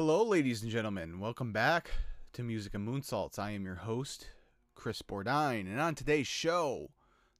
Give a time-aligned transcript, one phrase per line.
[0.00, 1.18] Hello, ladies and gentlemen.
[1.18, 1.90] Welcome back
[2.32, 3.36] to Music and Moonsaults.
[3.36, 4.28] I am your host,
[4.76, 6.90] Chris Bordine, and on today's show,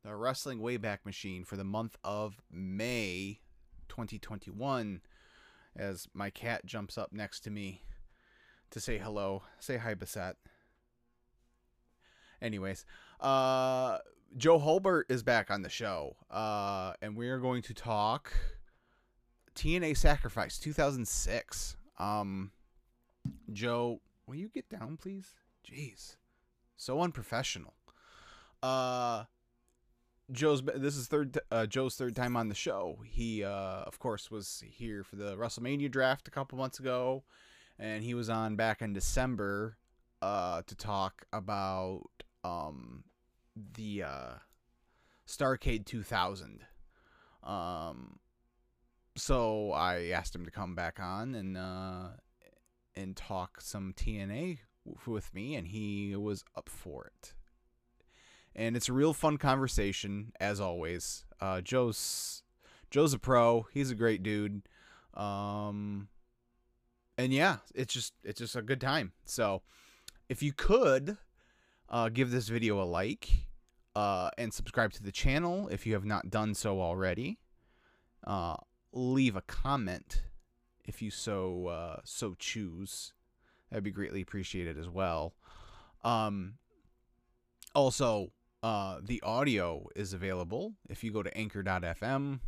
[0.02, 3.38] the Wrestling Wayback Machine for the month of May
[3.88, 5.02] 2021.
[5.76, 7.82] As my cat jumps up next to me
[8.72, 9.44] to say hello.
[9.60, 10.34] Say hi, Bassett.
[12.42, 12.84] Anyways,
[13.20, 13.98] uh,
[14.36, 18.32] Joe Hulbert is back on the show, uh, and we are going to talk
[19.54, 21.76] TNA Sacrifice 2006.
[21.98, 22.52] Um,
[23.52, 25.34] Joe, will you get down, please?
[25.66, 26.16] Jeez,
[26.76, 27.74] so unprofessional.
[28.62, 29.24] Uh,
[30.30, 32.98] Joe's this is third uh, Joe's third time on the show.
[33.04, 37.24] He, uh, of course, was here for the WrestleMania draft a couple months ago,
[37.78, 39.76] and he was on back in December
[40.20, 42.02] uh, to talk about
[42.44, 43.04] um,
[43.74, 44.34] the uh,
[45.26, 46.64] Starcade 2000.
[47.42, 48.18] Um,
[49.18, 52.08] so I asked him to come back on and uh,
[52.96, 54.58] and talk some TNA
[55.06, 57.34] with me, and he was up for it.
[58.54, 61.24] And it's a real fun conversation, as always.
[61.40, 62.42] Uh, Joe's
[62.90, 63.66] Joe's a pro.
[63.72, 64.62] He's a great dude.
[65.14, 66.08] Um,
[67.16, 69.12] and yeah, it's just it's just a good time.
[69.24, 69.62] So,
[70.28, 71.18] if you could
[71.88, 73.28] uh, give this video a like
[73.94, 77.38] uh, and subscribe to the channel if you have not done so already.
[78.24, 78.56] Uh,
[78.92, 80.22] leave a comment
[80.84, 83.12] if you so uh, so choose.
[83.70, 85.34] That'd be greatly appreciated as well.
[86.02, 86.54] Um,
[87.74, 92.40] also, uh, the audio is available if you go to anchor.fm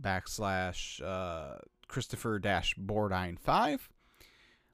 [0.00, 3.88] backslash uh, Christopher dash Bordine five.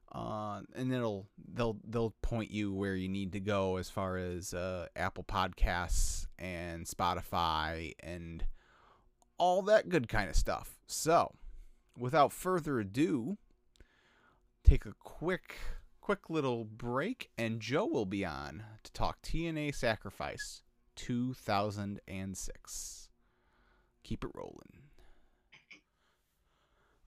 [0.09, 4.53] Uh, and it'll they'll they'll point you where you need to go as far as
[4.53, 8.45] uh, Apple Podcasts and Spotify and
[9.37, 10.79] all that good kind of stuff.
[10.87, 11.33] So,
[11.97, 13.37] without further ado,
[14.63, 15.57] take a quick
[16.01, 20.61] quick little break and Joe will be on to talk TNA Sacrifice
[20.95, 23.09] 2006.
[24.03, 24.83] Keep it rolling.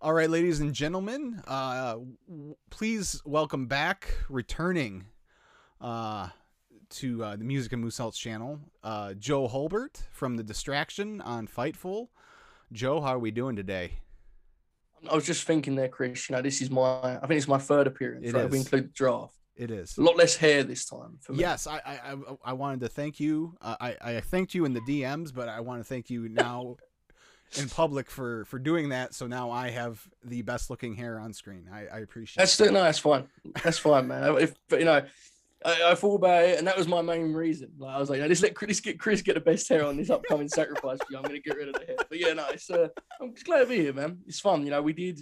[0.02, 1.96] All right, ladies and gentlemen, uh,
[2.28, 5.06] w- please welcome back, returning
[5.80, 6.28] uh,
[6.90, 12.08] to uh, the Music and Moose channel, uh, Joe Hulbert from The Distraction on Fightful.
[12.72, 13.92] Joe, how are we doing today?
[15.10, 16.28] I was just thinking there, Chris.
[16.28, 17.16] You know, this is my.
[17.16, 18.26] I think it's my third appearance.
[18.26, 18.44] It right?
[18.44, 18.50] is.
[18.50, 19.34] We include the draft.
[19.56, 19.96] It is.
[19.98, 21.40] A lot less hair this time for me.
[21.40, 23.56] Yes, I, I I I wanted to thank you.
[23.60, 26.76] Uh, I I thanked you in the DMs, but I want to thank you now
[27.58, 29.14] in public for for doing that.
[29.14, 31.68] So now I have the best looking hair on screen.
[31.72, 32.40] I, I appreciate.
[32.40, 32.72] That's that.
[32.72, 33.26] no, that's fine.
[33.62, 34.36] That's fine, man.
[34.38, 35.02] If you know,
[35.64, 37.70] I, I thought about it, and that was my main reason.
[37.78, 40.10] Like, I was like, let's let Chris get Chris get the best hair on this
[40.10, 40.98] upcoming sacrifice.
[41.14, 41.96] I'm going to get rid of the hair.
[42.08, 42.88] But yeah, no, it's uh,
[43.20, 44.18] I'm just glad to be here, man.
[44.26, 44.64] It's fun.
[44.64, 45.20] You know, we did.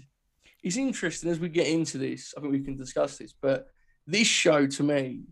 [0.63, 2.35] It's interesting as we get into this.
[2.37, 3.67] I think we can discuss this, but
[4.07, 5.23] this show to me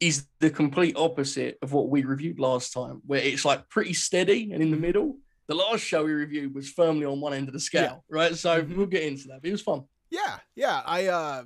[0.00, 4.50] is the complete opposite of what we reviewed last time, where it's like pretty steady
[4.52, 5.18] and in the middle.
[5.46, 8.34] The last show we reviewed was firmly on one end of the scale, right?
[8.36, 8.76] So Mhm.
[8.76, 9.42] we'll get into that.
[9.42, 9.82] But it was fun.
[10.08, 10.82] Yeah, yeah.
[10.86, 11.42] I uh,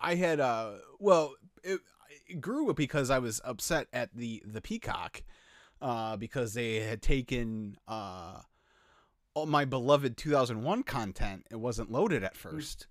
[0.00, 1.78] I had uh, well, it
[2.34, 5.22] grew because I was upset at the the Peacock,
[5.80, 8.40] uh, because they had taken uh,
[9.34, 11.46] all my beloved 2001 content.
[11.50, 12.86] It wasn't loaded at first,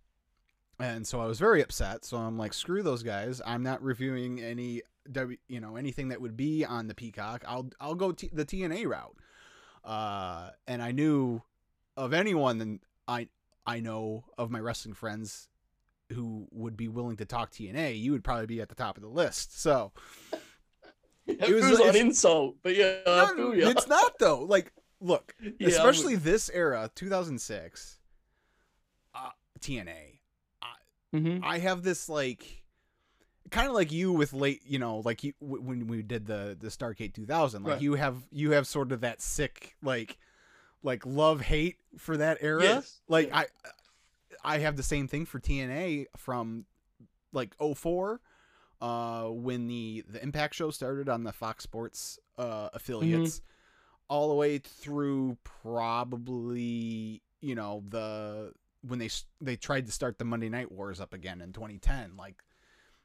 [0.79, 2.05] and so I was very upset.
[2.05, 3.41] So I'm like, screw those guys.
[3.45, 7.43] I'm not reviewing any W, you know, anything that would be on the Peacock.
[7.47, 9.15] I'll I'll go t- the TNA route.
[9.83, 11.41] Uh, and I knew
[11.97, 13.27] of anyone that I
[13.65, 15.48] I know of my wrestling friends
[16.13, 19.03] who would be willing to talk TNA, you would probably be at the top of
[19.03, 19.59] the list.
[19.61, 19.91] So
[21.27, 23.53] It, was- was, an insult, but yeah, I you.
[23.69, 24.41] it's not though.
[24.43, 27.99] Like, look, Yeah, especially this era, 2006,
[29.13, 29.29] uh,
[29.59, 30.19] TNA.
[31.13, 31.43] Mhm.
[31.43, 32.63] I have this like,
[33.51, 36.55] kind of like you with late, you know, like you w- when we did the
[36.59, 37.63] the Starcade 2000.
[37.63, 37.81] Like Right.
[37.81, 40.17] you have you have sort of that sick like,
[40.83, 42.61] like love hate for that era.
[42.63, 43.37] Yes, Like yeah.
[43.39, 43.45] I,
[44.43, 46.65] I have the same thing for TNA from
[47.33, 48.19] like 04
[48.81, 53.41] uh when the the Impact show started on the Fox Sports uh affiliates
[54.07, 59.09] all the way through probably you know the when they
[59.41, 62.41] they tried to start the Monday Night Wars up again in 2010 like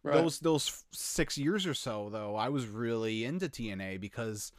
[0.03, 0.15] Right.
[0.23, 4.53] those those 6 years or so though I was really into TNA because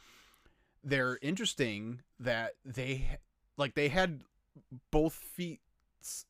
[0.82, 3.18] they're interesting that they
[3.56, 4.22] like they had
[4.90, 5.60] both feet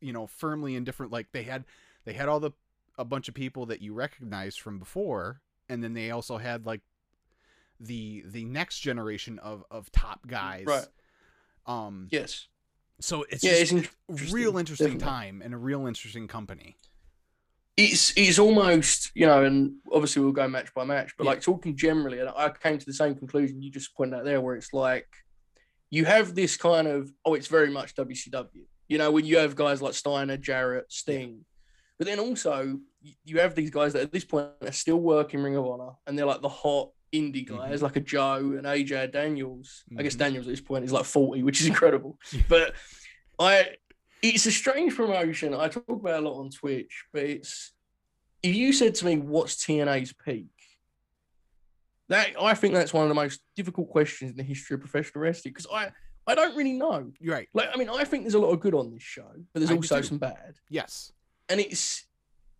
[0.00, 1.64] you know firmly in different like they had
[2.04, 2.52] they had all the
[2.98, 6.80] a bunch of people that you recognized from before and then they also had like
[7.80, 10.86] the the next generation of of top guys Right.
[11.66, 12.48] um yes,
[13.00, 13.76] so it's yeah, it's a
[14.08, 15.04] interesting, real interesting definitely.
[15.06, 16.78] time and a real interesting company
[17.76, 21.30] it's it's almost you know, and obviously we'll go match by match, but Yeah.
[21.32, 24.40] like talking generally, and I came to the same conclusion you just pointed out there,
[24.40, 25.06] where it's like
[25.90, 28.64] you have this kind of oh, it's very much WCW.
[28.88, 31.44] You know, when you have guys like Steiner, Jarrett, Sting,
[31.98, 32.78] but then also
[33.24, 36.18] you have these guys that at this point are still working Ring of Honor, and
[36.18, 39.84] they're like the hot indie guys, like a Joe and AJ Daniels.
[39.98, 40.18] I guess Mhm.
[40.18, 42.18] Daniels at this point is like forty, which is incredible.
[42.48, 42.74] but
[43.38, 43.76] I
[44.22, 45.54] it's a strange promotion.
[45.54, 47.72] I talk about a lot on Twitch, but it's
[48.42, 50.46] if you said to me, "What's TNA's peak?"
[52.08, 55.22] That I think that's one of the most difficult questions in the history of professional
[55.22, 55.90] wrestling because I
[56.26, 57.12] I don't really know.
[57.24, 57.48] Right.
[57.54, 59.70] Like I mean, I think there's a lot of good on this show, but there's
[59.70, 60.02] I also too.
[60.02, 61.12] some bad, Yes.
[61.48, 62.04] and it's.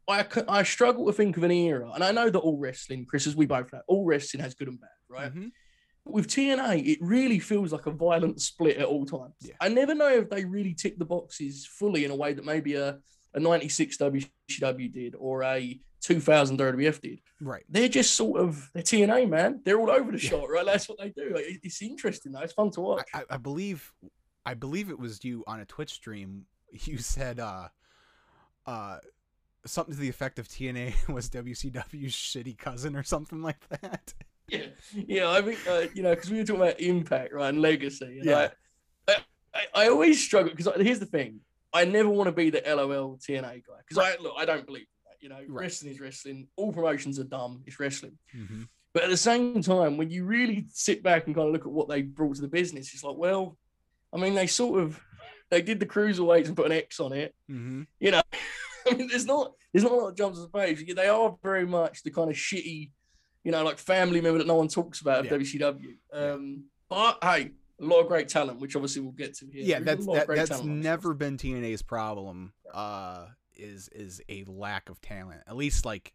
[0.09, 3.27] I, I struggle to think of an era, and I know that all wrestling, Chris,
[3.27, 5.35] as we both know, all wrestling has good and bad, right?
[5.35, 5.51] Mhm.
[6.05, 9.35] with TNA, it really feels like a violent split at all times.
[9.41, 9.55] Yeah.
[9.61, 12.75] I never know if they really tick the boxes fully in a way that maybe
[12.77, 13.01] a,
[13.35, 17.21] a 96 WCW did or a 2000 WWF did.
[17.41, 17.65] Right.
[17.69, 19.61] They're just sort of, they're TNA, man.
[19.65, 20.31] They're all over the Yeah.
[20.31, 20.65] shot, right?
[20.65, 21.33] That's what they do.
[21.35, 22.41] Like, it's interesting, though.
[22.41, 23.09] It's fun to watch.
[23.15, 23.93] I, I believe
[24.45, 26.47] I believe it was you on a Twitch stream.
[26.85, 27.69] You said uh
[28.67, 28.99] uh
[29.65, 34.15] something to the effect of TNA was WCW's shitty cousin or something like that.
[34.49, 34.67] yeah.
[34.93, 35.31] Yeah.
[35.31, 37.49] I think, uh, you know, because we were talking about impact, right?
[37.49, 38.19] And legacy.
[38.19, 38.49] And Yeah.
[39.09, 39.17] I,
[39.55, 41.41] I, I always struggle because here's the thing
[41.73, 44.87] I never want to be the LOL TNA guy because I, look, I don't believe.
[45.27, 45.51] You know, Right.
[45.51, 46.47] wrestling is wrestling.
[46.55, 47.65] All promotions are dumb.
[47.67, 48.17] It's wrestling.
[48.33, 48.63] Mm-hmm.
[48.95, 51.73] But at the same time, when you really sit back and kind of look at
[51.73, 53.59] what they brought to the business, it's like, well,
[54.13, 55.01] I mean, they sort of
[55.51, 57.35] they did the cruiserweights and put an X on it.
[57.51, 57.83] Mm-hmm.
[57.99, 58.23] You know,
[58.89, 60.87] I mean, there's not there's not a lot of jumps to page.
[60.95, 62.93] They are very much the kind of shitty,
[63.43, 65.35] you know, like family member that no one talks about Yeah.
[65.35, 65.97] of WCW.
[66.13, 67.51] Um, but hey,
[67.81, 69.65] a lot of great talent, which obviously we'll get to here.
[69.65, 72.53] Yeah, There's that's that, that's on never been TNA's problem.
[72.73, 73.27] Uh,
[73.59, 75.43] is is a lack of talent.
[75.47, 76.13] At least like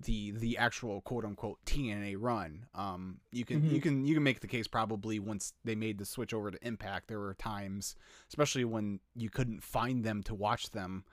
[0.00, 2.66] the the actual quote unquote TNA run.
[2.74, 3.82] Um, you can you Mhm.
[3.82, 7.08] can you can make the case probably once they made the switch over to Impact,
[7.08, 7.94] there were times,
[8.28, 11.04] especially when you couldn't find them to watch them,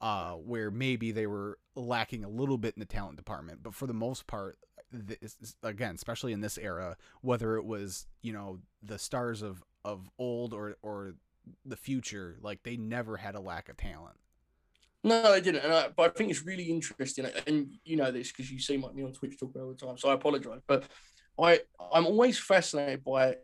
[0.00, 3.62] uh, where maybe they were lacking a little bit in the talent department.
[3.62, 4.58] But for the most part,
[4.92, 10.10] this, again, especially in this era, whether it was you know the stars of of
[10.18, 11.14] old or or
[11.64, 14.18] the future, like they never had a lack of talent.
[15.04, 15.64] No, they didn't.
[15.64, 18.76] And I, but I think it's really interesting, and you know this because you see
[18.76, 19.96] me on Twitch talk about all the time.
[19.98, 20.84] So I apologize, but
[21.40, 21.60] I
[21.92, 23.36] I'm always fascinated by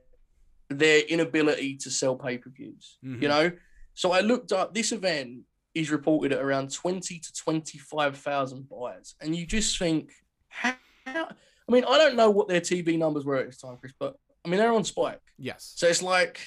[0.68, 2.98] their inability to sell pay per views.
[3.04, 3.22] Mhm.
[3.22, 3.52] You know,
[3.94, 5.42] so I looked up this event
[5.74, 10.10] is reported at around twenty to twenty five thousand buyers, and you just think
[10.48, 10.74] how,
[11.06, 11.26] how?
[11.68, 14.16] I mean, I don't know what their TV numbers were at this time, Chris, but
[14.44, 15.72] I mean they're on Spike, Yes.
[15.76, 16.40] so it's like.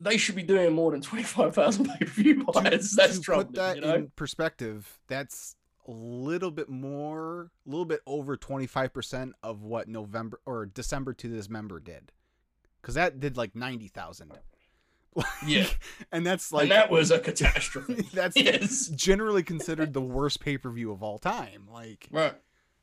[0.00, 2.92] They should be doing more than twenty five thousand pay per view buyers.
[2.92, 3.46] That's to troubling.
[3.48, 3.94] put that you know?
[3.94, 5.56] in perspective, that's
[5.88, 10.66] a little bit more, a little bit over twenty five percent of what November or
[10.66, 12.12] December to Dismember did,
[12.82, 14.32] because that did like ninety thousand.
[15.46, 15.66] Yeah.
[16.12, 18.06] and that's like and that was a catastrophe.
[18.12, 18.88] that's yes.
[18.88, 21.66] generally considered the worst pay per view of all time.
[21.72, 22.34] Like Right.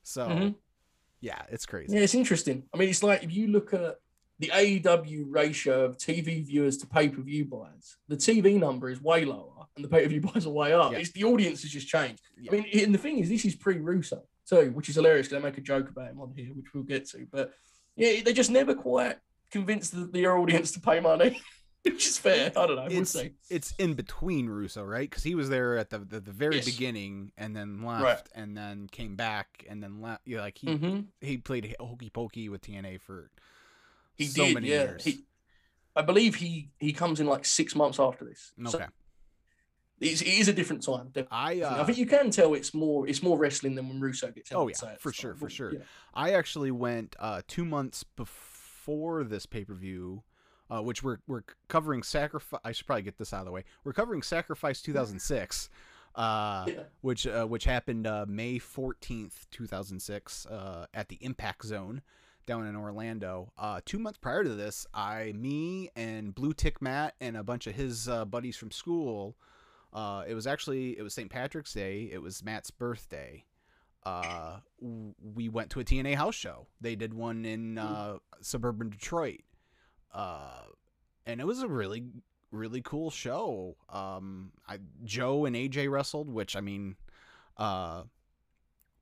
[0.02, 0.56] so, Mhm.
[1.20, 1.94] yeah, it's crazy.
[1.94, 2.64] Yeah, it's interesting.
[2.74, 4.00] I mean, it's like if you look at
[4.40, 9.02] the AEW ratio of TV viewers to pay per view buyers, the TV number is
[9.02, 10.92] way lower and the pay per view buyers are way up.
[10.92, 11.00] Yeah.
[11.00, 12.22] It's the audience has just changed.
[12.40, 12.52] Yeah.
[12.52, 15.42] I mean, and the thing is, this is pre Russo too, which is hilarious because
[15.42, 17.26] they make a joke about him on here, which we'll get to.
[17.32, 17.54] But
[17.96, 19.18] yeah, they just never quite
[19.52, 21.40] convinced the, their audience to pay money,
[21.84, 22.52] which is fair.
[22.58, 22.88] I don't know.
[22.90, 23.36] We'll It's see.
[23.50, 25.08] it's in between Russo, right?
[25.10, 26.66] Because he was there at the, the the very Yes.
[26.66, 28.22] beginning and then left Right.
[28.34, 30.22] and then came back and then left.
[30.26, 33.30] Yeah, like he hmm he played hokey pokey with TNA for
[34.16, 34.84] He so did, many yeah.
[34.84, 35.04] years.
[35.04, 35.26] He,
[35.96, 38.52] I believe he he comes in like six months after this.
[38.70, 38.88] So okay,
[40.00, 41.12] it's, it is a different time.
[41.32, 44.32] I uh, I think you can tell it's more it's more wrestling than when Russo
[44.32, 44.52] gets.
[44.52, 45.40] Oh, yeah, for the sure, time.
[45.40, 45.74] for sure.
[45.74, 45.80] yeah.
[46.14, 50.24] I actually went uh, two months before this pay per view,
[50.70, 52.60] uh, which we're we're covering sacrifice.
[52.64, 53.64] I should probably get this out of the way.
[53.84, 55.70] We're covering Sacrifice 2006,
[56.16, 56.74] uh, Yeah.
[57.02, 62.02] which uh, which happened uh, May 14th, 2006, uh, at the Impact Zone
[62.46, 63.52] down in Orlando.
[63.58, 67.68] Uh, two months prior to this, I, me, and Blue Tick Matt and a bunch
[67.68, 69.36] of his uh, buddies from school.
[69.92, 71.30] Uh, it was actually it was St.
[71.30, 72.10] Patrick's Day.
[72.12, 73.46] It was Matt's birthday
[74.06, 74.58] uh,
[75.36, 76.68] we went to a TNA house show.
[76.82, 79.42] They did one in uh, suburban Detroit,
[80.14, 80.64] uh,
[81.26, 82.04] and it was a really,
[82.52, 83.78] really cool show.
[83.90, 86.96] Um, I, Joe and AJ wrestled, which I mean,
[87.58, 88.04] uh,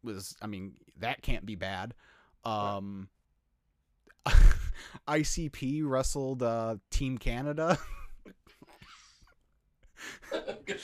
[0.03, 1.95] was I mean that can't be bad.
[2.43, 3.09] Um,
[5.07, 7.77] ICP wrestled uh, Team Canada.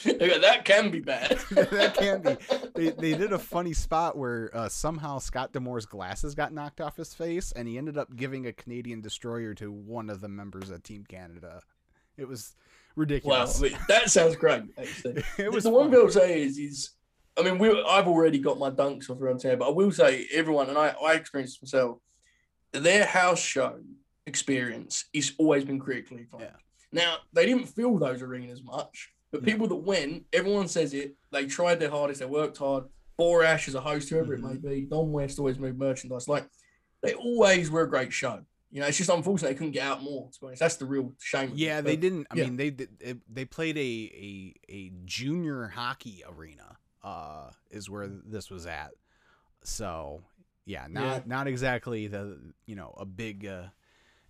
[0.04, 1.38] that can be bad.
[1.50, 2.36] that can be.
[2.74, 6.96] They, they did a funny spot where uh, somehow Scott D'Amore's glasses got knocked off
[6.96, 10.70] his face, and he ended up giving a Canadian destroyer to one of the members
[10.70, 11.60] of Team Canada.
[12.16, 12.54] It was
[12.96, 13.60] ridiculous.
[13.60, 14.62] Mean, that sounds great.
[14.76, 16.90] Actually, it was the one thing I'll say is, is
[17.38, 20.26] I mean, we I've already got my dunks off around here, but I will say
[20.32, 21.98] everyone, and I I experienced myself.
[22.72, 23.80] Their house show
[24.26, 26.50] experience has always been critically acclaimed.
[26.50, 26.56] Yeah.
[26.92, 31.16] Now they didn't fill those arenas much, but people that went, everyone says it.
[31.30, 32.20] They tried their hardest.
[32.20, 32.84] They worked hard.
[33.18, 34.56] Borash as a host, whoever Mhm.
[34.56, 36.28] it may be, Don West always moved merchandise.
[36.28, 36.48] Like
[37.02, 38.44] they always were a great show.
[38.70, 40.30] You know, it's just unfortunate they couldn't get out more.
[40.30, 41.52] To be honest, that's the real shame.
[41.54, 42.26] Yeah, they But- didn't.
[42.30, 42.44] I yeah.
[42.44, 43.22] mean, they did.
[43.28, 46.76] They played a a a junior hockey arena.
[47.02, 48.92] Uh, is where this was at.
[49.62, 50.22] So
[50.68, 51.20] yeah, not Yeah.
[51.26, 53.68] not exactly the you know a big uh,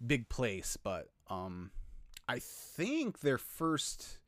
[0.04, 1.72] big place, but um,
[2.28, 4.18] I think their first,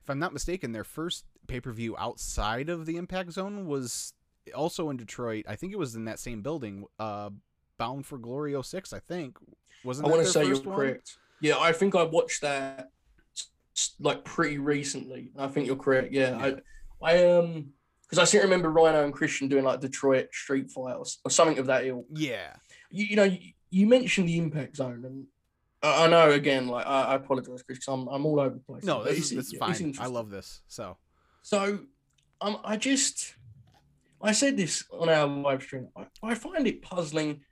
[0.00, 4.14] if I'm not mistaken, their first pay per view outside of the Impact Zone was
[4.54, 5.44] also in Detroit.
[5.48, 6.84] I think it was in that same building.
[6.98, 7.30] Uh,
[7.76, 9.36] Bound for Glory 06, I think.
[9.84, 10.76] Wasn't I want to say you're one?
[10.76, 11.16] correct.
[11.40, 12.90] Yeah, I think I watched that
[14.00, 15.30] like pretty recently.
[15.36, 16.12] I think you're correct.
[16.12, 16.56] Yeah, Yeah.
[17.02, 17.72] I, I um,
[18.08, 21.58] because I still remember Rhino and Christian doing like Detroit Street Fight or, or something
[21.58, 22.06] of that ilk.
[22.14, 22.54] Yeah.
[22.90, 23.38] You, you know, you,
[23.70, 25.26] you mentioned the Impact Zone, and
[25.82, 28.60] I, I know again, like I, I apologize, Chris, 'cause I'm I'm all over the
[28.60, 28.84] place.
[28.84, 30.06] No, this is, it's- it's it's fine.
[30.06, 30.62] I love this.
[30.68, 30.96] So
[31.42, 31.80] So,
[32.40, 33.34] um, I just,
[34.22, 35.88] I said this on our live stream.
[35.96, 37.42] I, I find it puzzling.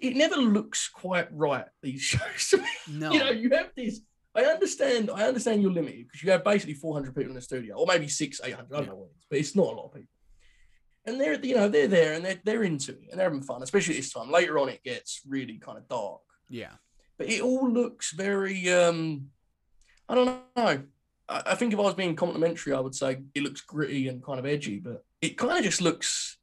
[0.00, 1.66] It never looks quite right.
[1.82, 2.68] These shows to me.
[2.90, 4.00] no, You know, you have this.
[4.36, 5.10] I understand.
[5.10, 8.08] I understand you're limited because you have basically 400 people in the studio, or maybe
[8.08, 8.66] six, 800.
[8.72, 8.90] I don't Yeah.
[8.90, 10.08] know what it is, but it's not a lot of people.
[11.06, 13.62] And they're, you know, they're there and they're they're into it and they're having fun.
[13.62, 14.30] Especially this time.
[14.30, 16.72] Later on, it gets really kind of dark yeah,
[17.18, 19.28] but it all looks very um
[20.10, 20.42] i don't know
[21.28, 24.22] I, I think if i was being complimentary i would say it looks gritty and
[24.22, 26.36] kind of edgy but it kind of just looks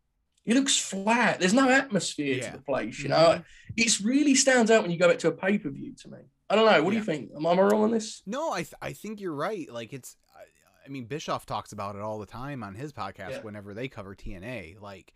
[0.44, 2.50] it looks flat there's no atmosphere Yeah.
[2.52, 3.44] to the place you know Mhm.
[3.78, 6.18] it really stands out when you go back to a pay-per-view to me
[6.52, 8.74] i don't know what do you think am i wrong on this no, I th-
[8.82, 9.72] I think you're right.
[9.72, 10.42] Like it's, I,
[10.86, 13.42] I mean, Bischoff talks about it all the time on his podcast Yeah.
[13.42, 14.80] whenever they cover TNA.
[14.82, 15.14] Like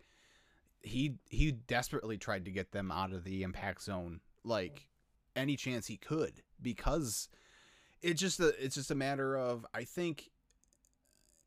[0.82, 4.88] he he desperately tried to get them out of the impact zone, like
[5.34, 7.28] any chance he could, because
[8.02, 10.30] it's just a it's just a matter of I think,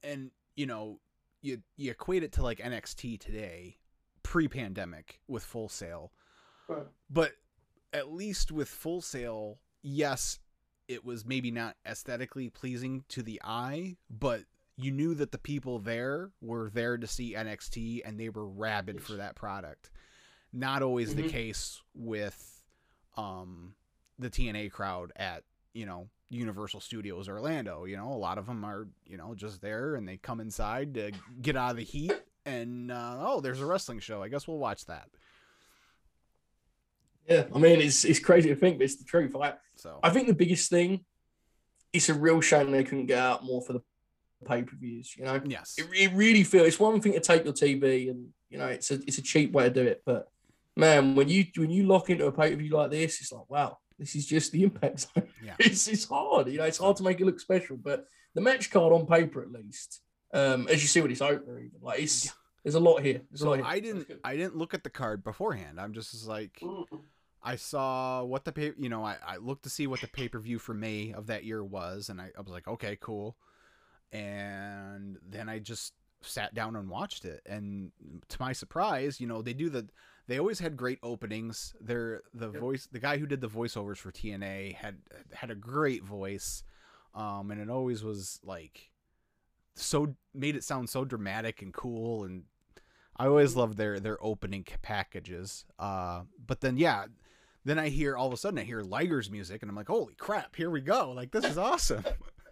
[0.03, 0.99] and you know,
[1.41, 3.77] you you equate it to like NXT today,
[4.23, 6.11] pre-pandemic with Full Sail.
[6.67, 6.83] Right.
[7.09, 7.31] but
[7.93, 10.39] at least with full sail yes
[10.87, 14.41] it was maybe not aesthetically pleasing to the eye but
[14.75, 19.01] you knew that the people there were there to see NXT and they were rabid
[19.01, 19.91] for that product.
[20.53, 21.29] Not always the Mhm.
[21.29, 22.63] case with
[23.17, 23.75] um
[24.17, 25.43] the TNA crowd at
[25.73, 28.07] you know Universal Studios Orlando you know?
[28.13, 31.57] A lot of them are you know just there and they come inside to get
[31.57, 32.13] out of the heat
[32.45, 34.23] and uh, oh there's a wrestling show.
[34.23, 35.09] I guess we'll watch that
[37.29, 40.09] yeah i mean it's it's crazy to think but it's the truth i so i
[40.09, 41.05] think the biggest thing
[41.93, 43.81] it's a real shame they couldn't get out more for the
[44.45, 48.09] pay-per-views you know yes it, it really feels it's one thing to take your TV
[48.09, 50.27] and you know it's a it's a cheap way to do it, but
[50.75, 53.47] man, when you when you lock into a pay per view like this, it's like
[53.49, 55.27] wow, this is just the impact zone.
[55.43, 55.55] Yeah.
[55.59, 58.71] It's it's hard, you know, it's hard to make it look special, but the match
[58.71, 60.01] card on paper at least,
[60.33, 62.31] um, as you see with this opener, even like it's Yeah.
[62.63, 63.21] there's a lot here.
[63.29, 63.65] There's a So lot here.
[63.67, 64.07] I didn't.
[64.23, 65.79] I didn't look at the card beforehand.
[65.79, 66.59] I'm just like.
[67.43, 70.27] I saw what the pay you know, I, I looked to see what the pay
[70.29, 73.37] per view for May of that year was and I, I was like, okay, cool.
[74.11, 77.91] And then I just sat down and watched it and
[78.27, 79.87] to my surprise, you know, they do the
[80.27, 81.73] they always had great openings.
[81.81, 82.61] They're the Yep.
[82.61, 84.97] voice the guy who did the voiceovers for TNA had
[85.33, 86.63] had a great voice.
[87.15, 88.91] Um and it always was like
[89.75, 92.43] so made it sound so dramatic and cool and
[93.15, 95.65] I always love their their opening packages.
[95.77, 97.07] Uh, but then yeah,
[97.65, 100.15] then I hear all of a sudden I hear Liger's music and I'm like, holy
[100.15, 101.11] crap, here we go!
[101.11, 102.03] Like this is awesome.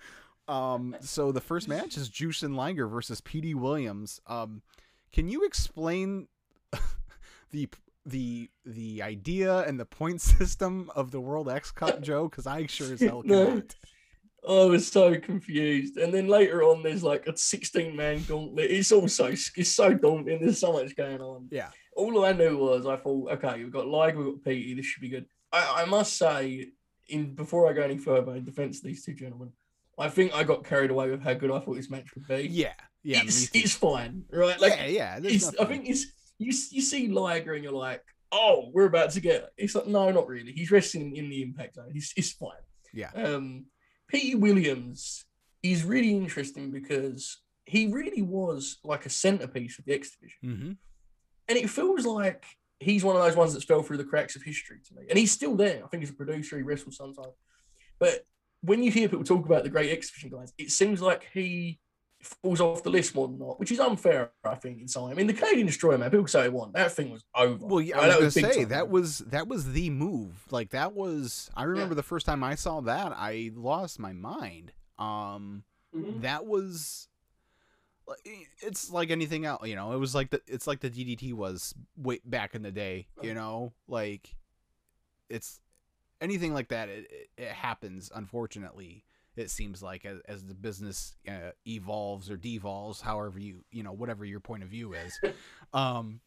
[0.48, 4.22] um, so the first match is Jushin Liger versus Petey Williams.
[4.28, 4.62] Um,
[5.12, 6.28] can you explain
[7.52, 7.70] the
[8.06, 12.28] the the idea and the point system of the World X Cup, Joe?
[12.30, 13.46] Because I sure as hell No.
[13.46, 13.76] cannot.
[14.48, 15.98] I was so confused.
[15.98, 18.72] And then later on, there's like a 16 man gauntlet.
[18.72, 20.40] It's also it's so daunting.
[20.40, 21.50] There's so much going on.
[21.52, 21.70] Yeah.
[21.98, 24.76] All I knew was I thought, okay, we've got Liger, we've got Petey.
[24.76, 25.26] This should be good.
[25.52, 26.68] I, I must say,
[27.10, 29.52] in before I go any further in defense of these two gentlemen,
[29.98, 32.48] I think I got carried away with how good I thought this match would be.
[32.50, 32.74] Yeah,
[33.04, 34.60] yeah, it's, it's fine, right?
[34.60, 35.20] Like yeah, yeah.
[35.24, 36.06] it's, I think it's
[36.38, 39.50] you you see Liger and you're like, oh, we're about to get.
[39.58, 40.52] It's like no, not really.
[40.52, 41.90] He's resting in the impact zone.
[41.92, 42.52] He's it's fine.
[42.94, 43.10] Yeah.
[43.16, 43.66] Um,
[44.08, 45.26] Petey Williams
[45.64, 50.40] is really interesting because he really was like a centerpiece of the X Division.
[51.50, 51.56] Mm-hmm.
[51.56, 52.46] And it feels like
[52.80, 55.04] he's one of those ones that's fell through the cracks of history to me.
[55.10, 55.82] And he's still there.
[55.84, 57.34] I think he's a producer, he wrestles sometimes.
[58.00, 58.26] But
[58.62, 61.80] when you hear people talk about the great X Division guys, it seems like he
[62.22, 65.12] falls off the list more than not, which is unfair, I think, in some way.
[65.12, 66.72] I mean, the Canadian Destroyer, man, people say won.
[66.74, 67.66] That thing was over.
[67.66, 68.00] Well, yeah?
[68.00, 70.46] I was That gonna say time, that was that was the move.
[70.52, 71.50] Like that was.
[71.56, 71.98] I remember Yeah.
[71.98, 74.74] the first time I saw that, I lost my mind.
[74.98, 75.64] Um,
[75.96, 76.22] Mhm.
[76.22, 77.08] that was.
[78.62, 79.92] It's like anything else, you know.
[79.94, 83.34] It was like the it's like the DDT was way back in the day, you
[83.34, 83.74] know.
[83.88, 84.34] Like,
[85.30, 85.60] it's
[86.22, 86.90] anything like that.
[86.90, 89.04] It, it, happens, unfortunately.
[89.36, 93.92] It seems like as, as the business uh, evolves or devolves, however you you know
[93.92, 95.20] whatever your point of view is.
[95.74, 96.22] um,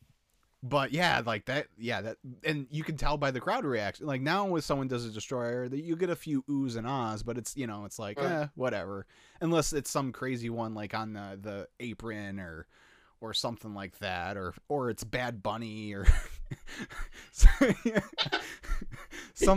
[0.63, 4.07] but yeah, like that, yeah, that, and you can tell by the crowd reaction.
[4.07, 7.23] Like now, when someone does a destroyer, that you get a few oohs and ahs,
[7.23, 8.31] but it's you know, it's like, Right.
[8.43, 9.07] eh, whatever.
[9.41, 12.67] Unless it's some crazy one like on the the apron or
[13.23, 16.07] or something like that, or or it's Bad Bunny or
[17.33, 17.77] something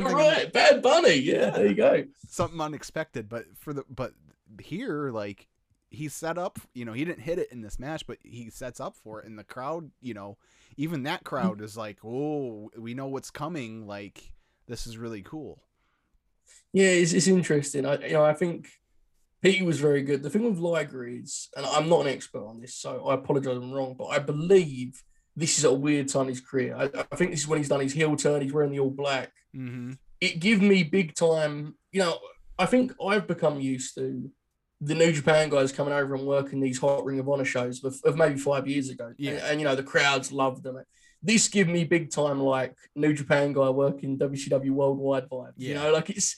[0.09, 1.15] You're right, Bad Bunny.
[1.15, 2.03] Yeah, there you go.
[2.29, 3.29] something unexpected.
[3.29, 4.13] But for the but
[4.61, 5.47] here, like
[5.93, 8.79] he set up, you know, he didn't hit it in this match, but he sets
[8.79, 10.37] up for it, and the crowd, you know,
[10.75, 13.85] even that crowd is like, oh, we know what's coming.
[13.85, 14.33] Like
[14.67, 15.61] this is really cool.
[16.73, 17.85] Yeah, it's, it's interesting.
[17.85, 18.67] I you know I think
[19.43, 20.23] he was very good.
[20.23, 23.55] The thing with Liger is, and I'm not an expert on this, so I apologize
[23.55, 25.03] if I'm wrong, but I believe
[25.35, 26.75] this is a weird time in his career.
[26.75, 28.41] I, I think this is when he's done his heel turn.
[28.41, 29.31] He's wearing the all black.
[29.55, 29.93] Mm-hmm.
[30.21, 31.75] It give me big time.
[31.91, 32.19] You know,
[32.57, 34.31] I think I've become used to
[34.85, 37.95] the New Japan guys coming over and working these hot Ring of Honor shows of,
[38.03, 39.13] of maybe five years ago.
[39.17, 39.31] Yeah.
[39.31, 40.83] And, and, you know, the crowds loved them.
[41.21, 45.53] This give me big time like New Japan guy working WCW worldwide vibes.
[45.57, 46.35] You know, like it's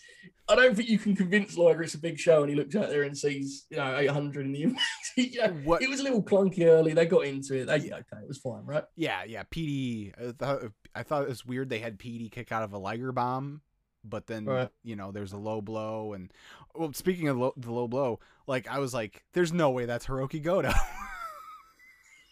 [0.47, 2.89] I don't think you can convince Liger it's a big show and he looks out
[2.89, 4.59] there and sees, you know, 800 in the
[5.17, 5.81] you know, What?
[5.81, 6.93] it was a little clunky early.
[6.93, 7.65] They got into it.
[7.65, 8.21] They did okay.
[8.21, 8.83] It was fine, right?
[8.95, 9.41] Yeah, yeah.
[9.49, 10.13] Petey.
[10.19, 10.61] I thought,
[10.93, 13.61] I thought it was weird they had Petey kick out of a Liger bomb,
[14.07, 14.69] but then Right.
[14.83, 16.31] you know there's a low blow and
[16.75, 20.05] well, speaking of low, the low blow, like I was like, there's no way that's
[20.07, 20.71] Hirooki Goto.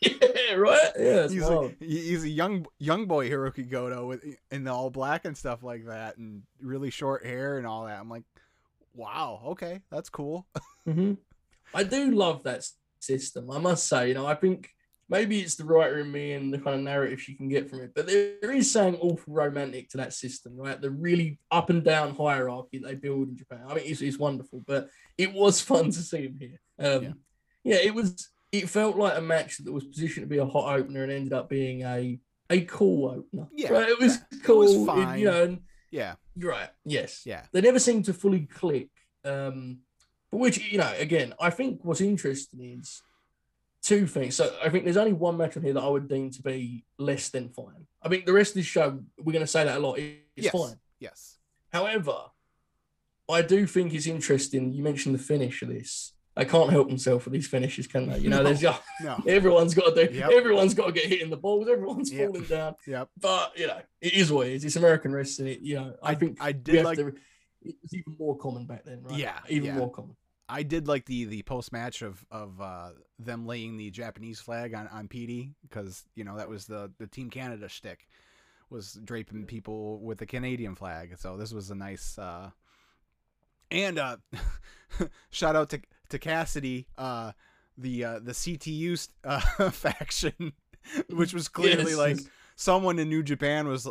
[0.02, 0.92] Yeah, right.
[1.00, 1.72] Yeah, he's wild.
[1.80, 5.64] a, he's a young young boy Hirooki Goto with in the all black and stuff
[5.64, 8.00] like that, and really short hair and all that.
[8.00, 8.24] I'm like,
[8.94, 10.46] wow, okay, that's cool.
[10.86, 11.14] hmm
[11.74, 12.68] I do love that
[13.00, 13.50] system.
[13.50, 14.70] I must say, you know, I think
[15.10, 17.82] maybe it's the writer in me and the kind of narrative she can get from
[17.82, 20.80] it, but there, is something awful romantic to that system, right?
[20.82, 23.62] The really up and down hierarchy they build in Japan.
[23.68, 26.60] I mean, it's, it's wonderful, but it was fun to see him here.
[26.80, 27.12] Um, Yeah.
[27.64, 27.76] yeah.
[27.84, 28.30] it was.
[28.52, 31.34] It felt like a match that was positioned to be a hot opener and ended
[31.34, 32.20] up being a
[32.52, 33.48] a cool opener.
[33.56, 33.90] Yeah, right?
[33.90, 34.38] it was yeah.
[34.38, 34.60] It cool.
[34.60, 35.18] was it- fine.
[35.20, 35.58] you know,
[35.90, 36.70] Yeah, you're right.
[36.86, 38.90] Yes yeah, they never seem to fully click.
[39.26, 39.80] Um,
[40.30, 43.02] but which you know, again, I think what's interesting is
[43.84, 44.36] two things.
[44.36, 46.86] So I think there's only one match on here that I would deem to be
[46.98, 47.86] less than fine.
[48.02, 50.00] I think the rest of this show, we're going to say that a lot.
[50.00, 50.76] It's yes, fine.
[51.00, 51.38] yes,
[51.72, 52.16] However,
[53.30, 54.74] I do think it's interesting.
[54.74, 56.14] You mentioned the finish of this.
[56.36, 58.18] They can't help themselves with these finishes, can they?
[58.18, 58.76] You know, there's no.
[59.28, 60.14] everyone's got to do.
[60.18, 60.32] Yep.
[60.32, 61.68] Everyone's got to get hit in the balls.
[61.70, 62.26] Everyone's Yep.
[62.32, 62.76] falling down.
[62.88, 63.10] yep.
[63.20, 64.66] But you know, it is what it is.
[64.66, 65.50] It's American wrestling.
[65.50, 67.14] It, you know, I, I- think I did like- to-
[67.62, 69.18] it was even more common back then, right?
[69.18, 69.78] Yeah, even yeah.
[69.78, 70.16] more common.
[70.50, 74.74] I did like the the post match of of uh, them laying the Japanese flag
[74.74, 78.08] on on Petey because you know that was the the Team Canada shtick
[78.70, 81.16] was draping people with the Canadian flag.
[81.18, 82.50] So this was a nice uh,
[83.74, 84.18] and uh,
[85.32, 87.32] shout out to to Cassidy, uh,
[87.78, 89.40] the uh, the CTU uh,
[89.72, 90.54] faction,
[91.10, 92.18] which was clearly Yes, like
[92.56, 93.90] someone in New Japan was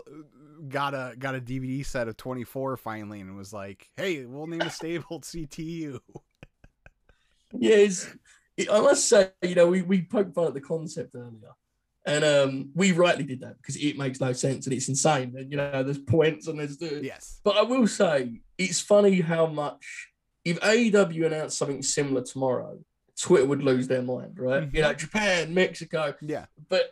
[0.69, 4.63] got a got a DVD set of 24 finally and was like, "Hey, we'll name
[4.63, 6.01] a stable CTU."
[7.59, 8.09] Yeah, it's,
[8.57, 11.53] it, I must say, you know, we, we poked fun at the concept earlier.
[12.05, 15.35] And um, we rightly did that because it makes no sense and it's insane.
[15.37, 17.01] And, you know, there's points and there's the.
[17.03, 17.41] Yes.
[17.45, 20.09] But I will say, it's funny how much,
[20.45, 22.81] if AEW announced something similar tomorrow,
[23.21, 24.65] Twitter would lose their mind, right?
[24.65, 24.75] Mhm.
[24.75, 26.15] You know, Japan, Mexico.
[26.21, 26.47] Yeah.
[26.69, 26.91] But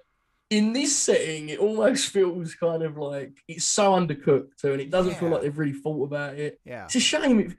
[0.48, 4.90] in this setting, it almost feels kind of like it's so undercooked too, and it
[4.90, 6.60] doesn't feel like they've really thought about it.
[6.64, 6.84] Yeah.
[6.84, 7.40] It's a shame.
[7.40, 7.56] It,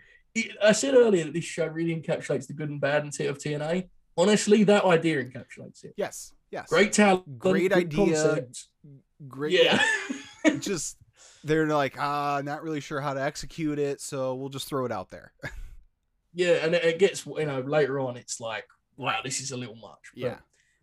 [0.64, 3.90] I said earlier that this show really encapsulates the good and bad and of TNA.
[4.18, 5.94] Honestly, that idea encapsulates it.
[5.98, 6.34] Yes.
[6.52, 6.70] Yes.
[6.70, 8.06] Great talent, Great idea.
[8.06, 8.68] concept.
[9.28, 9.54] Great.
[9.54, 9.82] Yeah,
[10.60, 10.98] just
[11.44, 14.92] they're like, ah, not really sure how to execute it, so we'll just throw it
[14.92, 15.32] out there.
[16.34, 18.18] yeah, and it, gets you know later on.
[18.18, 18.66] It's like,
[18.98, 20.12] wow, this is a little much.
[20.14, 20.38] But, Yeah.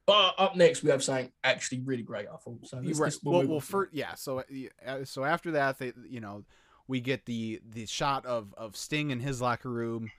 [0.07, 2.27] But up next, we have something actually really great.
[2.33, 2.79] I thought so.
[2.79, 3.07] Let's, right.
[3.07, 4.15] let's- well, move well, first, yeah.
[4.15, 4.43] So,
[4.87, 6.45] uh, so after that, they, you know,
[6.89, 10.11] we get the the shot of of Sting in his locker room,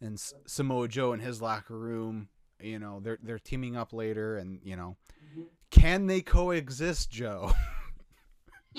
[0.00, 2.28] and S- Samoa Joe in his locker room.
[2.60, 4.96] You know, they're they're teaming up later, and you know,
[5.70, 7.52] can they coexist, Joe?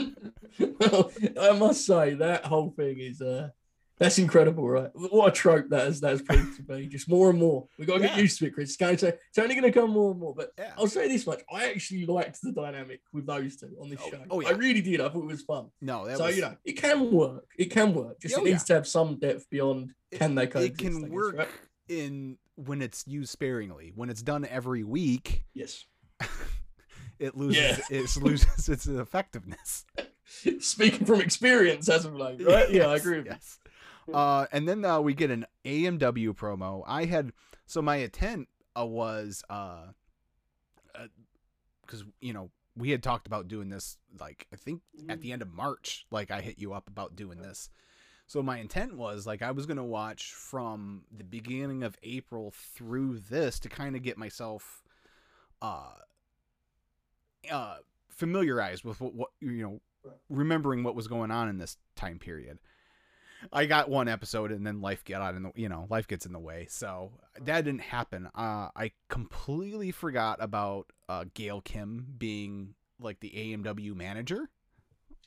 [0.80, 3.50] well, I must say that whole thing is uh
[4.00, 4.90] that's incredible, right?
[4.94, 6.02] What a trope that is.
[6.02, 6.88] That is proved to be.
[6.88, 7.68] Just more and more.
[7.78, 8.70] We gotta get used to it, Chris.
[8.70, 10.34] It's going to it's only gonna come more and more.
[10.36, 10.74] But Yeah.
[10.78, 11.42] I'll say this much.
[11.52, 14.24] I actually liked the dynamic with those two on this Oh- show.
[14.32, 14.50] oh, yeah.
[14.50, 15.00] I really did.
[15.00, 15.68] I thought it was fun.
[15.82, 17.46] No, that so was, you know, it can work.
[17.58, 18.20] It can work.
[18.20, 20.80] Just Oh, it needs to have some depth beyond It- can they it coexist.
[20.80, 21.50] I can guess, work right?
[21.88, 23.92] in when it's used sparingly.
[23.96, 25.86] When it's done every week, Yes.
[27.20, 27.78] it loses Yeah.
[27.90, 29.86] it loses its effectiveness.
[30.60, 32.70] Speaking from experience as of late, right?
[32.72, 33.60] Yeah, I agree with Yes.
[34.12, 36.84] Uh, and then uh, we get an AMW promo.
[36.86, 37.32] I had
[37.66, 39.88] so my intent uh, was uh,
[41.86, 45.42] because you know we had talked about doing this like I think at the end
[45.42, 46.06] of March.
[46.12, 47.70] Like I hit you up about doing this.
[48.26, 53.20] So my intent was like I was gonna watch from the beginning of April through
[53.20, 54.84] this to kind of get myself
[55.62, 55.94] uh
[57.52, 57.78] uh
[58.10, 59.82] familiarized with what, what you know
[60.30, 62.60] remembering what was going on in this time period.
[63.52, 66.26] I got one episode and then life got out in the you know life gets
[66.26, 68.28] in the way, so that didn't happen.
[68.36, 74.50] Uh, I completely forgot about uh, Gail Kim being like the AMW manager.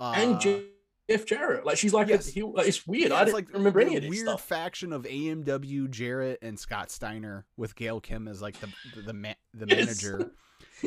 [0.01, 1.65] Uh, and Jeff Jarrett.
[1.67, 2.29] Like she's like, yes.
[2.29, 3.11] a, he, like it's weird.
[3.11, 4.43] yeah, I didn't like remember any of this weird stuff.
[4.45, 9.13] faction of AMW Jarrett and Scott Steiner with Gail Kim as like the the the,
[9.13, 10.03] ma- the Yes.
[10.03, 10.31] manager,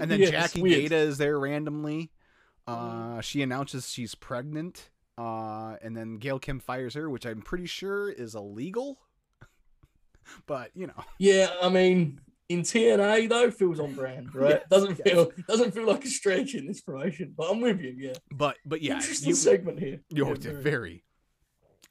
[0.02, 0.62] and then Yes, Jackie.
[0.62, 2.12] Gayda is there randomly.
[2.68, 4.90] Uh, she announces she's pregnant.
[5.20, 9.00] Uh, and then Gail Kim fires her, which I'm pretty sure is illegal.
[10.48, 14.62] but you know, Yeah, I mean, in TNA though, feels on brand, right?
[14.62, 15.14] Yes, doesn't yes.
[15.14, 17.34] feel doesn't feel like a stretch in this promotion.
[17.36, 17.94] But I'm with you.
[17.98, 20.00] Yeah, but but yeah, interesting you, segment here.
[20.08, 21.04] you Yeah, it's very.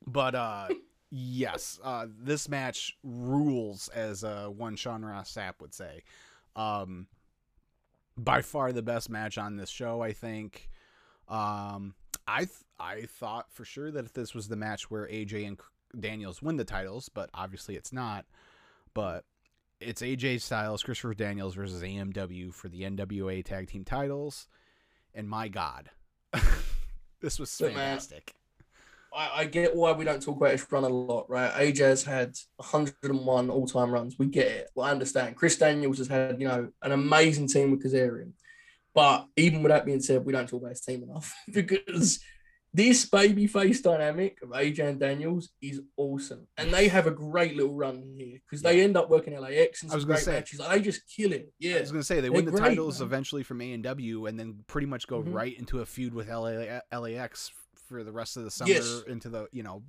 [0.06, 0.68] But uh,
[1.10, 6.02] yes, uh, this match rules, as uh, one Sean Ross Sapp would say.
[6.56, 7.08] Um,
[8.16, 10.70] by far the best match on this show, I think.
[11.28, 11.94] Um,
[12.28, 15.58] I th- I thought for sure that if this was the match where AJ and
[15.98, 18.26] Daniels win the titles, but obviously it's not.
[18.94, 19.24] But
[19.80, 24.46] it's AJ Styles, Christopher Daniels versus AMW for the NWA Tag Team titles,
[25.14, 25.90] and my God,
[27.20, 28.34] this was fantastic.
[29.14, 31.50] I, I get why we don't talk about his run a lot, right?
[31.52, 34.18] AJ has had 101 all-time runs.
[34.18, 34.70] We get it.
[34.74, 35.36] Well, I understand.
[35.36, 38.32] Chris Daniels has had, you know, an amazing team with Kazarian.
[38.98, 42.18] But even with that being said, we don't talk about his team enough because
[42.74, 46.48] this babyface dynamic of AJ and Daniels is awesome.
[46.56, 49.92] And they have a great little run here because they end up working LAX and
[49.92, 50.58] I was some great say- matches.
[50.58, 51.52] Like, they just kill it.
[51.60, 53.06] Yeah, I was gonna say they They're win the great, titles man.
[53.06, 55.32] eventually from AMW, and then pretty much go Mhm.
[55.32, 57.52] right into a feud with LA, LAX
[57.86, 59.02] for the rest of the summer Yes.
[59.06, 59.84] into the you know.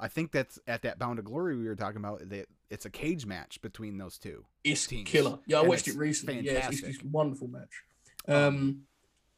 [0.00, 2.28] I think that's at that Bound of Glory we were talking about.
[2.30, 4.44] That it's a cage match between those two.
[4.64, 5.08] It's teams.
[5.10, 5.38] killer.
[5.46, 6.40] Yeah, I And watched it recently.
[6.40, 7.82] Yeah, it's, it's, it's a wonderful match.
[8.28, 8.82] Um,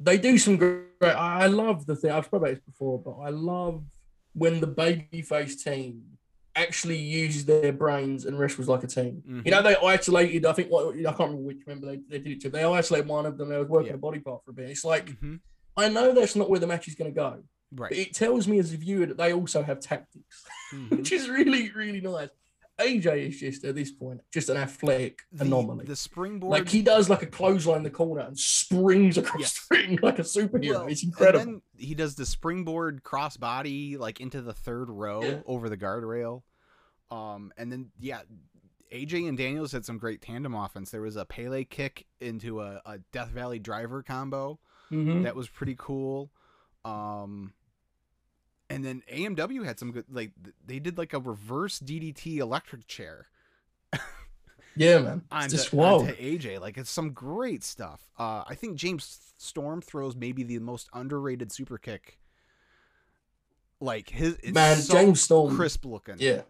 [0.01, 0.83] they do some great.
[1.03, 2.11] I love the thing.
[2.11, 3.85] I've spoken about this before, but I love
[4.35, 6.03] when the babyface team
[6.57, 9.23] actually use their brains and wrestles like a team.
[9.29, 9.45] Mhm.
[9.45, 10.47] You know, they isolated.
[10.47, 12.51] I think what I can't remember which member they, they did it to.
[12.51, 13.49] They isolated one of them.
[13.49, 13.95] They was working Yeah.
[13.95, 14.71] a body part for a bit.
[14.71, 15.41] It's like Mhm.
[15.77, 17.43] I know that's not where the match is going to go,
[17.73, 17.93] but Right.
[17.93, 20.91] it tells me as a viewer that they also have tactics, Mhm.
[20.99, 22.29] which is really really nice.
[22.81, 25.85] AJ is just at this point just an athletic The, anomaly.
[25.85, 26.51] the springboard.
[26.51, 29.67] Like he does like a clothesline in the corner and springs across Yes.
[29.71, 30.71] the ring like a superhero.
[30.71, 31.45] Well, it's and incredible.
[31.45, 35.41] then he does the springboard crossbody like into the third row Yeah.
[35.47, 36.43] over the guardrail.
[37.11, 38.23] Um, and then yeah,
[38.93, 40.91] AJ and Daniels had some great tandem offense.
[40.91, 44.59] There was a Pele kick into a, a Death Valley driver combo
[44.91, 45.23] Mhm.
[45.23, 46.31] that was pretty cool.
[46.85, 47.53] Um,
[48.71, 50.33] and then AMW had some good like
[50.67, 53.27] they did like a reverse DDT electric chair
[54.77, 55.23] Yeah, man.
[55.27, 56.01] It's onto, just wow.
[56.01, 56.61] onto AJ.
[56.61, 58.11] Like it's some great stuff.
[58.19, 62.19] Uh, I think James Storm throws maybe the most underrated super kick.
[63.81, 65.55] Like his it's Man, so James Storm.
[65.55, 66.17] crisp looking.
[66.19, 66.43] Yeah.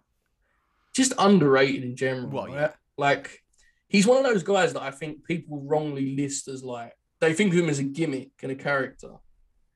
[0.93, 2.29] Just underrated in general.
[2.29, 2.55] Well, right?
[2.55, 2.71] yeah.
[2.97, 3.43] Like
[3.89, 7.53] he's one of those guys that I think people wrongly list as like they think
[7.53, 9.11] of him as a gimmick and a character.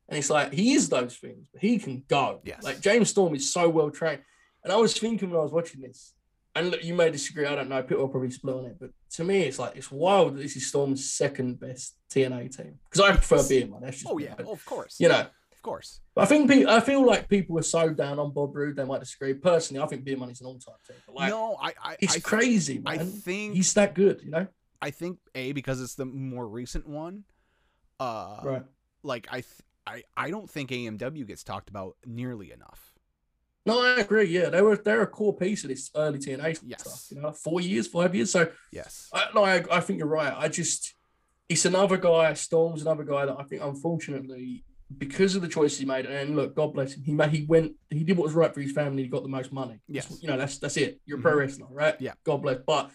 [0.08, 2.40] And it's like he is those things, but he can go.
[2.44, 2.62] Yes.
[2.62, 4.22] Like James Storm is so well trained.
[4.64, 6.14] And I was thinking when I was watching this,
[6.54, 8.90] and look, you may disagree, I don't know, people will probably split on it, but
[9.12, 12.78] to me, it's like it's wild that this is Storm's second best TNA team.
[12.90, 13.82] Because I prefer being one.
[13.82, 14.96] That's just Oh yeah, but, of course.
[14.98, 15.20] you know,
[15.52, 16.00] of course.
[16.14, 18.84] but I think pe- I feel like people are so down on Bob Roode, they
[18.84, 19.34] might disagree.
[19.34, 20.96] Personally, I think Beer Money's an all-time team.
[21.06, 23.06] But like, no, I, I, it's I, crazy, I man.
[23.06, 24.46] think He's that good, you know?
[24.80, 27.24] I think a because it's the more recent one.
[28.00, 28.62] Uh, Right.
[29.02, 29.46] like I, th-
[29.88, 32.92] I, I don't think AMW gets talked about nearly enough.
[33.66, 34.24] No, I agree.
[34.26, 36.68] Yeah, they were they're a core piece of this early TNA stuff.
[36.68, 37.12] Yes.
[37.14, 38.30] You know, four years, five years.
[38.32, 39.08] So Yes.
[39.12, 40.32] I, no, I, I think you're right.
[40.36, 40.94] I just
[41.48, 42.32] it's another guy.
[42.34, 44.64] Storm's another guy that I think, unfortunately,
[44.96, 47.02] because of the choices he made, and look, God bless him.
[47.04, 49.02] He made, he went, he did what was right for his family.
[49.02, 49.80] He got the most money.
[49.88, 50.18] Yes.
[50.22, 51.00] you know that's that's it.
[51.04, 51.38] You're a pro Mhm.
[51.40, 51.96] wrestler, right?
[52.00, 52.12] Yeah.
[52.24, 52.58] God bless.
[52.66, 52.90] But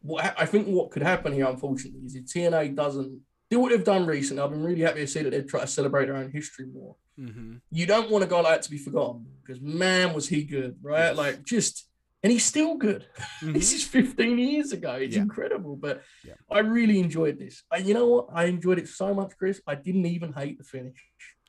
[0.00, 3.20] what I think what could happen here, unfortunately, is if TNA doesn't
[3.54, 4.42] do what they've done recently.
[4.42, 6.96] I've been really happy to see that they've tried to celebrate their own history more.
[7.18, 7.56] Mm-hmm.
[7.70, 10.76] You don't want a guy like that to be forgotten because man, was he good,
[10.82, 11.08] right?
[11.08, 11.16] Yes.
[11.16, 11.88] Like just.
[12.22, 13.02] And he's still good.
[13.42, 14.92] This is 15 years ago.
[14.92, 15.16] It's Mm-hmm.
[15.16, 15.22] Yeah.
[15.22, 15.76] incredible.
[15.76, 16.34] But Yeah.
[16.50, 17.62] I really enjoyed this.
[17.70, 18.26] And you know what?
[18.32, 19.60] I enjoyed it so much, Chris.
[19.66, 20.96] I didn't even hate the finish.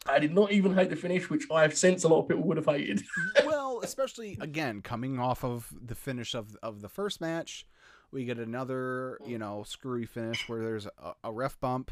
[0.06, 2.58] I did not even hate the finish, which I sense a lot of people would
[2.58, 3.02] have hated.
[3.46, 7.66] well, especially again coming off of the finish of of the first match,
[8.12, 11.92] we get another you know screwy finish where there's a, a ref bump.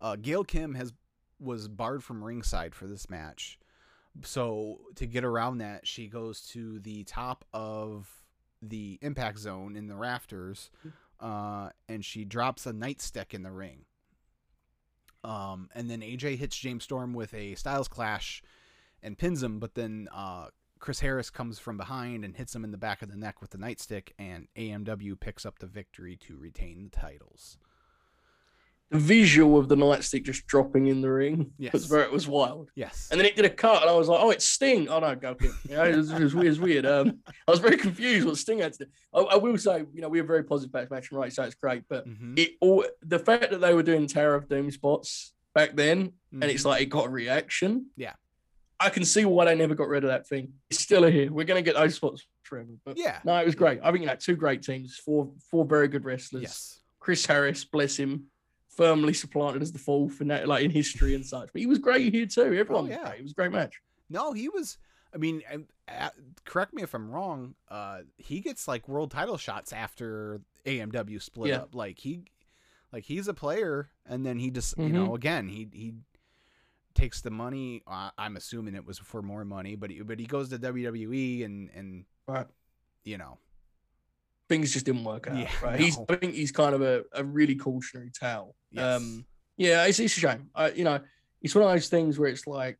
[0.00, 0.92] Uh, Gail Kim has
[1.38, 3.58] was barred from ringside for this match,
[4.22, 8.08] so to get around that, she goes to the top of
[8.62, 10.70] the impact zone in the rafters,
[11.20, 13.84] uh, and she drops a nightstick in the ring.
[15.22, 18.42] Um, and then AJ hits James Storm with a Styles Clash
[19.02, 20.46] and pins him, but then uh,
[20.80, 23.50] Chris Harris comes from behind and hits him in the back of the neck with
[23.50, 27.58] the nightstick, and AMW picks up the victory to retain the titles.
[28.90, 31.72] The visual of the nightstick just dropping in the ring Yes.
[31.72, 32.70] was very, it was wild.
[32.74, 33.06] Yes.
[33.12, 35.14] And then it did a cut, and I was like, "Oh, it's Sting." Oh no,
[35.14, 35.36] go.
[35.68, 36.46] You know, it was, it was weird.
[36.46, 36.86] It was weird.
[36.86, 38.90] Um, I was very confused what Sting had to do.
[39.14, 41.44] I, I will say, you know, we were very positive about this match, right, so
[41.44, 41.84] it's great.
[41.88, 42.36] But Mhm.
[42.36, 46.42] it all the fact that they were doing Tower of Doom spots back then, and
[46.44, 46.66] it's Mhm.
[46.66, 47.86] like it got a reaction.
[47.96, 48.14] Yeah.
[48.80, 50.52] I can see why they never got rid of that thing.
[50.70, 51.30] It's still here.
[51.32, 52.68] We're gonna get those spots forever.
[52.84, 53.18] But yeah.
[53.24, 53.80] no, it was great.
[53.82, 56.42] I think you know, two great teams, four four very good wrestlers.
[56.42, 56.80] Yes.
[56.98, 58.24] Chris Harris, bless him,
[58.68, 61.50] firmly supplanted as the fourth in that like in history and such.
[61.52, 62.54] But he was great here too.
[62.54, 63.02] Everyone, was yeah.
[63.08, 63.20] great.
[63.20, 63.80] It was a great match.
[64.08, 64.78] No, he was.
[65.14, 65.42] I mean,
[65.88, 66.10] uh,
[66.44, 67.54] correct me if I'm wrong.
[67.68, 71.56] Uh, he gets like world title shots after AMW split Yeah.
[71.62, 71.74] up.
[71.74, 72.22] Like he,
[72.92, 74.92] like he's a player, and then he just, you Mhm.
[74.92, 75.94] know, again he he
[76.94, 77.82] takes the money.
[77.86, 81.44] Uh, I'm assuming it was for more money, but he, but he goes to WWE
[81.44, 82.46] and and Right.
[83.04, 83.38] you know,
[84.48, 85.36] Things just didn't work out.
[85.38, 85.78] Yeah, right.
[85.78, 85.96] He's.
[86.08, 88.56] I think he's kind of a, a really cautionary tale.
[88.72, 89.00] yes.
[89.00, 89.24] Um,
[89.56, 90.50] yeah, it's, it's a shame.
[90.54, 90.98] I, you know,
[91.42, 92.78] it's one of those things where it's like,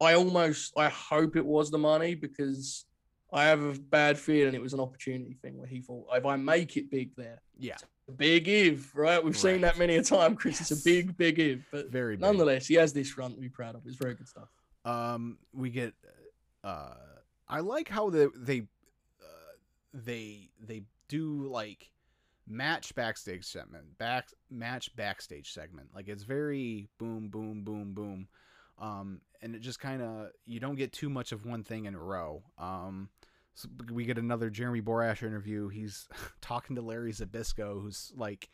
[0.00, 2.86] I almost, I hope it was the money because
[3.32, 6.36] I have a bad feeling it was an opportunity thing where he thought, if I
[6.36, 7.76] make it big there, yeah,
[8.16, 9.22] big if, right?
[9.22, 10.60] We've seen that many a time, Chris.
[10.60, 11.60] It's a big, big if.
[11.70, 12.14] But very.
[12.16, 12.20] big.
[12.22, 13.82] nonetheless, he has this run to be proud of.
[13.86, 14.48] It's very good stuff.
[14.84, 15.94] um we get
[16.64, 16.94] uh
[17.48, 18.60] i like how the they
[19.20, 19.54] uh,
[19.94, 21.90] they they do like
[22.48, 28.26] match backstage segment back match backstage segment like it's very boom boom boom boom
[28.80, 31.94] um and it just kind of you don't get too much of one thing in
[31.94, 33.08] a row um
[33.54, 36.08] so we get another jeremy borash interview he's
[36.40, 38.48] talking to larry zbyszko who's like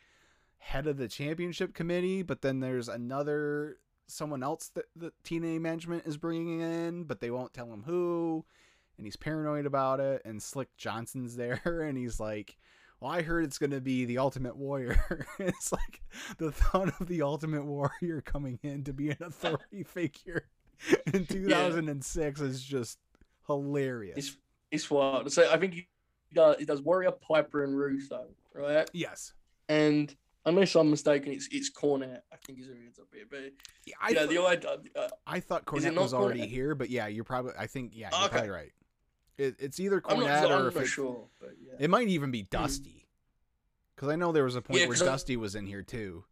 [0.57, 3.77] head of the championship committee but then there's another
[4.09, 8.45] someone else that the TNA management is bringing in, but they won't tell him who.
[8.97, 10.21] And he's paranoid about it.
[10.25, 12.57] And Slick Johnson's there, and he's like,
[12.99, 16.01] "Well, I heard it's gonna be the Ultimate Warrior." it's like
[16.37, 20.47] the thought of the Ultimate Warrior coming in to be an authority figure
[21.13, 22.97] in 2006 is just
[23.47, 24.17] hilarious.
[24.17, 24.37] It's
[24.71, 25.31] it's wild.
[25.31, 25.87] So I think he
[26.33, 28.89] does, he does Warrior, Piper, and Russo, right?
[28.93, 29.33] yes,
[29.67, 32.21] And unless I'm mistaken, it's it's Cornette.
[32.31, 33.25] I think is who ends up here.
[33.29, 33.51] But
[33.85, 34.29] Yeah, I, yeah, th-
[34.93, 35.01] the.
[35.01, 37.53] Uh, I thought Cornette was already here, but yeah, you're probably.
[37.57, 38.29] I think yeah, you're Okay.
[38.31, 38.71] probably right.
[39.37, 41.73] It, it's either I'm not, or I'm if not it's, sure, but yeah.
[41.79, 43.05] It might even be Dusty.
[43.95, 45.81] Because I know there was a point Yeah, where 'cause I- Dusty was in here
[45.81, 46.25] too.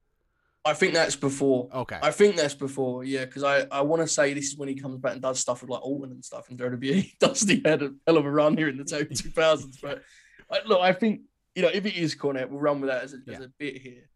[0.68, 1.70] I think that's before.
[1.74, 1.98] Okay.
[2.02, 4.76] I think that's before, yeah, because I, I want to say this is when he
[4.76, 7.18] comes back and does stuff with like Alton and stuff and WWE.
[7.20, 10.04] Dusty had a hell of a run here in the two thousands, but
[10.52, 11.22] I, look, I think
[11.56, 13.78] you know if it is Cornette, we'll run with that as a, as a bit
[13.82, 14.10] here.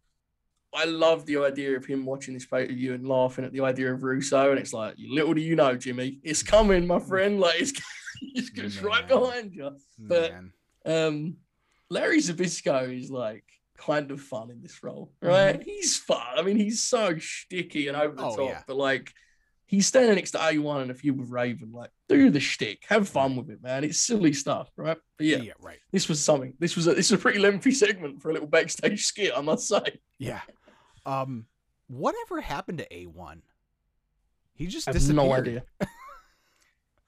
[0.73, 3.61] I love the idea of him watching this pay per view and laughing at the
[3.61, 7.39] idea of Russo, and it's like, little do you know, Jimmy, it's coming, my friend.
[7.39, 7.73] Like it's,
[8.21, 9.71] it's, it's right behind you.
[9.99, 10.53] but- Man.
[10.85, 11.37] Um,
[11.89, 13.43] Larry Zabisco is like
[13.85, 15.61] kind of fun in this role, right?
[15.63, 16.21] He's fun.
[16.37, 18.31] I mean, he's so sticky and over the Mm-hmm.
[18.31, 18.61] Oh, top, yeah.
[18.67, 19.11] but like
[19.65, 21.71] he's standing next to A1 and a few with Raven.
[21.71, 23.83] Like, do the shtick, have fun with it, man.
[23.83, 24.97] It's silly stuff, right?
[25.17, 25.79] But yeah, yeah, right.
[25.91, 26.53] this was something.
[26.59, 29.41] This was a this is a pretty lengthy segment for a little backstage skit, I
[29.41, 29.99] must say.
[30.19, 30.41] Yeah.
[31.05, 31.45] Um,
[31.87, 33.41] whatever happened to A1?
[34.53, 35.15] He just I have disappeared.
[35.15, 35.63] no idea.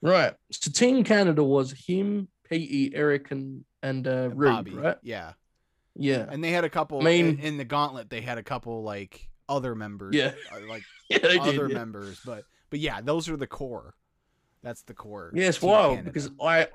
[0.02, 0.34] right.
[0.50, 4.70] So Team Canada was him, Petey, Eric, and and uh, Roode, Bobby.
[4.74, 4.96] right?
[5.02, 5.32] Yeah.
[5.96, 6.26] Yeah.
[6.28, 7.00] And they had a couple.
[7.00, 10.14] I mean- in, in the gauntlet, they had a couple like other members.
[10.14, 10.32] Yeah.
[10.52, 11.70] uh, like Yeah, other did.
[11.72, 11.78] yeah.
[11.78, 13.94] members, but but yeah, those are the core.
[14.62, 15.30] That's the core.
[15.34, 16.10] Yeah, it's wild Canada.
[16.10, 16.68] because I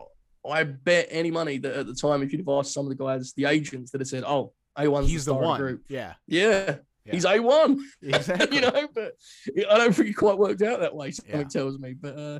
[0.50, 3.04] I bet any money that at the time, if you'd have asked some of the
[3.04, 5.60] guys, the agents, that have said, "Oh, A1's he's the the, one.
[5.60, 7.12] group." Yeah, Yeah, Yeah.
[7.14, 7.80] he's A1.
[8.04, 8.56] exactly.
[8.58, 9.14] you know, but
[9.70, 11.10] I don't think it quite worked out that way.
[11.12, 11.48] Something Yeah.
[11.48, 11.96] tells me.
[12.00, 12.40] But uh,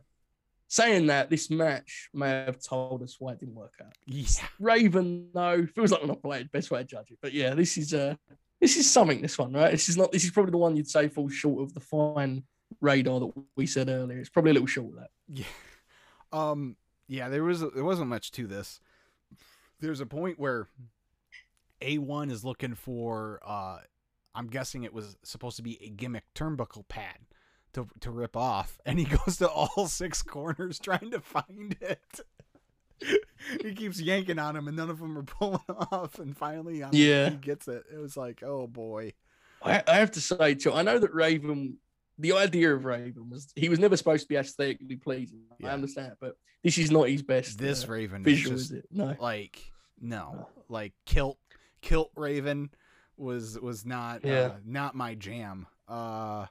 [0.70, 3.92] saying that, this match may have told us why it didn't work out.
[4.06, 4.28] Yeah.
[4.60, 6.50] Raven, though, feels like we're not playing.
[6.54, 7.18] Best way to judge it.
[7.22, 8.16] But yeah, this is uh,
[8.62, 9.22] this is something.
[9.22, 9.72] This one, right?
[9.72, 10.12] This is not.
[10.12, 12.44] This is probably the one you'd say falls short of the fine
[12.82, 14.20] radar that we said earlier.
[14.20, 15.10] It's probably a little short of that.
[15.28, 15.46] Yeah.
[16.32, 16.78] Um.
[17.08, 17.30] Yeah.
[17.30, 18.80] There was there wasn't much to this.
[19.80, 20.68] There's a point where
[21.82, 23.40] A1 is looking for.
[23.44, 23.80] uh
[24.36, 27.18] I'm guessing it was supposed to be a gimmick turnbuckle pad
[27.86, 32.20] to to rip off, and he goes to all six corners trying to find it.
[33.64, 36.20] he keeps yanking on him, and none of them are pulling off.
[36.20, 37.30] And finally, um, Yeah.
[37.30, 37.84] he gets it.
[37.94, 39.14] It was like, oh boy.
[39.64, 41.78] I, I have to say, too, I know that Raven,
[42.18, 45.42] the idea of Raven was he was never supposed to be aesthetically pleasing.
[45.60, 45.70] Yeah.
[45.70, 47.58] I understand, but this is not his best.
[47.58, 48.86] This uh, Raven is visual, just is it?
[48.92, 49.16] No.
[49.20, 51.38] like no like kilt
[51.82, 52.70] kilt raven
[53.18, 56.46] was was not uh, not my jam uh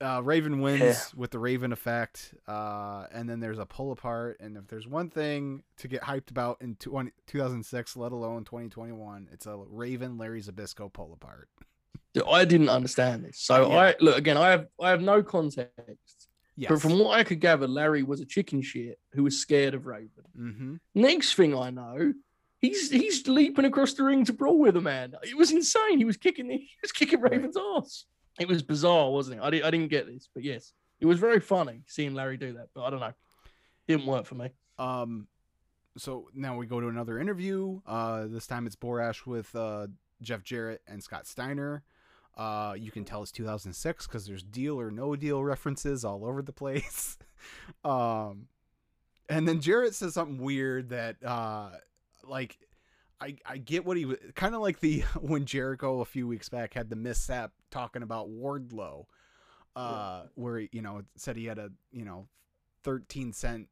[0.00, 0.96] uh raven wins Yeah.
[1.14, 5.10] with the raven effect uh and then there's a pull apart and if there's one
[5.10, 10.40] thing to get hyped about in 20, 2006 let alone 2021 it's a raven larry
[10.42, 11.48] zbyszko pull apart
[12.12, 13.38] Dude, I didn't understand this.
[13.38, 13.76] So Yeah.
[13.76, 14.36] I look again.
[14.36, 18.20] I have I have no context, yes but from what I could gather, Larry was
[18.20, 20.24] a chicken shit who was scared of Raven.
[20.36, 22.12] mm-hmm Next thing I know,
[22.58, 25.14] he's he's leaping across the ring to brawl with a man.
[25.22, 25.98] It was insane.
[25.98, 27.30] He was kicking the, he was kicking Right.
[27.32, 28.06] Raven's ass.
[28.40, 29.42] It was bizarre, wasn't it?
[29.42, 32.54] I didn't I didn't get this, but yes, it was very funny seeing Larry do
[32.54, 32.70] that.
[32.74, 33.12] But I don't know,
[33.86, 34.50] didn't work for me.
[34.78, 35.28] Um,
[35.98, 37.80] so now we go to another interview.
[37.86, 39.88] Uh, this time it's Borash with uh,
[40.22, 41.82] Jeff Jarrett and Scott Steiner.
[42.36, 46.40] Uh, you can tell it's 2006 because there's deal or no deal references all over
[46.40, 47.18] the place.
[47.84, 48.46] um,
[49.28, 51.70] and then Jarrett says something weird that, uh,
[52.24, 52.58] like,
[53.20, 56.48] I, I get what he was kind of like the when Jericho a few weeks
[56.48, 59.06] back had the mishap talking about Wardlow,
[59.76, 62.26] uh, where you know said he had a you know
[62.84, 63.68] 13 cent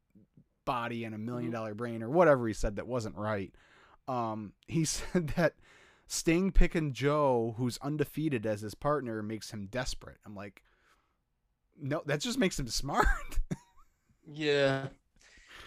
[0.65, 3.53] body and a million dollar brain or whatever he said that wasn't right.
[4.07, 5.55] Um, he said that
[6.07, 10.17] Sting picking Joe, who's undefeated as his partner, makes him desperate.
[10.25, 10.63] I'm like,
[11.79, 13.07] no, that just makes him smart.
[14.31, 14.87] Yeah,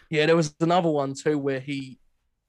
[0.09, 0.27] yeah.
[0.27, 1.99] There was another one too where he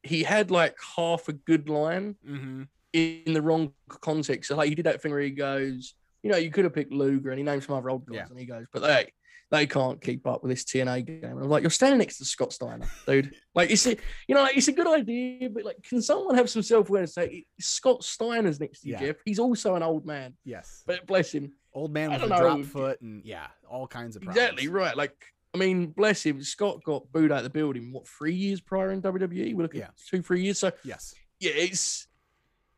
[0.03, 2.63] he had like half a good line mm-hmm.
[2.91, 4.49] in the wrong context.
[4.49, 6.93] So like he did that thing where he goes, you know, you could have picked
[6.93, 8.25] Luger and he named some other old guys Yeah.
[8.29, 9.11] and he goes, but they
[9.51, 11.23] they can't keep up with this TNA game.
[11.23, 13.35] And I'm like, you're standing next to Scott Steiner, dude.
[13.55, 13.95] like it's a,
[14.27, 17.13] you know, like it's a good idea, but like, can someone have some self awareness?
[17.13, 18.99] Say Scott Steiner's next to you, Yeah.
[18.99, 19.17] Jeff.
[19.25, 21.53] He's also an old man, Yes, but bless him.
[21.71, 24.43] old man with a drop foot and yeah, all kinds of problems.
[24.43, 24.97] Exactly right.
[24.97, 25.15] Like,
[25.53, 26.41] I mean, bless him.
[26.43, 27.91] Scott got booed out of the building.
[27.93, 29.53] What three years prior in WWE?
[29.55, 29.87] We're looking Yeah.
[29.87, 30.59] at two, three years.
[30.59, 32.07] So Yes, yeah, it's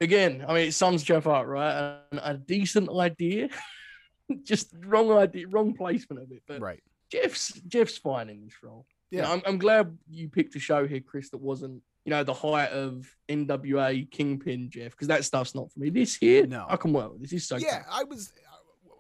[0.02, 0.44] again.
[0.48, 2.00] I mean, it sums Jeff up, right?
[2.12, 3.50] And a decent idea,
[4.44, 6.44] just wrong idea, wrong placement of it.
[6.48, 6.82] But right.
[7.12, 8.86] Jeff's Jeff's fine in this role.
[9.12, 9.32] Yeah, Yeah.
[9.34, 12.70] I'm, I'm glad you picked a show here, Chris, that wasn't you know the height
[12.72, 15.90] of NWA Kingpin Jeff, because that stuff's not for me.
[15.90, 16.66] This here, No.
[16.68, 17.22] I can work with.
[17.22, 17.86] This is so yeah, good.
[17.92, 18.34] I was,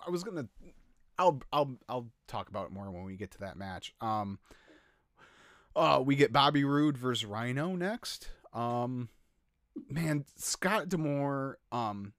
[0.05, 0.47] I was gonna,
[1.17, 3.93] I'll, I'll, I'll talk about it more when we get to that match.
[4.01, 4.39] Um,
[5.75, 8.30] uh, we get Bobby Roode versus Rhino next.
[8.54, 9.10] Um,
[9.89, 11.58] man, Scott D'Amore.
[11.71, 12.13] Um,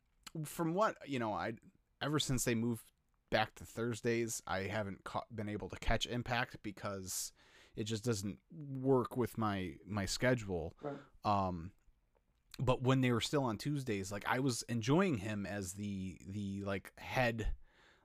[0.45, 1.55] from what you know, I
[2.03, 2.83] ever since they moved
[3.31, 7.33] back to Thursdays, I haven't caught, been able to catch Impact because
[7.75, 10.75] it just doesn't work with my my schedule.
[10.83, 10.97] Right.
[11.25, 11.73] Um,
[12.59, 16.63] but when they were still on Tuesdays, like I was enjoying him as the the
[16.65, 17.49] like head,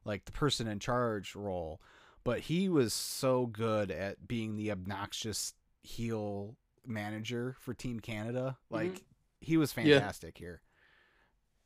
[0.06, 1.82] like the person in charge role.
[2.24, 8.58] But he was so good at being the obnoxious heel manager for Team Canada.
[8.70, 9.02] Like
[9.40, 9.84] he was Yeah.
[10.00, 10.62] fantastic here.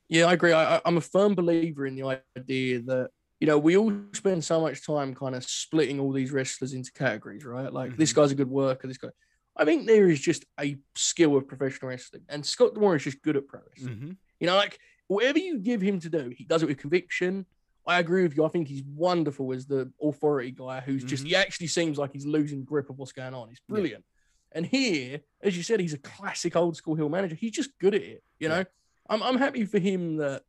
[0.07, 0.53] Yeah, I agree.
[0.53, 3.09] I, I'm a firm believer in the idea that
[3.39, 6.91] you know we all spend so much time kind of splitting all these wrestlers into
[6.93, 7.71] categories, right?
[7.73, 8.15] Like this Mhm.
[8.15, 8.87] guy's a good worker.
[8.87, 9.09] This guy.
[9.57, 13.21] I think there is just a skill of professional wrestling, and Scott D'Amore is just
[13.21, 13.95] good at pro wrestling.
[13.95, 14.11] Mm-hmm.
[14.39, 14.77] You know, like
[15.07, 17.45] whatever you give him to do, he does it with conviction.
[17.87, 18.43] I agree with you.
[18.45, 21.27] I think he's wonderful as the authority guy who's just, Mhm.
[21.27, 23.49] he actually seems like he's losing grip of what's going on.
[23.49, 23.73] He's Yeah.
[23.73, 24.05] brilliant.
[24.53, 27.35] And here, as you said, he's a classic old school hill manager.
[27.35, 28.23] He's just good at it.
[28.39, 28.63] You know, Yeah.
[29.09, 30.43] I'm, I'm happy for him that,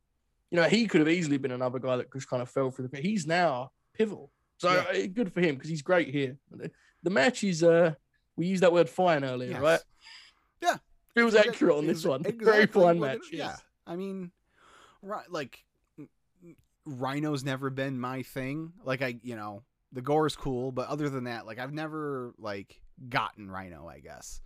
[0.49, 2.87] you know, he could have easily been another guy that just kind of fell through
[2.87, 4.31] the, he's now pivotal.
[4.57, 5.03] So Yeah.
[5.03, 6.37] uh, good for him because he's great here.
[7.03, 7.93] The, match is, uh,
[8.35, 9.61] we used that word fine earlier, Yes.
[9.61, 9.79] right?
[10.61, 10.77] Yeah.
[11.13, 12.23] Feels accurate on this one.
[12.39, 13.21] Very fine match.
[13.31, 14.31] Yeah, I mean,
[15.01, 15.29] right?
[15.31, 15.63] Like,
[16.87, 18.73] Rhino's never been my thing.
[18.83, 22.33] Like I, you know, the gore is cool, but other than that, like I've never
[22.39, 24.41] like gotten Rhino, I guess.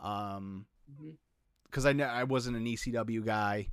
[0.00, 1.16] Um, Mhm.
[1.64, 3.68] because I I wasn't an ECW guy,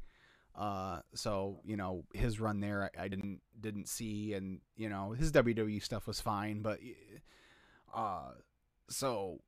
[0.55, 5.11] uh, so you know his run there I, I didn't didn't see, and you know
[5.11, 6.79] his WWE stuff was fine, but
[7.93, 8.31] uh,
[8.89, 9.39] so,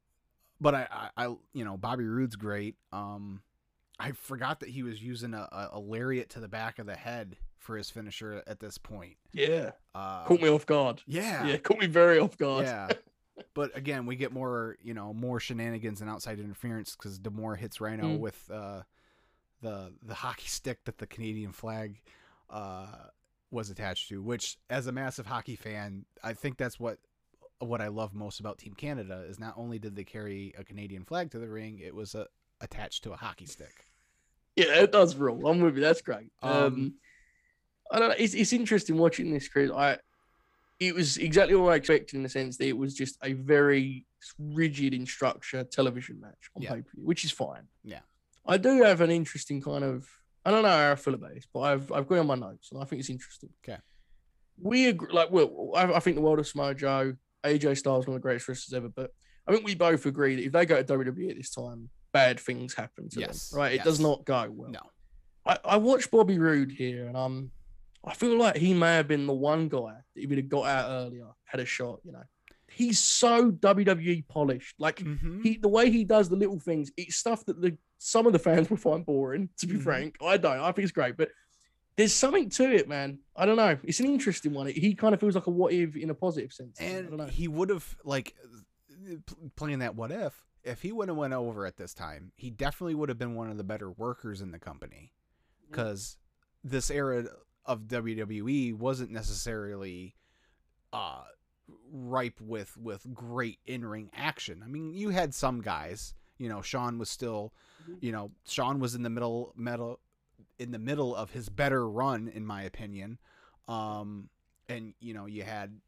[0.62, 2.76] but I, I, I you know Bobby Roode's great.
[2.92, 3.42] Um,
[4.00, 6.96] I forgot that he was using a, a, a lariat to the back of the
[6.96, 9.16] head for his finisher at this point.
[9.34, 11.02] Yeah, Uh, caught me off guard.
[11.08, 12.66] yeah, Yeah, caught me very off guard.
[12.66, 12.90] yeah.
[13.54, 17.82] But again, we get more, you know, more shenanigans and outside interference because D'Amore hits
[17.82, 18.20] Rhino Mm.
[18.20, 18.84] with uh,
[19.62, 22.02] the the hockey stick that the Canadian flag
[22.50, 22.88] uh,
[23.52, 24.22] was attached to.
[24.22, 27.00] Which, as a massive hockey fan, I think that's what
[27.60, 31.04] what I love most about Team Canada is not only did they carry a Canadian
[31.04, 32.26] flag to the ring, it was uh,
[32.62, 33.86] attached to a hockey stick.
[34.56, 35.46] Yeah, it does rule.
[35.48, 35.82] I'm with you.
[35.82, 36.32] That's great.
[36.42, 36.94] Um, Um,
[37.92, 38.16] I don't know.
[38.18, 39.72] It's, it's interesting watching this, Chris.
[39.72, 39.98] I
[40.80, 44.06] it was exactly what I expected in the sense that it was just a very
[44.40, 46.70] rigid in structure television match on Yeah.
[46.72, 47.68] pay per view, which is fine.
[47.84, 48.00] Yeah.
[48.46, 50.08] I do have an interesting kind of
[50.46, 52.36] I don't know how I feel about this, but I've I've got it on my
[52.36, 53.50] notes and I think it's interesting.
[53.68, 53.80] Okay.
[54.62, 58.22] We agree, like well, I, I think the world of Smojo, AJ Styles, one of
[58.22, 59.12] the greatest wrestlers ever, but
[59.48, 62.40] I think we both agree that if they go to WWE at this time, bad
[62.40, 63.60] things happen to Yes, them.
[63.60, 63.74] Right?
[63.74, 64.72] It does not go well.
[64.72, 64.80] No,
[65.46, 67.52] I, I watched Bobby Roode here, and um,
[68.06, 70.66] I feel like he may have been the one guy that if he'd have got
[70.66, 72.00] out earlier, had a shot.
[72.04, 72.24] You know,
[72.68, 74.76] he's so WWE polished.
[74.80, 75.42] Like mm-hmm.
[75.42, 78.40] he, the way he does the little things, it's stuff that the some of the
[78.40, 79.50] fans will find boring.
[79.58, 79.84] To be Mhm.
[79.84, 80.60] frank, I don't.
[80.60, 81.30] I think it's great, but
[81.96, 83.20] there's something to it, man.
[83.36, 83.78] I don't know.
[83.84, 84.68] It's an interesting one.
[84.68, 86.80] He kind of feels like a what if in a positive sense.
[86.80, 87.26] I don't and know.
[87.28, 88.36] he would have like
[89.56, 92.96] playing that what if if he would have went over at this time he definitely
[92.96, 95.12] would have been one of the better workers in the company
[95.70, 96.18] because
[96.64, 97.26] this era
[97.66, 100.16] of wwe wasn't necessarily
[100.94, 101.24] uh
[101.92, 106.98] ripe with with great in-ring action i mean you had some guys you know sean
[107.00, 107.54] was still
[107.90, 107.98] Mhm.
[108.02, 110.00] you know sean was in the middle middle
[110.60, 113.18] in the middle of his better run in my opinion
[113.68, 114.30] um
[114.70, 115.80] and you know you had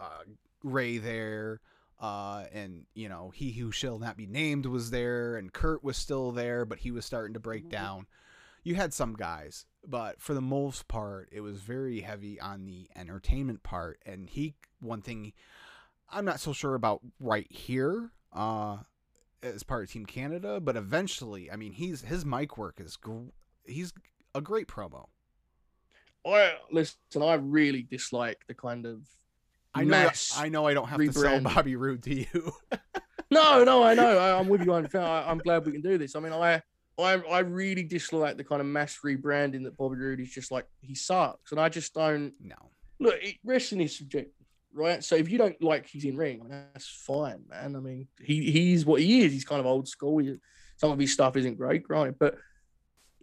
[0.00, 0.24] uh,
[0.64, 1.60] Ray there,
[2.00, 5.96] uh, and you know he who shall not be named was there, and Kurt was
[5.96, 7.70] still there, but he was starting to break Mhm.
[7.70, 8.06] down.
[8.64, 12.88] You had some guys, but for the most part, it was very heavy on the
[12.96, 14.00] entertainment part.
[14.04, 15.32] And he, one thing,
[16.10, 18.78] I'm not so sure about right here, uh,
[19.42, 23.28] as part of Team Canada, but eventually, I mean, he's his mic work is gr-
[23.66, 23.92] he's
[24.34, 25.08] a great promo.
[26.26, 26.96] I listen.
[27.20, 29.02] I really dislike the kind of
[29.74, 31.40] I know, I know, I don't have to sell.
[31.40, 32.52] Bobby Roode to you.
[33.30, 34.18] No, no, I know.
[34.18, 34.72] I, I'm with you.
[34.72, 36.14] I'm, I'm glad we can do this.
[36.14, 36.62] I mean, I,
[36.98, 40.66] I, I really dislike the kind of mass rebranding that Bobby Roode is just like
[40.80, 42.56] he sucks, and I just don't no.
[43.00, 43.16] look.
[43.20, 45.02] It, wrestling is subjective, right?
[45.02, 47.74] So if you don't like he's in ring, that's fine, man.
[47.74, 49.32] I mean, he he's what he is.
[49.32, 50.18] He's kind of old school.
[50.18, 50.36] He,
[50.76, 52.36] some of his stuff isn't great, granted, but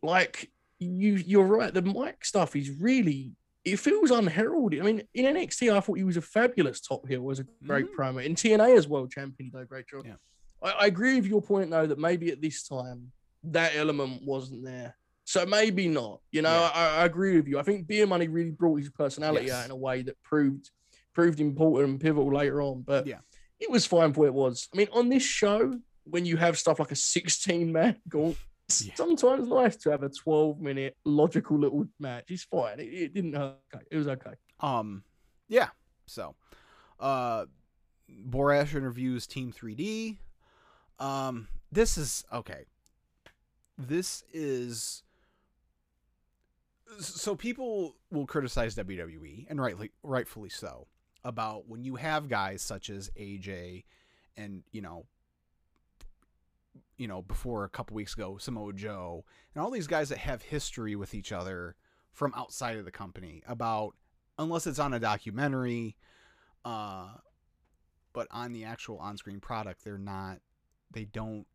[0.03, 1.73] like you, you're right.
[1.73, 3.33] The mic stuff is really.
[3.63, 4.79] It feels unheralded.
[4.79, 7.85] I mean, in NXT, I thought he was a fabulous top heel, was a great
[7.85, 8.01] mm-hmm.
[8.01, 8.25] promo.
[8.25, 10.03] In TNA as well, champion, though, great job.
[10.03, 10.15] Yeah.
[10.61, 13.11] I, I agree with your point though that maybe at this time
[13.45, 14.95] that element wasn't there.
[15.23, 16.21] So maybe not.
[16.31, 16.71] You know, Yeah.
[16.73, 17.59] I, I agree with you.
[17.59, 19.55] I think Beer Money really brought his personality Yes.
[19.55, 20.69] out in a way that proved
[21.13, 22.81] proved important and pivotal later on.
[22.83, 23.19] But Yeah.
[23.59, 24.69] it was fine for what it was.
[24.73, 28.37] I mean, on this show, when you have stuff like a 16 man gauntlet,
[28.81, 28.95] Yeah.
[28.95, 32.25] sometimes nice to have a 12 minute logical little match.
[32.29, 32.79] It's fine.
[32.79, 33.57] It, it didn't hurt.
[33.73, 33.85] Okay.
[33.91, 34.33] It was okay.
[34.61, 35.03] Um,
[35.49, 35.69] yeah.
[36.07, 36.35] So,
[36.99, 37.45] uh,
[38.09, 40.17] Borash interviews Team 3D.
[40.99, 42.65] Um, this is okay.
[43.87, 45.03] This is
[46.99, 50.87] so people will criticize WWE and rightly rightfully so
[51.23, 53.85] about when you have guys such as AJ
[54.37, 55.05] and you know
[56.97, 60.41] you know before a couple weeks ago Samoa Joe and all these guys that have
[60.41, 61.75] history with each other
[62.11, 63.95] from outside of the company about
[64.37, 65.95] unless it's on a documentary
[66.65, 67.07] uh
[68.13, 70.39] but on the actual on-screen product they're not
[70.91, 71.47] they don't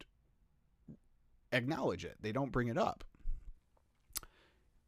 [1.57, 3.05] acknowledge it they don't bring it up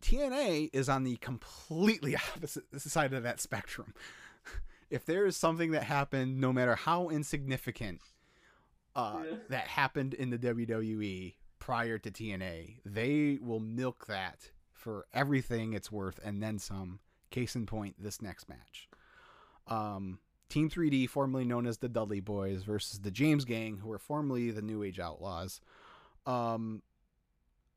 [0.03, 3.95] TNA is on the completely opposite side of that spectrum
[4.91, 8.01] if there is something that happened no matter how insignificant
[8.95, 9.37] uh, Yeah.
[9.49, 15.91] that happened in the WWE prior to TNA they will milk that for everything it's
[15.91, 17.01] worth and then some
[17.31, 18.89] case in point this next match
[19.67, 23.99] um, Team 3D, formerly known as the Dudley Boys, versus the James Gang, who were
[23.99, 25.61] formerly the New Age Outlaws.
[26.29, 26.83] Um,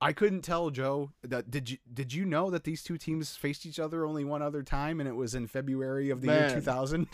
[0.02, 1.12] I couldn't tell Joe.
[1.24, 4.42] That did you did you know that these two teams faced each other only one
[4.42, 7.08] other time, and it was in February of the year 2000?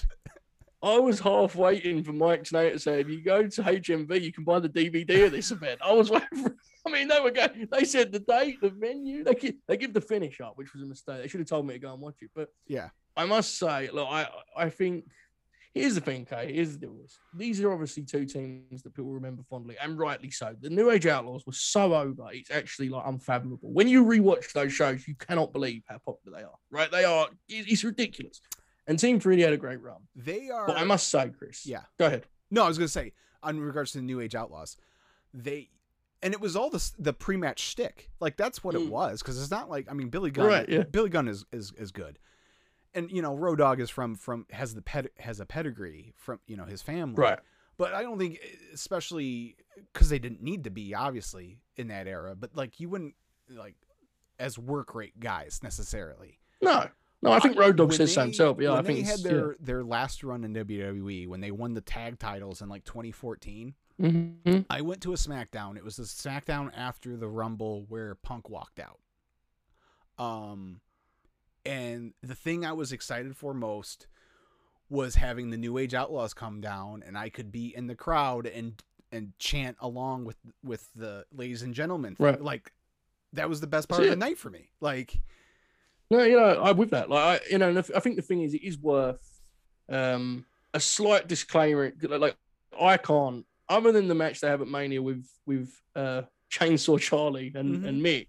[0.82, 4.32] I was half waiting for Mike Tenay to say, if you go to HMV, you
[4.32, 5.80] can buy the DVD of this event.
[5.84, 9.24] I was waiting for, I mean, they were going, they said the date, the venue,
[9.24, 11.24] they give, they give the finish up, which was a mistake.
[11.24, 12.30] They should have told me to go and watch it.
[12.36, 12.90] But Yeah.
[13.18, 15.06] I must say, look, I, I think,
[15.80, 16.96] here's the thing, Kay, here's the deal.
[17.34, 20.56] These are obviously two teams that people remember fondly, and rightly so.
[20.60, 23.72] The New Age Outlaws were so over, it's actually like unfathomable.
[23.72, 26.92] When you rewatch those shows, you cannot believe how popular they are, right?
[26.92, 28.42] They are, it's ridiculous.
[28.88, 29.98] And Team 3D had a great run.
[30.16, 30.66] They are.
[30.68, 31.66] But I must say, Chris.
[31.66, 31.82] Yeah.
[32.00, 32.26] Go ahead.
[32.50, 33.12] No, I was gonna say,
[33.48, 34.78] in regards to the New Age Outlaws,
[35.34, 35.70] they,
[36.24, 38.10] and it was all the the pre-match shtick.
[38.22, 38.90] Like that's what it Mm.
[38.90, 40.48] was, because it's not like I mean Billy Gunn.
[40.48, 40.84] Right, yeah.
[40.84, 42.18] Billy Gunn is is is good,
[42.98, 46.40] and you know Road Dogg is from from has the ped has a pedigree from
[46.48, 47.16] you know his family.
[47.22, 47.40] Right.
[47.78, 48.40] But I don't think,
[48.74, 49.56] especially
[49.94, 52.36] because they didn't need to be obviously in that era.
[52.36, 53.14] But like you wouldn't
[53.50, 53.76] like
[54.40, 56.40] as work rate guys necessarily.
[56.62, 56.88] No.
[57.22, 58.58] No, I think Road Dogg says so himself.
[58.60, 61.82] Yeah, I think they had their their last run in WWE when they won the
[61.82, 63.74] tag titles in like 2014.
[63.98, 64.08] yeah.
[64.10, 64.66] Mhm.
[64.70, 65.78] I went to a SmackDown.
[65.78, 69.00] It was the SmackDown after the Rumble where Punk walked out.
[70.24, 70.82] Um,
[71.68, 74.08] and the thing I was excited for most
[74.90, 78.48] was having the New Age Outlaws come down, and I could be in the crowd
[78.48, 82.16] and and chant along with with the ladies and gentlemen.
[82.20, 82.42] Right.
[82.42, 82.72] Like
[83.34, 84.70] that was the best part That's of the night for me.
[84.82, 85.20] Like
[86.10, 87.10] No, you know, I'm with that.
[87.10, 89.42] Like, I, you know, and I think the thing is, it is worth
[89.90, 91.92] um, a slight disclaimer.
[92.02, 92.38] Like,
[92.80, 97.52] I can't, other than the match they have at Mania with with uh, Chainsaw Charlie
[97.56, 97.88] and, Mhm.
[97.88, 98.28] and Mick,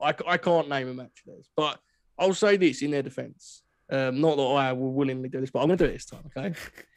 [0.00, 1.48] I, I can't name a match of theirs.
[1.56, 1.78] But
[2.20, 3.62] I'll say this in their defense.
[3.90, 6.04] Um, not that I will willingly do this, but I'm going to do it this
[6.04, 6.30] time.
[6.36, 6.54] Okay.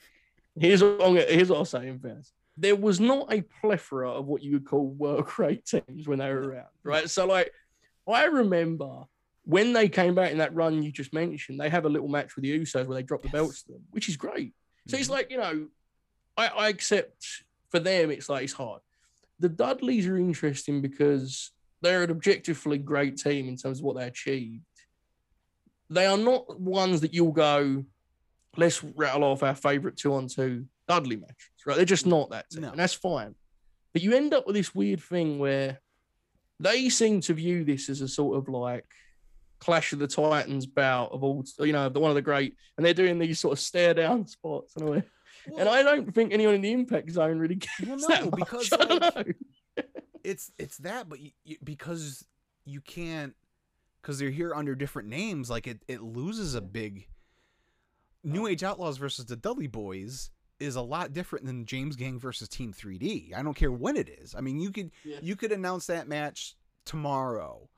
[0.59, 2.33] here's what I'm gonna, here's what I'll say in fairness.
[2.57, 6.29] There was not a plethora of what you would call work rate teams when they
[6.29, 7.09] were around, right?
[7.09, 7.51] So like,
[8.07, 9.05] I remember
[9.45, 12.35] when they came back in that run you just mentioned, they have a little match
[12.35, 13.31] with the Usos where they drop the Yes.
[13.33, 14.53] belts to them, which is great.
[14.87, 15.11] So it's Mhm.
[15.11, 15.67] like you know,
[16.37, 17.25] I, I accept
[17.69, 18.81] for them it's like it's hard.
[19.39, 21.51] The Dudleys are interesting because
[21.81, 24.61] they're an objectively great team in terms of what they achieved.
[25.93, 27.83] They are not ones that you'll go,
[28.57, 31.35] let's rattle off our favorite two on two Dudley matches,
[31.65, 31.75] right?
[31.75, 32.71] They're just not that team, No.
[32.71, 33.35] and that's fine.
[33.93, 35.79] But you end up with this weird thing where
[36.59, 38.85] they seem to view this as a sort of like
[39.59, 42.85] Clash of the Titans bout of all, you know, the one of the great, and
[42.85, 45.05] they're doing these sort of stare down spots and all that.
[45.57, 48.39] And I don't think anyone in the impact zone really gets Well, that no, much.
[48.39, 48.71] because,
[49.15, 49.37] like,
[50.23, 52.25] it's it's that but you, you, because
[52.65, 53.33] you can't
[54.03, 57.07] because they're here under different names like it, it loses a big
[58.23, 60.29] new age outlaws versus the dudley boys
[60.59, 64.07] is a lot different than james gang versus team 3d i don't care when it
[64.09, 64.35] is.
[64.35, 65.17] I mean you could Yeah.
[65.21, 67.69] you could announce that match tomorrow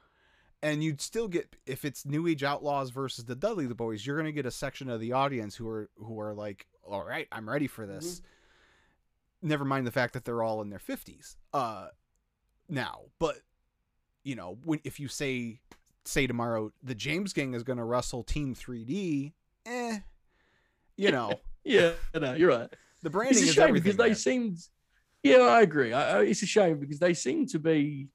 [0.63, 4.25] and you'd still get if it's new age outlaws versus the dudley boys you're going
[4.25, 7.47] to get a section of the audience who are who are like all right i'm
[7.49, 8.21] ready for this.
[9.41, 11.87] Never mind the fact that they're all in their 50s uh
[12.67, 13.37] now but
[14.23, 15.59] you know when if you say
[16.07, 19.33] say tomorrow the james gang is going to wrestle team 3d
[19.65, 19.99] eh
[20.97, 21.33] you know
[21.67, 22.69] Yeah, no, you're right.
[23.01, 24.15] the branding It's a is shame everything because they there.
[24.15, 24.59] seemed.
[25.23, 25.93] Yeah, I agree.
[25.93, 28.07] I, it's a shame because they seem to be.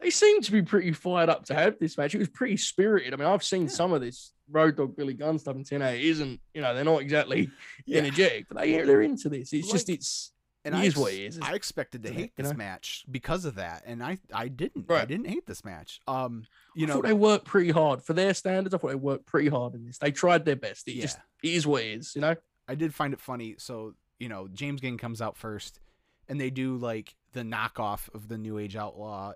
[0.00, 2.16] They seem to be pretty fired up to have this match.
[2.16, 3.14] It was pretty spirited.
[3.14, 3.68] I mean, I've seen Yeah.
[3.68, 5.94] some of this Road Dogg Billy Gunn stuff in TNA.
[5.94, 7.52] It isn't, you know, they're not exactly
[7.86, 7.98] Yeah.
[8.00, 9.52] energetic, but they, they're into this.
[9.52, 10.32] It's just, Like, it's,
[10.64, 12.56] and it I is what it is, I expected to it, hate this know?
[12.56, 14.90] match because of that, and I I didn't.
[14.90, 16.00] I didn't hate this match.
[16.08, 16.46] Um,
[16.78, 18.72] you I thought they worked pretty hard for their standards.
[18.72, 19.98] I thought they worked pretty hard in this.
[19.98, 20.86] They tried their best.
[20.86, 22.36] It yeah, just it is what it is, you know.
[22.68, 23.56] I did find it funny.
[23.58, 25.80] So you know, James Gang comes out first,
[26.28, 29.32] and they do like the knockoff of the New Age Outlaw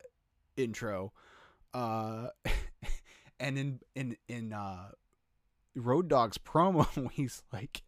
[0.57, 1.13] intro,
[1.75, 2.29] uh,
[3.41, 4.91] and in in in uh,
[5.75, 7.83] Road Dogg's promo, he's like,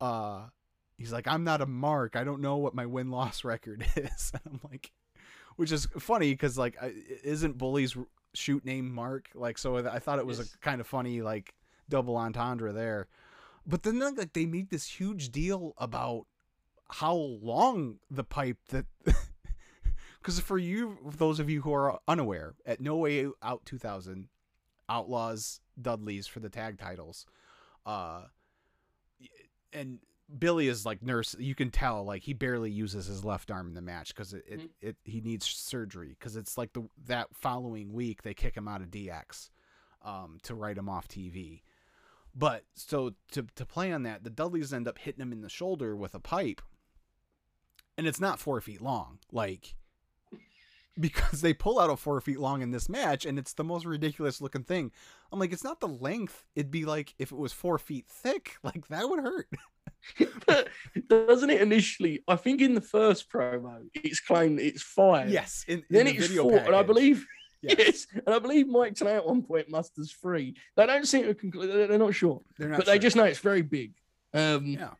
[0.00, 0.42] uh,
[0.96, 2.14] he's like, I'm not a mark.
[2.14, 4.32] I don't know what my win loss record is.
[4.32, 4.92] And I'm like,
[5.56, 7.96] which is funny because like, I- isn't Bully's
[8.38, 9.28] shoot name Mark?
[9.34, 10.54] Like, so I thought it was Yes.
[10.54, 11.54] a kind of funny like
[11.88, 13.08] double entendre there.
[13.66, 16.26] But then like they made this huge deal about
[16.90, 18.86] how long the pipe that
[20.20, 24.28] because for you those of you who are unaware at no way out 2000
[24.88, 27.26] outlaws dudleys for the tag titles
[27.84, 28.22] uh
[29.74, 29.98] and
[30.38, 33.74] billy is like nurse you can tell like he barely uses his left arm in
[33.74, 34.68] the match because it, it, Mhm.
[34.80, 38.82] it he needs surgery because it's like the that following week they kick him out
[38.82, 39.48] of dx
[40.02, 41.62] um to write him off tv
[42.34, 45.48] but so to to play on that, the Dudleys end up hitting him in the
[45.48, 46.60] shoulder with a pipe,
[47.96, 49.74] and it's not four feet long, like
[51.00, 53.84] because they pull out a four feet long in this match, and it's the most
[53.86, 54.92] ridiculous looking thing.
[55.32, 58.56] I'm like, it's not the length; it'd be like if it was four feet thick,
[58.62, 59.48] like that would hurt.
[60.46, 60.68] but
[61.08, 62.22] doesn't it initially?
[62.26, 65.30] I think in the first promo, it's claimed it's five.
[65.30, 65.64] Yes.
[65.68, 67.26] In, in Then the it's video four, and I believe
[67.60, 67.74] Yes.
[67.78, 68.06] yes.
[68.24, 70.54] and I believe Mike Tenay at one point musters three.
[70.76, 71.90] They don't seem to conclude.
[71.90, 73.94] They're not sure, They're not but they just know it's very big.
[74.32, 74.90] Um, Yeah.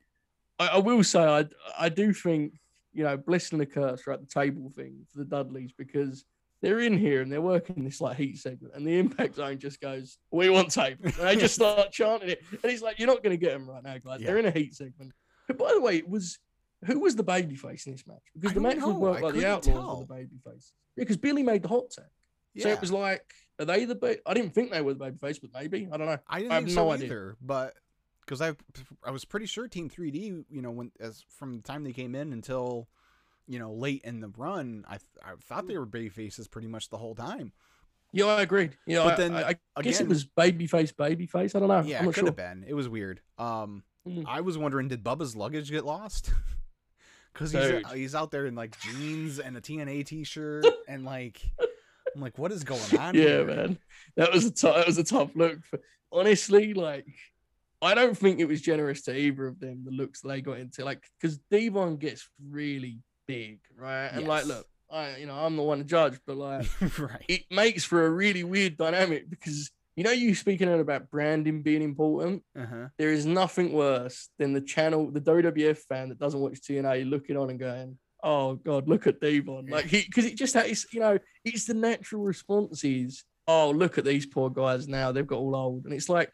[0.58, 1.46] I, I will say I
[1.78, 2.58] I do think
[2.92, 6.24] you know blessing the curse right the table thing for the Dudleys because
[6.60, 9.80] they're in here and they're working this like heat segment and the impact zone just
[9.80, 12.42] goes we want table and they just start chanting it.
[12.62, 14.20] And he's like you're not going to get them right now guys.
[14.20, 15.12] They're in a heat segment.
[15.46, 16.38] But by the way it was
[16.84, 18.22] who was the baby face in this match?
[18.34, 19.96] Because I the match worked I by the outlaws tell.
[19.98, 22.04] were the baby face yeah because Billy made the hot tag.
[22.58, 22.74] So Yeah.
[22.74, 23.24] it was like
[23.60, 25.88] are they the ba- I didn't think they were the baby face but maybe.
[25.92, 26.18] I don't know.
[26.28, 27.06] I didn't I have no so idea.
[27.06, 27.74] either, but
[28.24, 28.54] because I
[29.04, 32.14] I was pretty sure Team 3D, you know, when as from the time they came
[32.14, 32.88] in until
[33.48, 36.90] you know late in the run, I I thought they were baby faces pretty much
[36.90, 37.52] the whole time.
[38.12, 41.26] yeah I agreed yeah But I, then, I, I guess it was baby face baby
[41.26, 42.64] face I don't know yeah, I'm it could sure have been.
[42.68, 43.20] It was weird.
[43.38, 44.24] Um, Mm.
[44.26, 46.30] I was wondering, did Bubba's luggage get lost?
[47.32, 51.40] Because he's he's out there in like jeans and a TNA t-shirt and like
[52.14, 53.14] I'm like, what is going on?
[53.14, 53.44] yeah, here?
[53.44, 53.78] man,
[54.16, 54.76] that was a tough.
[54.76, 55.64] That was a tough look.
[55.66, 55.78] For,
[56.10, 57.06] honestly, like,
[57.82, 59.84] I don't think it was generous to either of them.
[59.84, 62.98] The looks they got into, like, because Devon gets really
[63.28, 64.08] big, right?
[64.08, 66.66] And like, look, I, you know, I'm the one to judge, but like,
[66.98, 67.24] right.
[67.28, 71.82] it makes for a really weird dynamic because you know, you speaking about branding being
[71.82, 72.44] important.
[72.56, 72.86] Uh-huh.
[72.98, 77.36] There is nothing worse than the channel, the WWF fan that doesn't watch TNA looking
[77.36, 81.00] on and going, "Oh God, look at Devon!" Like he, because it just it's you
[81.00, 85.40] know, it's the natural response is, "Oh, look at these poor guys now; they've got
[85.40, 86.32] all old," and it's like,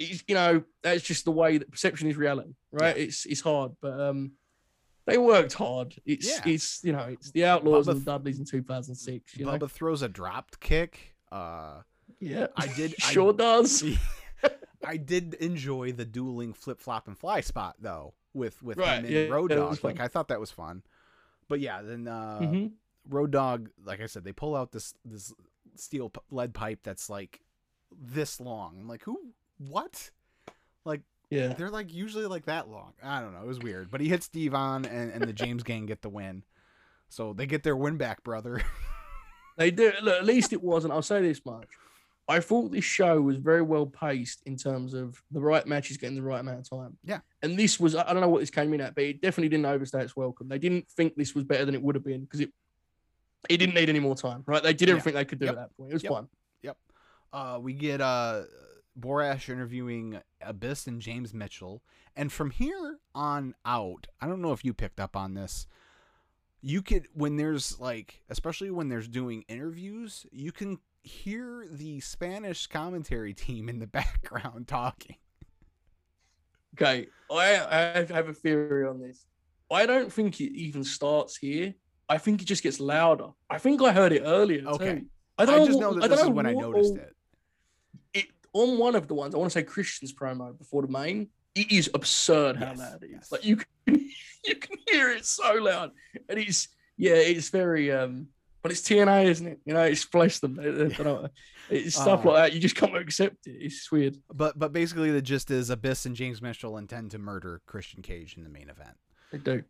[0.00, 2.96] it's, you know, that's just the way that perception is reality, right?
[2.96, 4.32] It's it's hard, but um,
[5.10, 5.94] they worked hard.
[6.06, 6.52] It's Yeah.
[6.52, 9.36] it's you know, it's the Outlaws Bubba and the Dudleys in 2006.
[9.36, 11.14] You know, throws a dropped kick.
[11.30, 11.82] Uh,
[12.18, 12.94] yeah, I did.
[13.02, 13.84] I sure does.
[14.84, 19.04] I did enjoy the dueling flip flop and fly spot though with with Right, him
[19.04, 19.82] and yeah, Road Dogg.
[19.84, 20.00] Like.
[20.00, 20.82] I thought that was fun.
[21.48, 22.72] But yeah, then uh Mhm.
[23.08, 25.32] Road Dogg, like I said, they pull out this this
[25.76, 27.40] steel p- lead pipe that's like
[27.92, 28.78] this long.
[28.80, 29.32] I'm like, who?
[29.58, 30.10] What?
[30.84, 31.52] Like Yeah.
[31.54, 32.92] they're like usually like that long.
[33.02, 33.40] I don't know.
[33.40, 33.90] It was weird.
[33.90, 36.42] But he hits Devon and and the James Gang get the win.
[37.08, 38.62] So they get their win back, brother.
[39.56, 39.92] They do.
[40.00, 40.94] Look, at least it wasn't.
[40.94, 41.66] I'll say this much.
[42.26, 46.16] I thought this show was very well paced in terms of the right matches getting
[46.16, 46.96] the right amount of time.
[47.04, 47.18] Yeah.
[47.42, 49.66] And this was, I don't know what this came in at, but it definitely didn't
[49.66, 50.48] overstay its welcome.
[50.48, 52.50] They didn't think this was better than it would have been because it
[53.50, 54.62] it didn't need any more time, right?
[54.62, 54.94] They did Yeah.
[54.94, 55.54] everything they could do Yep.
[55.54, 55.90] at that point.
[55.90, 56.12] It was Yep.
[56.12, 56.28] fun.
[57.32, 58.42] uh, we get uh,
[58.98, 61.82] Borash interviewing Abyss and James Mitchell.
[62.16, 65.66] And from here on out, I don't know if you picked up on this.
[66.62, 72.66] You could, when there's like, especially when there's doing interviews, you can hear the Spanish
[72.66, 75.16] commentary team in the background talking.
[76.74, 77.06] Okay.
[77.30, 79.26] I, I have a theory on this.
[79.70, 81.74] I don't think it even starts here.
[82.08, 83.28] I think it just gets louder.
[83.48, 84.66] I think I heard it earlier.
[84.66, 84.94] Okay.
[85.00, 85.06] Too.
[85.38, 87.14] I I, don't just what- know that I this don't is when I noticed it.
[88.52, 91.28] On one of the ones I want to say Christian's promo before the main.
[91.54, 93.10] It is absurd how Yes, loud it is.
[93.12, 93.32] yes.
[93.32, 93.66] Like you can
[94.44, 95.90] you can hear it so loud,
[96.28, 98.28] and it's yeah, it's very um.
[98.62, 99.58] But it's TNA, isn't it?
[99.64, 100.54] You know, it's bless them.
[100.56, 101.28] They- they- they
[101.70, 102.52] It's stuff Uh, like that.
[102.52, 103.52] You just can't accept it.
[103.58, 104.18] It's weird.
[104.32, 108.36] But but basically the gist is Abyss and James Mitchell intend to murder Christian Cage
[108.36, 108.96] in the main event.
[109.32, 109.62] They do.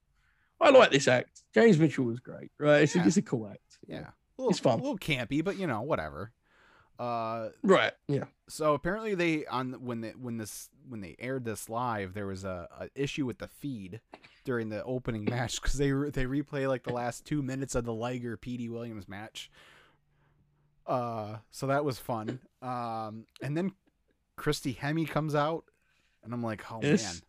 [0.61, 1.43] I like this act.
[1.55, 2.51] James Mitchell was great.
[2.59, 2.83] Right?
[2.83, 3.05] It's, Yeah.
[3.05, 3.78] a, it's a cool act.
[3.87, 4.81] Yeah, a little, It's fun.
[4.81, 6.33] a little campy, but you know whatever.
[7.01, 7.93] Uh, Right.
[8.09, 8.25] Yeah.
[8.49, 12.45] so apparently they on when they when this when they aired this live there was
[12.45, 14.01] a, a issue with the feed
[14.45, 17.85] during the opening match because they re- they replay like the last two minutes of
[17.87, 19.51] the Liger Petey Williams match.
[20.87, 22.41] Uh, so that was fun.
[22.63, 23.73] Um, and then
[24.37, 25.65] Christy Hemme comes out,
[26.25, 27.03] and I'm like, oh Yes.
[27.03, 27.23] man.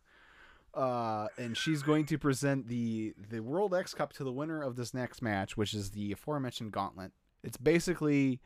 [0.84, 4.74] Uh, and she's going to present the the World X Cup to the winner of
[4.76, 7.12] this next match, which is the aforementioned Gauntlet.
[7.44, 8.40] It's basically,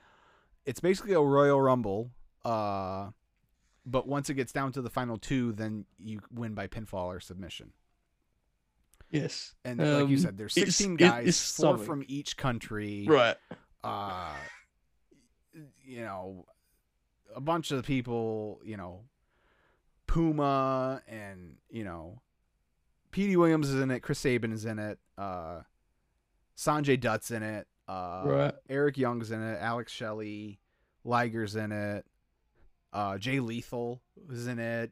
[0.66, 2.10] it's basically a Royal Rumble.
[2.44, 3.10] Uh,
[3.86, 7.20] but once it gets down to the final two, then you win by pinfall or
[7.20, 7.72] submission.
[9.10, 9.54] Yes.
[9.64, 11.86] And like you Um, said, there's 16 it- guys, it's four something.
[11.86, 13.06] from each country.
[13.08, 13.36] Right.
[13.84, 14.34] Uh,
[15.84, 16.46] you know,
[17.34, 18.60] a bunch of people.
[18.64, 19.04] You know,
[20.08, 22.20] Puma and you know,
[23.12, 24.00] Petey Williams is in it.
[24.00, 24.98] Chris Sabin is in it.
[25.16, 25.60] Uh,
[26.56, 27.68] Sanjay Dutt's in it.
[27.88, 28.54] Uh, right.
[28.68, 29.58] Eric Young's in it.
[29.60, 30.58] Alex Shelley,
[31.04, 32.04] Liger's in it.
[32.92, 34.90] Uh, Jay Lethal is in it.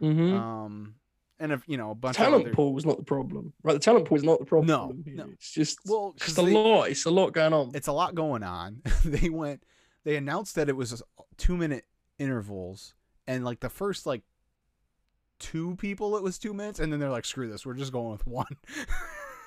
[0.00, 0.34] Mm-hmm.
[0.36, 0.94] Um,
[1.40, 2.54] and if you know a bunch talent of other.
[2.54, 3.52] pool was not the problem.
[3.62, 4.66] Right, the talent pool is not the problem.
[4.68, 5.30] No, no.
[5.32, 6.90] It's just Well, just a they- lot.
[6.90, 7.70] It's a lot going on.
[7.74, 8.82] it's a lot going on.
[9.04, 9.62] they went,
[10.04, 11.02] they announced that it was
[11.36, 11.84] two minute
[12.18, 12.94] intervals,
[13.26, 14.22] and like the first like
[15.38, 18.10] two people it was two minutes, and then they're like, "Screw this, we're just going
[18.12, 18.46] with one."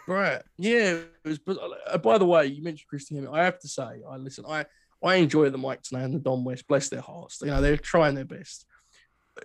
[0.07, 0.41] Right.
[0.57, 0.95] Yeah.
[0.95, 3.19] It was, but uh, by the way, you mentioned Christy.
[3.27, 4.45] I have to say, I listen.
[4.47, 4.65] I
[5.03, 6.67] I enjoy the Mike Tenay and the Don West.
[6.67, 7.39] Bless their hearts.
[7.41, 8.65] You know, they're trying their best.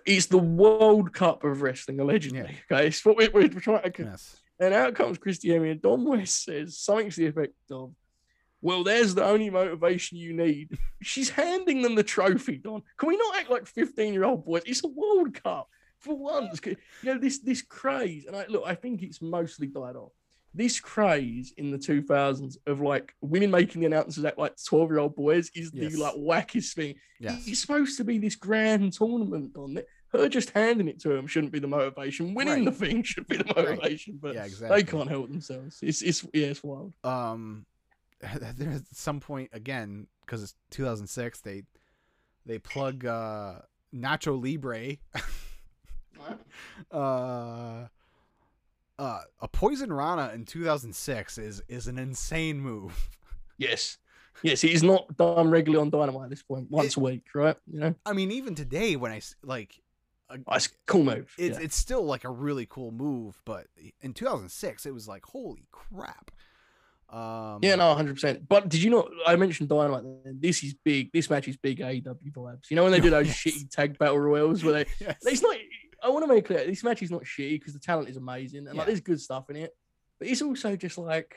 [0.05, 2.39] It's the World Cup of wrestling, allegedly.
[2.39, 2.77] Yeah.
[2.77, 4.03] Okay, it's what we're, we're trying to.
[4.03, 4.37] yes.
[4.59, 7.93] And out comes Christy Hemme, and Don West says something to the effect of,
[8.61, 12.81] "Well, there's the only motivation you need." She's handing them the trophy, Don.
[12.97, 14.63] Can we not act like fifteen-year-old boys?
[14.65, 16.59] It's a World Cup for once.
[16.65, 18.63] You know this this craze, and I look.
[18.65, 20.11] I think it's mostly died off
[20.57, 24.99] this craze in the 2000s of like women making the announcements act like 12 year
[24.99, 25.93] old boys is Yes.
[25.93, 26.95] the like wackiest thing.
[27.19, 27.47] Yes.
[27.47, 29.87] It's supposed to be this grand tournament on it.
[30.13, 32.33] Her just handing it to them shouldn't be the motivation.
[32.33, 32.65] Winning Right.
[32.65, 33.55] the thing should be the Right.
[33.57, 34.81] motivation, but yeah, exactly.
[34.81, 35.79] they can't help themselves.
[35.83, 36.93] It's it's yeah, it's wild.
[37.03, 37.65] um
[38.57, 41.63] there's some point again because it's 2006 they
[42.47, 43.59] they plug uh
[43.93, 44.97] nacho libre
[46.91, 47.87] uh
[48.99, 53.09] uh a poison rana in 2006 is is an insane move
[53.59, 53.97] Yes.
[54.43, 57.55] Yes, he's not done regularly on Dynamite at this point, once a week, right?
[57.65, 59.81] You know, i mean even today when I like
[60.29, 61.33] uh, Oh, it's a cool move.
[61.39, 61.63] it's yeah.
[61.65, 63.65] it's still like a really cool move but
[64.01, 66.29] in 2006 it was like holy crap
[67.09, 68.47] um Yeah, no, hundred percent.
[68.47, 70.03] But did you know I mentioned Dynamite.
[70.41, 71.11] This is big.
[71.13, 72.69] This match is big AEW vibes.
[72.69, 73.37] You know when they do those Yes.
[73.37, 74.85] shitty tag battle royals where they?
[74.99, 75.15] yes.
[75.23, 75.55] It's not.
[76.03, 76.65] I want to make clear.
[76.65, 78.79] This match is not shitty because the talent is amazing and Yeah.
[78.79, 79.75] like there's good stuff in it.
[80.19, 81.35] But it's also just like,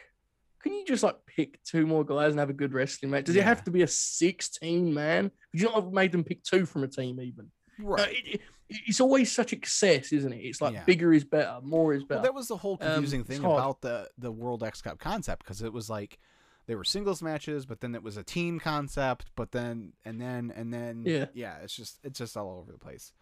[0.63, 3.25] can you just like pick two more guys and have a good wrestling match?
[3.25, 3.43] Does Yeah.
[3.43, 5.31] it have to be a sixteen man?
[5.53, 7.51] Could you not have made them pick two from a team even?
[7.79, 8.41] Right it, it-
[8.87, 10.37] it's always such excess, isn't it?
[10.45, 10.85] It's like Yeah.
[10.85, 12.19] bigger is better, more is better.
[12.19, 15.01] Well, that was the whole Um, confusing it's thing about the the World X Cup
[15.01, 16.19] concept because it was like
[16.67, 20.53] they were singles matches, but then it was a team concept, but then and then
[20.55, 21.27] and then Yeah.
[21.35, 23.13] yeah, it's just it's just all over the place.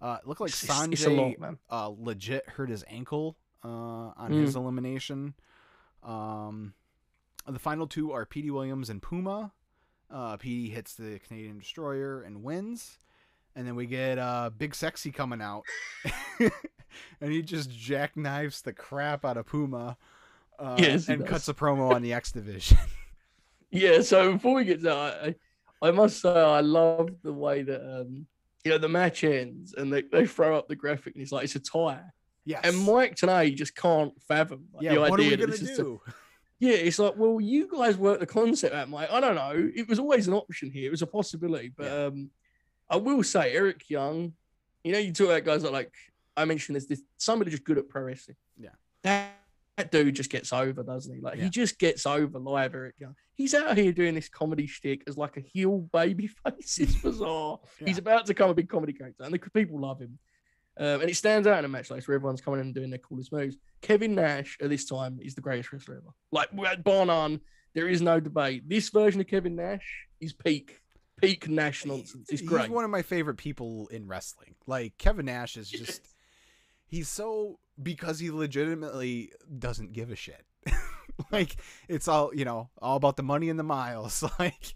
[0.00, 4.30] Uh, it looked like It's- Sanjay it's lot, uh, legit hurt his ankle uh, on
[4.30, 4.42] Mm.
[4.42, 5.34] his elimination.
[6.02, 6.74] Um,
[7.46, 9.52] the final two are Petey Williams and Puma.
[10.10, 12.98] Uh, Petey hits the Canadian Destroyer and wins.
[13.54, 15.62] And then we get uh, Big Sexy coming out.
[17.20, 19.96] and he just jackknifes the crap out of Puma.
[20.58, 21.28] Uh, Yes, and does.
[21.28, 22.78] cuts a promo on the X Division.
[23.72, 25.34] Yeah, so before we get to that, I,
[25.82, 28.26] I must say I love the way that um
[28.66, 31.44] you know the match ends and they, they throw up the graphic and it's like
[31.44, 32.12] it's a tire.
[32.44, 32.60] yes.
[32.64, 35.72] And Mike Tenay just can't fathom like, yeah, the what are idea we going to
[35.72, 36.00] a- do?
[36.58, 39.08] yeah, it's like, well, you guys work the concept out, Mike.
[39.12, 39.70] I don't know.
[39.74, 40.88] It was always an option here.
[40.88, 41.70] It was a possibility.
[41.76, 42.04] But Yeah.
[42.06, 42.30] um
[42.90, 44.32] I will say Eric Young,
[44.84, 45.92] you know, you talk about guys that like
[46.36, 48.36] I mentioned this, this somebody just good at pro wrestling.
[48.58, 48.70] Yeah.
[49.02, 49.30] That
[49.76, 51.20] that dude just gets over, doesn't he?
[51.20, 51.44] Like Yeah.
[51.44, 53.14] he just gets over live Eric Young.
[53.34, 56.78] He's out here doing this comedy shtick as like a heel baby face.
[56.78, 57.60] It's bizarre.
[57.84, 60.18] He's about to become a big comedy character, and the people love him.
[60.78, 62.74] Um, and it stands out in a match like this where everyone's coming in and
[62.74, 63.56] doing their coolest moves.
[63.80, 66.12] Kevin Nash at this time is the greatest wrestler ever.
[66.32, 66.50] Like
[66.84, 67.40] bar none,
[67.74, 68.68] there is no debate.
[68.68, 70.80] This version of Kevin Nash is peak,
[71.20, 72.28] peak Nash nonsense.
[72.30, 72.70] It's He's great.
[72.70, 74.54] one of my favorite people in wrestling.
[74.66, 76.02] Like Kevin Nash is just
[76.86, 80.44] he's so because he legitimately doesn't give a shit.
[81.32, 81.56] like
[81.88, 84.22] it's all, you know, all about the money and the miles.
[84.38, 84.74] Like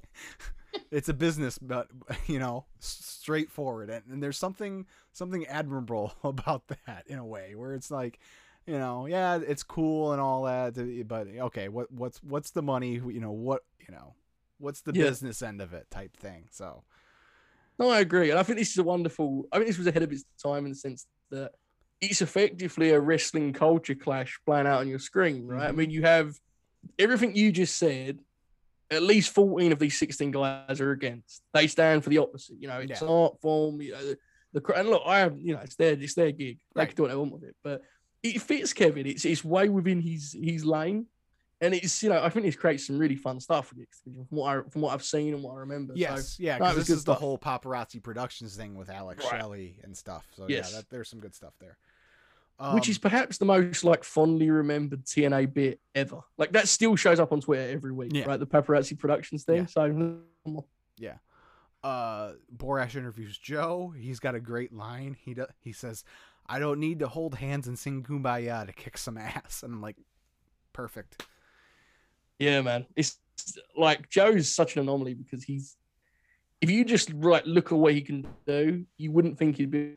[0.91, 1.89] it's a business but
[2.27, 7.75] you know, straightforward and, and there's something something admirable about that in a way where
[7.75, 8.19] it's like
[8.67, 10.75] you know, yeah, it's cool and all that,
[11.09, 12.95] but okay, what what's what's the money?
[12.95, 14.15] You know, what you know,
[14.59, 15.05] what's the Yeah.
[15.05, 16.47] business end of it type thing.
[16.51, 16.85] So
[17.79, 18.31] No, I agree.
[18.31, 20.65] And I think this is a wonderful, I think this was ahead of its time
[20.67, 21.53] in the sense that
[22.01, 25.69] it's effectively a wrestling culture clash playing out on your screen, right?
[25.69, 25.91] I mean, mm-hmm.
[25.91, 26.35] you have
[26.99, 28.21] everything you just said,
[28.91, 31.43] at least 14 of these 16 guys are against.
[31.55, 32.57] They stand for the opposite.
[32.59, 33.09] You know, it's Yeah.
[33.09, 34.03] art form, you know,
[34.53, 36.59] the, the and look, I have, you know, it's their it's their gig.
[36.75, 36.89] They Right.
[36.89, 37.57] can do what they want with it.
[37.63, 37.83] But
[38.23, 39.07] it fits Kevin.
[39.07, 41.07] It's it's way within his his lane.
[41.63, 44.59] And it's you know, I think this creates some really fun stuff with from what
[44.59, 45.93] I from what I've seen and what I remember.
[45.93, 49.39] So, Yes, yeah, because this is the whole paparazzi productions thing with Alex Right.
[49.39, 50.27] Shelley and stuff.
[50.35, 50.71] So Yes.
[50.73, 51.77] yeah, that, there's some good stuff there.
[52.75, 56.21] Which Um, is perhaps the most like fondly remembered TNA bit ever.
[56.37, 58.27] Like that still shows up on Twitter every week, Yeah.
[58.27, 58.39] right?
[58.39, 59.57] The paparazzi productions thing.
[59.63, 59.67] Yeah.
[59.67, 60.19] So
[60.99, 61.17] yeah,
[61.83, 63.95] uh Borash interviews Joe.
[63.97, 65.17] He's got a great line.
[65.25, 66.05] He do, he says,
[66.47, 69.81] "I don't need to hold hands and sing kumbaya to kick some ass." And I'm
[69.81, 69.97] like,
[70.75, 71.27] perfect.
[72.39, 73.19] yeah, man, it's
[73.77, 75.77] like Joe's such an anomaly because he's
[76.61, 79.97] if you just like look at what he can do, you wouldn't think he'd be.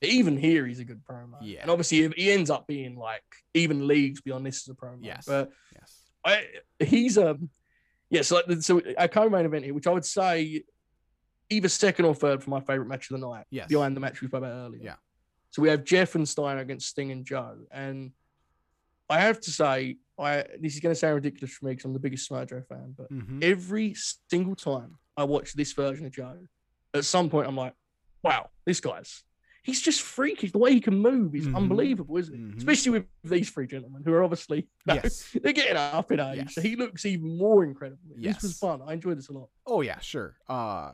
[0.00, 1.34] Even here, he's a good promo.
[1.42, 1.60] Yeah.
[1.62, 3.22] and obviously he ends up being like
[3.52, 4.98] even leagues beyond this as a promo.
[5.02, 5.24] Yes.
[5.26, 6.00] but Yes.
[6.24, 6.46] I
[6.82, 7.50] he's um
[8.10, 10.62] yeah, so like so our co-main event here, which I would say
[11.50, 13.44] either second or third for my favorite match of the night.
[13.50, 13.68] Yes.
[13.68, 14.80] Behind the match we spoke about earlier.
[14.82, 14.94] Yeah.
[15.50, 17.58] So we have Jeff and Steiner against Sting and Joe.
[17.70, 18.12] And
[19.10, 21.92] I have to say, I this is going to sound ridiculous for me because I'm
[21.92, 23.44] the biggest Samoa Joe fan, but Mhm.
[23.44, 23.94] every
[24.30, 26.38] single time I watch this version of Joe,
[26.94, 27.74] at some point I'm like,
[28.22, 29.22] wow, this guy's
[29.64, 30.46] he's just freaky.
[30.46, 31.56] The way he can move is Mhm.
[31.56, 32.40] unbelievable, isn't it?
[32.52, 32.58] Mhm.
[32.58, 35.36] Especially with these three gentlemen who are obviously you know, Yes.
[35.42, 36.36] they're getting up in age.
[36.36, 36.54] Yes.
[36.54, 37.98] So he looks even more incredible.
[38.16, 38.80] This was fun.
[38.86, 39.48] I enjoyed this a lot.
[39.66, 40.36] Oh yeah, sure.
[40.48, 40.92] Uh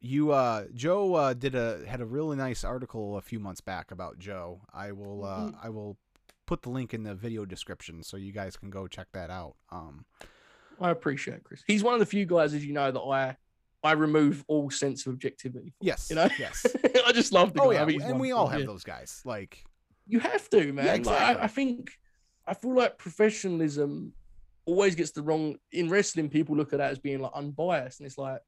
[0.00, 3.90] you uh Joe uh did a had a really nice article a few months back
[3.90, 4.62] about Joe.
[4.72, 5.58] I will uh Mhm.
[5.62, 5.98] I will
[6.46, 9.56] put the link in the video description so you guys can go check that out.
[9.70, 10.06] Um
[10.80, 11.62] I appreciate it, Chris.
[11.66, 13.36] He's one of the few guys, as you know, that I
[13.82, 15.72] I remove all sense of objectivity.
[15.80, 16.08] yes.
[16.10, 16.28] You know?
[16.38, 16.66] Yes.
[17.06, 17.88] I just love the oh guy.
[17.88, 18.66] yeah, and we all have Yeah.
[18.66, 19.22] those guys.
[19.24, 19.64] Like
[20.06, 20.86] You have to, man.
[20.86, 21.40] Like, exactly.
[21.40, 21.92] I, I think
[22.46, 24.12] I feel like professionalism
[24.66, 26.28] always gets the wrong in wrestling.
[26.28, 28.40] People look at that as being like unbiased, and it's like,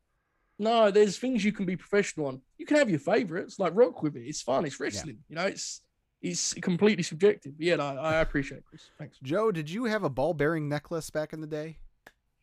[0.59, 2.41] no, there's things you can be professional on.
[2.59, 4.27] You can have your favorites, like rock with it.
[4.27, 4.65] It's fun.
[4.67, 5.19] It's wrestling.
[5.29, 5.81] You know, it's
[6.21, 7.55] it's completely subjective.
[7.59, 8.83] Yeah, no, I appreciate it, Chris.
[8.99, 9.19] Thanks.
[9.23, 11.79] Joe, did you have a ball bearing necklace back in the day?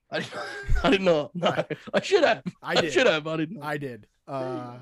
[0.11, 0.25] I,
[0.83, 1.35] I did not.
[1.35, 2.43] No, I should have.
[2.61, 2.93] I I, did.
[2.93, 3.27] should have.
[3.27, 3.65] I did not.
[3.65, 4.07] I did.
[4.27, 4.77] Uh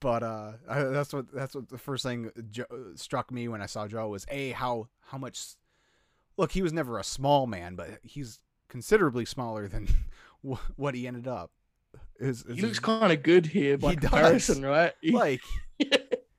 [0.00, 3.66] but uh I, that's what that's what the first thing Joe, struck me when I
[3.66, 5.54] saw Joe was a how how much
[6.36, 9.88] look he was never a small man but he's considerably smaller than
[10.46, 11.52] wh- what he ended up
[12.18, 14.60] is, is he looks kind of good here by He does.
[14.60, 14.92] right?
[15.10, 15.40] Like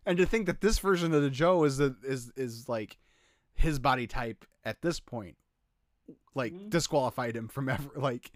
[0.05, 2.97] and to think that this version of the Joe is the is is like
[3.55, 5.37] his body type at this point
[6.35, 6.69] like Mhm.
[6.69, 8.31] disqualified him from ever like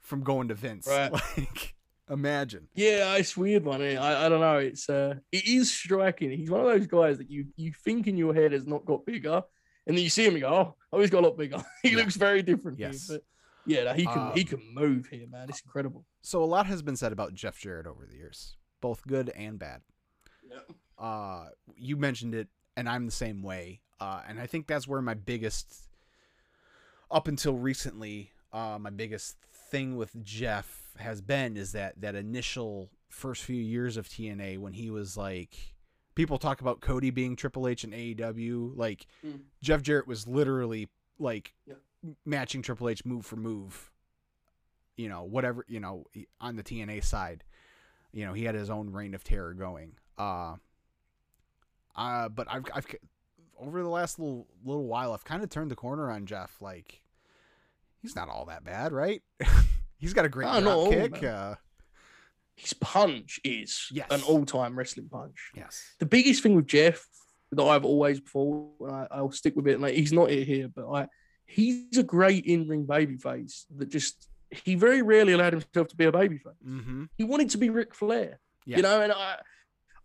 [0.00, 1.12] from going to Vince Right.
[1.38, 1.74] like
[2.10, 3.82] imagine Yeah, it's weird one.
[3.82, 3.96] eh?
[3.96, 4.58] I, I don't know.
[4.58, 6.30] It's uh, it is striking.
[6.30, 9.04] He's one of those guys that you you think in your head has not got
[9.06, 9.42] bigger,
[9.86, 11.62] and then you see him and go, oh, oh, he's got a lot bigger.
[11.82, 11.96] he Yeah.
[11.98, 12.78] looks very different.
[12.78, 13.08] Yes.
[13.08, 13.24] Here, but
[13.68, 15.48] yeah, no, he can he Um, can move here, man.
[15.48, 16.04] It's incredible.
[16.22, 19.58] So a lot has been said about Jeff Jarrett over the years, both good and
[19.58, 19.82] bad.
[20.48, 20.60] Yeah.
[20.98, 23.80] Uh, you mentioned it, and I'm the same way.
[23.98, 25.85] Uh, and I think that's where my biggest,
[27.10, 29.36] up until recently, uh, my biggest
[29.70, 34.72] thing with Jeff has been is that that initial first few years of TNA when
[34.72, 35.74] he was like,
[36.14, 39.40] people talk about Cody being Triple H and AEW, like Mm.
[39.62, 40.88] Jeff Jarrett was literally
[41.18, 41.54] like
[42.24, 43.90] matching Triple H move for move
[44.96, 46.04] you know, whatever, you know,
[46.40, 47.44] on the TNA side,
[48.12, 49.92] you know, he had his own reign of terror going.
[50.18, 50.54] Uh,
[51.94, 52.86] uh, but I've, I've,
[53.58, 56.56] over the last little, little while, I've kind of turned the corner on Jeff.
[56.60, 57.02] Like,
[58.02, 59.22] he's not all that bad, right?
[59.98, 61.22] he's got a great drop kick.
[61.22, 61.54] Uh,
[62.54, 64.06] His punch is Yes.
[64.10, 65.50] an all time wrestling punch.
[65.54, 65.82] yes.
[65.98, 67.06] The biggest thing with Jeff
[67.52, 69.80] that I've always before, and I, I'll stick with it.
[69.80, 71.08] Like, he's not here here, but I
[71.46, 76.04] he's a great in ring babyface that just he very rarely allowed himself to be
[76.06, 76.40] a babyface.
[76.66, 77.04] Mm-hmm.
[77.16, 78.40] he wanted to be Ric Flair.
[78.64, 78.78] Yeah.
[78.78, 79.36] You know, and I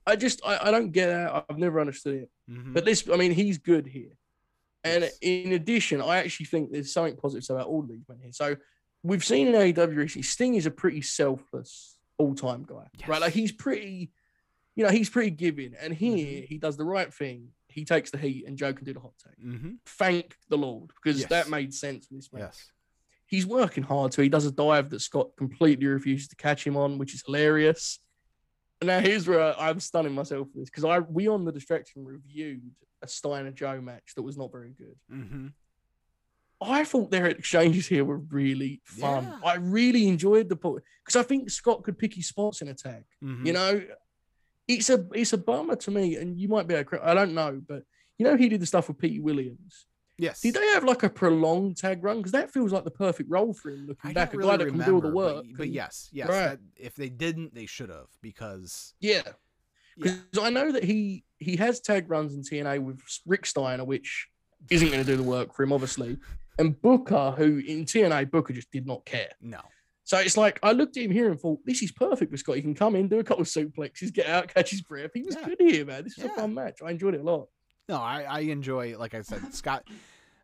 [0.08, 1.46] I just I, I don't get that.
[1.50, 2.30] I've never understood it.
[2.50, 2.74] Mm-hmm.
[2.74, 4.18] But this I mean he's good here.
[4.84, 5.18] And Yes.
[5.22, 8.32] in addition, I actually think there's something positive about all these men here.
[8.32, 8.56] So
[9.04, 12.88] we've seen in AEW recently, Sting is a pretty selfless all-time guy.
[13.08, 13.22] Right?
[13.22, 14.12] Like he's pretty,
[14.76, 15.74] you know, he's pretty giving.
[15.80, 16.46] And here Mm-hmm.
[16.48, 17.50] he does the right thing.
[17.68, 19.46] He takes the heat and Joe can do the hot take.
[19.46, 19.72] mm-hmm.
[19.86, 21.30] Thank the Lord, because Yes.
[21.30, 22.72] that made sense in this match Yes.
[23.28, 24.14] he's working hard.
[24.16, 27.22] So he does a dive that Scott completely refuses to catch him on, which is
[27.24, 28.00] hilarious.
[28.84, 32.62] Now here's where I'm stunning myself for this because I we on the distraction reviewed
[33.02, 34.96] a Steiner Joe match that was not very good.
[35.12, 35.48] Mm-hmm.
[36.62, 39.24] I thought their exchanges here were really fun.
[39.24, 39.50] Yeah.
[39.50, 43.06] I really enjoyed the point because I think Scott could pick his spots in attack.
[43.24, 43.48] Mm-hmm.
[43.48, 43.84] You know,
[44.68, 47.62] it's a it's a bummer to me, and you might be to, I don't know,
[47.68, 47.84] but
[48.18, 49.88] you know he did the stuff with Pete Williams.
[50.22, 50.40] Yes.
[50.42, 52.18] Did they have like a prolonged tag run?
[52.18, 53.88] Because that feels like the perfect role for him.
[53.88, 55.46] Looking I back, don't a guy really that can do all the work.
[55.50, 56.30] But, but yes, yes.
[56.30, 56.50] Right.
[56.52, 59.22] That, if they didn't, they should have because yeah.
[59.26, 59.32] yeah.
[59.98, 64.28] Because I know that he he has tag runs in TNA with Rick Steiner, which
[64.70, 66.18] isn't going to do the work for him, obviously.
[66.60, 69.32] And Booker, who in TNA Booker just did not care.
[69.42, 69.60] no.
[70.04, 72.56] So it's like I looked at him here and thought, this is perfect for Scott.
[72.58, 75.12] He can come in, do a couple of suplexes, get out, catch his breath.
[75.14, 75.46] He was Yeah.
[75.46, 76.04] good here, man.
[76.04, 76.32] This was Yeah.
[76.34, 76.80] a fun match.
[76.86, 77.48] I enjoyed it a lot.
[77.88, 79.88] No, I, I enjoy, like I said, Scott.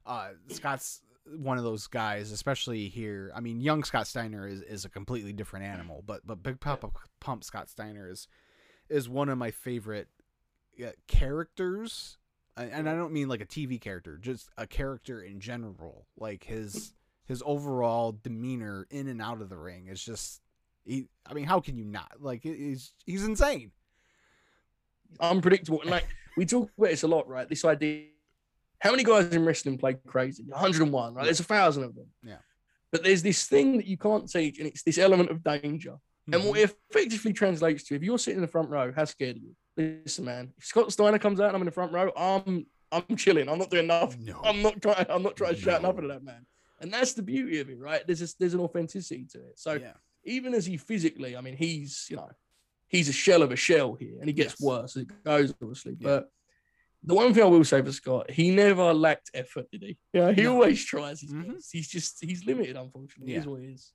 [0.07, 1.01] Uh, Scott's
[1.35, 3.31] one of those guys, especially here.
[3.35, 6.89] I mean, young Scott Steiner is, is a completely different animal, but but Big Papa
[7.19, 8.27] Pump Scott Steiner is
[8.89, 10.07] is one of my favorite
[10.83, 12.17] uh, characters,
[12.55, 16.07] and and I don't mean like a TV character, just a character in general.
[16.17, 16.93] Like his
[17.25, 20.41] his overall demeanor in and out of the ring is just.
[20.85, 22.43] He, I mean, how can you not like?
[22.43, 23.71] He's he's insane.
[25.19, 25.81] Unpredictable.
[25.81, 27.49] And like we talk about this a lot, right?
[27.49, 28.05] This idea.
[28.79, 30.43] How many guys in wrestling play crazy?
[30.47, 31.23] 101, right?
[31.23, 32.07] There's a thousand of them.
[32.23, 32.37] Yeah.
[32.91, 35.95] But there's this thing that you can't teach, and it's this element of danger.
[36.31, 36.49] And Mhm.
[36.49, 39.39] what it effectively translates to, if you're sitting in the front row, how scared are
[39.39, 39.55] you?
[39.79, 43.15] listen, man, if Scott Steiner comes out and I'm in the front row, I'm I'm
[43.17, 43.47] chilling.
[43.49, 44.23] I'm not doing nothing.
[44.25, 44.39] No.
[44.43, 45.05] I'm not trying.
[45.09, 45.89] I'm not trying to shout No.
[45.89, 46.45] nothing at that man.
[46.79, 48.01] And that's the beauty of it, right?
[48.07, 49.59] There's a, there's an authenticity to it.
[49.59, 49.93] So yeah.
[50.23, 52.29] even as he physically, I mean, he's you know,
[52.87, 54.61] he's a shell of a shell here, and he gets Yes.
[54.61, 55.97] worse as it goes, obviously.
[55.99, 56.07] Yeah.
[56.07, 56.31] But
[57.03, 59.97] the one thing I will say for Scott, he never lacked effort, did he?
[60.13, 60.53] Yeah, he No.
[60.53, 61.53] always tries his Mhm.
[61.55, 61.71] best.
[61.71, 63.33] He's just he's limited, unfortunately.
[63.33, 63.93] He is what he is.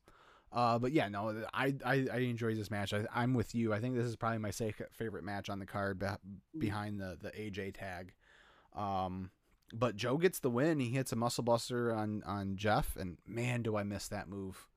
[0.53, 2.93] Uh, but yeah, no, I I, I enjoyed this match.
[2.93, 3.73] I, I'm with you.
[3.73, 7.31] I think this is probably my favorite match on the card be- behind the the
[7.31, 8.13] AJ tag.
[8.75, 9.31] Um,
[9.75, 10.79] but Joe gets the win.
[10.81, 14.69] He hits a muscle buster on on Jeff, and man, do I miss that move.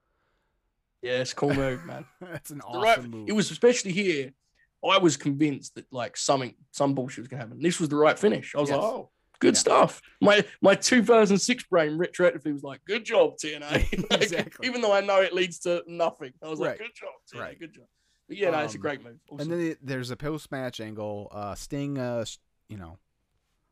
[1.01, 2.05] Yeah, it's a cool move, man.
[2.21, 3.30] That's an The awesome right- move.
[3.30, 4.34] It was especially here.
[4.89, 7.59] I was convinced that like something, some bullshit was gonna happen.
[7.61, 8.53] This was the right finish.
[8.55, 8.77] I was Yes.
[8.77, 9.09] like, oh,
[9.39, 9.59] good Yeah.
[9.59, 10.01] stuff.
[10.21, 14.07] My my 2006 brain retroactively was like, good job, TNA.
[14.11, 14.67] Like, Exactly.
[14.67, 16.69] Even though I know it leads to nothing, I was Right.
[16.69, 17.59] like, good job, TNA, Right.
[17.59, 17.86] good job.
[18.27, 19.19] But yeah, no, it's a Um, great move.
[19.29, 19.51] Awesome.
[19.51, 21.29] And then there's a post match angle.
[21.31, 22.25] Uh, Sting, uh,
[22.69, 22.97] you know,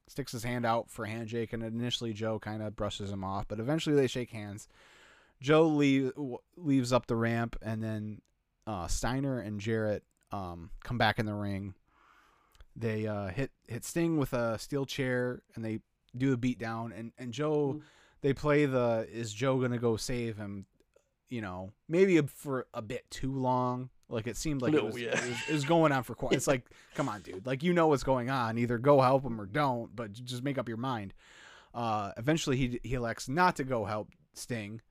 [0.08, 3.48] sticks his hand out for a handshake, and initially Joe kind of brushes him off,
[3.48, 4.68] but eventually they shake hands.
[5.42, 6.12] Joe leave,
[6.56, 8.22] leaves up the ramp, and then
[8.68, 10.04] uh, Steiner and Jarrett
[10.34, 11.76] um, come back in the ring.
[12.76, 15.80] They uh, hit hit Sting with a steel chair, and they
[16.18, 16.92] do a beat down.
[16.92, 17.82] And and Joe, Mhm.
[18.22, 20.66] they play the is Joe gonna go save him?
[21.30, 23.90] You know, maybe a, for a bit too long.
[24.10, 25.10] Like it seemed like it was, yeah.
[25.10, 26.34] it was it was going on for quite.
[26.34, 26.64] It's like,
[26.96, 27.46] come on, dude.
[27.46, 28.58] Like you know what's going on.
[28.58, 29.96] Either go help him or don't.
[29.96, 31.14] But just make up your mind.
[31.74, 34.82] Uh, eventually, he he elects not to go help Sting.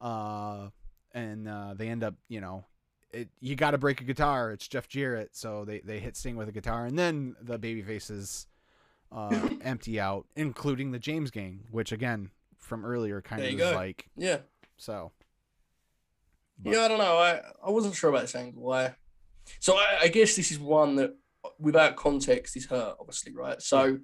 [0.00, 0.68] Uh,
[1.12, 2.64] and uh, they end up, you know,
[3.12, 4.50] it, you got to break a guitar.
[4.50, 7.82] It's Jeff Jarrett, so they, they hit Sting with a guitar, and then the baby
[7.82, 8.46] faces
[9.10, 14.08] uh, empty out, including the James Gang, which again from earlier kind of is like
[14.16, 14.38] yeah,
[14.76, 15.12] so.
[16.58, 17.18] But- yeah, I don't know.
[17.18, 18.72] I I wasn't sure about this angle.
[18.72, 18.94] I
[19.58, 21.16] so I, I guess this is one that
[21.58, 23.60] without context is hurt, obviously, right?
[23.60, 23.98] So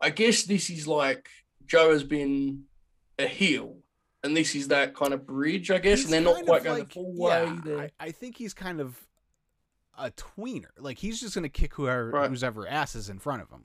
[0.00, 1.28] I guess this is like
[1.66, 2.64] Joe has been
[3.18, 3.76] a heel,
[4.24, 6.78] and this is that kind of bridge, I guess, He's and they're not quite going
[6.80, 7.58] like- the full yeah, way.
[7.64, 7.78] There.
[7.80, 8.98] I, I think he's kind of
[9.98, 10.70] a tweener.
[10.78, 12.28] Like he's just gonna kick whoever Right.
[12.30, 13.64] who's ever ass is in front of him.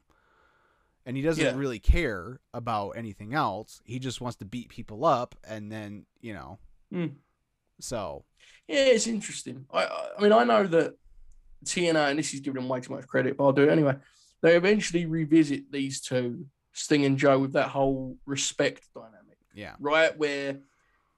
[1.06, 1.56] And he doesn't Yeah.
[1.56, 3.82] really care about anything else.
[3.84, 6.60] He just wants to beat people up and then, you know.
[6.92, 7.08] Hmm.
[7.80, 8.24] So
[8.68, 9.66] Yeah, it's interesting.
[9.72, 10.96] I- I I mean, I know that
[11.66, 13.96] TNA, and this is giving them way too much credit, but I'll do it anyway.
[14.42, 19.20] They eventually revisit these two, Sting and Joe, with that whole respect dynamic,
[19.54, 19.76] yeah.
[19.80, 20.18] right?
[20.18, 20.58] Where,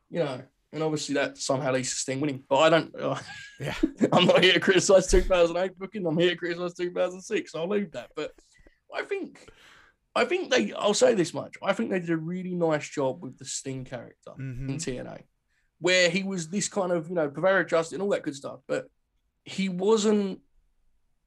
[0.09, 0.41] you know,
[0.73, 2.43] and obviously that somehow leads to Sting winning.
[2.49, 3.19] But I don't, uh,
[3.59, 3.75] Yeah.
[4.11, 6.05] I'm not here to criticize 2008 booking.
[6.05, 7.55] I'm here to criticize 2006.
[7.55, 8.11] I'll leave that.
[8.15, 8.31] But
[8.93, 9.49] I think,
[10.15, 11.55] I think they, I'll say this much.
[11.63, 14.69] I think they did a really nice job with the Sting character Mhm.
[14.69, 15.23] in TNA,
[15.79, 17.29] where he was this kind of, you know,
[17.63, 18.87] justice and all that good stuff, but
[19.43, 20.39] he wasn't.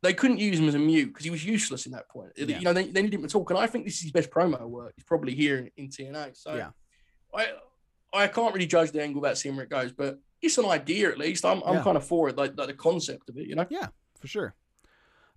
[0.01, 2.31] They couldn't use him as a mute because he was useless in that point.
[2.37, 2.59] Yeah.
[2.59, 4.31] You know, they, they needed him to talk, and I think this is his best
[4.31, 4.93] promo work.
[4.95, 6.37] He's probably here in, in TNA.
[6.37, 6.71] So, Yeah.
[7.35, 7.47] I
[8.13, 11.11] I can't really judge the angle about seeing where it goes, but it's an idea
[11.11, 11.45] at least.
[11.45, 11.83] I'm, I'm Yeah.
[11.83, 13.67] kind of for it, like, like the concept of it, you know.
[13.69, 14.55] Yeah, for sure.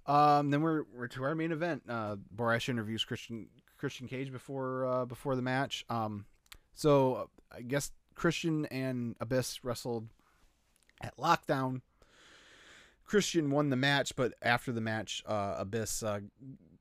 [0.05, 1.83] Um, then we're we're to our main event.
[1.87, 5.85] Uh, Borash interviews Christian Christian Cage before uh, before the match.
[5.89, 6.25] Um,
[6.73, 7.25] so uh,
[7.55, 10.07] I guess Christian and Abyss wrestled
[11.01, 11.81] at Lockdown.
[13.05, 16.21] Christian won the match, but after the match, uh, Abyss uh,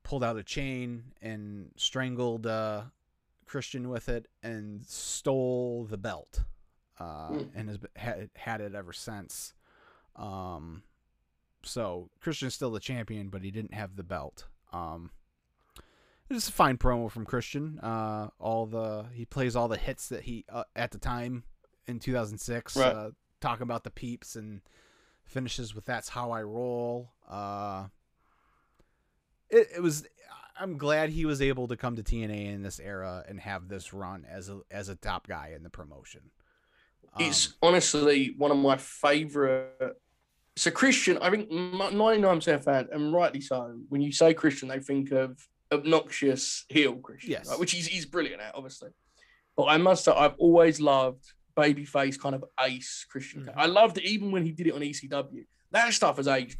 [0.03, 2.83] pulled out a chain and strangled uh,
[3.51, 6.43] Christian with it and stole the belt,
[6.99, 7.43] uh, Hmm.
[7.53, 9.53] and has had, had it ever since.
[10.15, 10.83] Um,
[11.63, 14.47] so Christian's still the champion, but he didn't have the belt.
[14.71, 15.11] Um,
[16.29, 17.77] it's a fine promo from Christian.
[17.79, 21.43] Uh, all the he plays all the hits that he uh, at the time
[21.87, 22.77] in 2006.
[22.77, 22.95] Right.
[22.95, 24.61] Uh, talk about the peeps and
[25.25, 27.87] finishes with "That's how I roll." Uh,
[29.49, 30.07] it, it was.
[30.61, 33.93] I'm glad he was able to come to TNA in this era and have this
[33.93, 36.21] run as a as a top guy in the promotion.
[37.15, 39.97] Um, It's honestly one of my favorite.
[40.55, 43.79] So Christian, I think ninety nine percent fan, and rightly so.
[43.89, 45.37] When you say Christian, they think of
[45.71, 47.49] obnoxious heel Christian, Yes.
[47.49, 47.59] right?
[47.59, 48.91] which he's he's brilliant at, obviously.
[49.57, 51.25] But I must say, I've always loved
[51.57, 53.45] babyface kind of ace Christian.
[53.45, 53.53] Mhm.
[53.55, 55.45] I loved it even when he did it on ECW.
[55.71, 56.59] That stuff has aged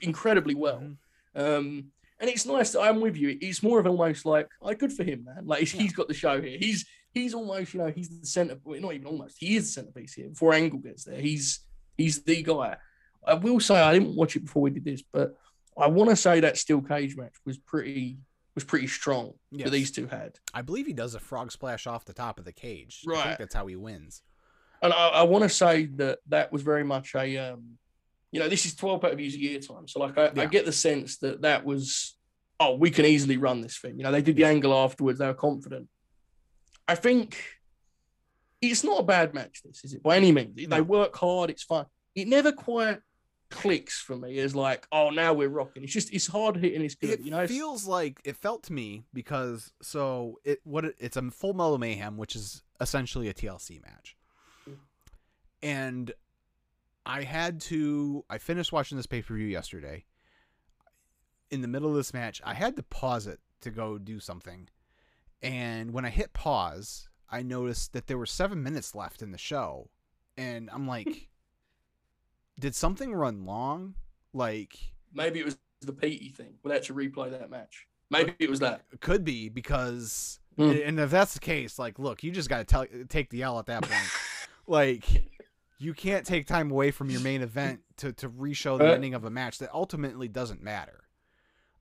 [0.00, 0.80] incredibly well.
[0.80, 0.96] Mhm.
[1.36, 1.92] Um,
[2.24, 3.36] and it's nice that I'm with you.
[3.40, 5.46] It's more of almost like, like, good for him, man.
[5.46, 5.82] Like he's, Yeah.
[5.82, 6.56] he's got the show here.
[6.58, 8.58] He's he's almost, you know, he's the center.
[8.64, 9.36] Well, not even almost.
[9.38, 10.30] He is the centerpiece here.
[10.30, 11.60] Before Angle gets there, he's
[11.98, 12.76] he's the guy.
[13.26, 15.36] I will say I didn't watch it before we did this, but
[15.76, 18.16] I want to say that steel cage match was pretty
[18.54, 19.64] was pretty strong Yes.
[19.64, 20.38] that these two had.
[20.54, 23.02] I believe he does a frog splash off the top of the cage.
[23.06, 23.24] I Right.
[23.24, 24.22] think that's how he wins.
[24.80, 27.78] And I, I want to say that that was very much a um,
[28.34, 29.86] you know, this is 12 pay per views a year time.
[29.86, 32.16] So, like, I, I get the sense that that was,
[32.58, 33.96] oh, we can easily run this thing.
[33.96, 35.88] You know, they did the angle afterwards, they were confident.
[36.88, 37.38] I think
[38.60, 40.02] it's not a bad match, this, is it?
[40.02, 40.56] By any means.
[40.56, 40.82] They No.
[40.82, 41.86] work hard, it's fun.
[42.16, 42.98] It never quite
[43.50, 45.84] clicks for me as like, oh, now we're rocking.
[45.84, 47.10] It's just, it's hard hitting, it's good.
[47.10, 50.96] It you know, It's- feels like it felt to me because so it what it,
[50.98, 54.16] it's a full metal mayhem, which is essentially a TLC match,
[54.68, 54.76] Mm.
[55.62, 56.12] and
[57.06, 58.24] I had to.
[58.30, 60.04] I finished watching this pay per view yesterday.
[61.50, 64.68] In the middle of this match, I had to pause it to go do something,
[65.42, 69.38] and when I hit pause, I noticed that there were seven minutes left in the
[69.38, 69.90] show,
[70.36, 71.28] and I'm like,
[72.58, 73.94] did something run long?
[74.32, 74.76] Like.
[75.12, 76.54] maybe it was the Petey thing.
[76.62, 77.86] We'll have to replay that match.
[78.10, 78.82] Maybe it was that.
[79.00, 80.70] could be because Hmm.
[80.70, 83.58] and if that's the case like look you just got to tell take the L
[83.58, 84.08] at that point
[84.68, 85.04] like
[85.78, 89.14] you can't take time away from your main event to to re-show the Uh, ending
[89.14, 91.00] of a match that ultimately doesn't matter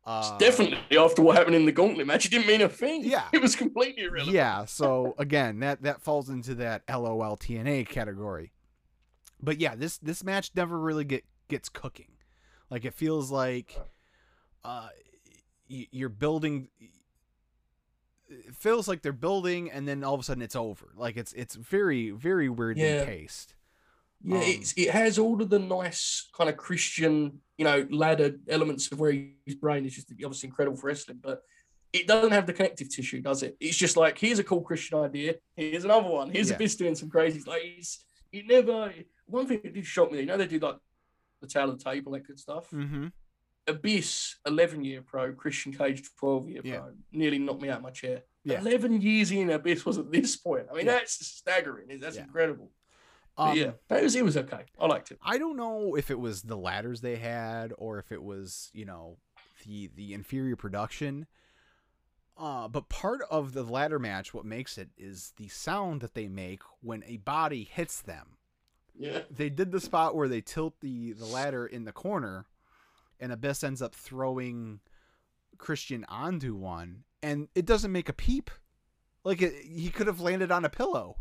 [0.05, 3.05] uh, Definitely after what happened in the gauntlet match, it didn't mean a thing.
[3.05, 3.23] Yeah.
[3.33, 4.35] It was completely irrelevant.
[4.35, 8.51] yeah so again that that falls into that lol tna category
[9.41, 12.11] but yeah this this match never really get gets cooking
[12.69, 13.79] like it feels like
[14.65, 14.89] uh
[15.67, 16.67] you're building
[18.29, 21.33] it feels like they're building and then all of a sudden it's over like it's
[21.33, 23.05] it's very very weirdly Yeah.
[23.05, 23.55] paced
[24.23, 28.35] Yeah, Um, it's, it has all of the nice kind of Christian, you know, ladder
[28.47, 29.11] elements of where
[29.45, 31.41] his brain is just obviously incredible for wrestling, but
[31.91, 33.55] it doesn't have the connective tissue, does it?
[33.59, 36.55] It's just like here's a cool Christian idea, here's another one, here's Yeah.
[36.55, 37.41] Abyss doing some crazy.
[37.45, 38.93] Like it's, it never.
[39.25, 40.77] One thing that did shock me, you know, they do like
[41.41, 42.69] the tail of the tape that good stuff.
[42.71, 43.07] mm-hmm.
[43.67, 46.79] Abyss, 11 year pro, Christian Cage, 12 year Yeah.
[46.79, 48.23] pro, nearly knocked me out of my chair.
[48.43, 48.59] Yeah.
[48.59, 50.65] 11 years in, Abyss was at this point.
[50.71, 51.99] I mean, that's staggering.
[51.99, 52.71] That's incredible.
[53.37, 54.65] Um, yeah, it was, it was okay.
[54.79, 55.17] I liked it.
[55.23, 58.85] I don't know if it was the ladders they had or if it was, you
[58.85, 59.17] know,
[59.65, 61.25] the the inferior production.
[62.37, 66.27] Uh, but part of the ladder match, what makes it is the sound that they
[66.27, 68.37] make when a body hits them.
[68.97, 69.21] Yeah.
[69.29, 72.45] They did the spot where they tilt the the ladder in the corner,
[73.19, 74.79] and Abyss ends up throwing
[75.57, 78.51] Christian onto one, and it doesn't make a peep.
[79.23, 81.17] Like it, he could have landed on a pillow.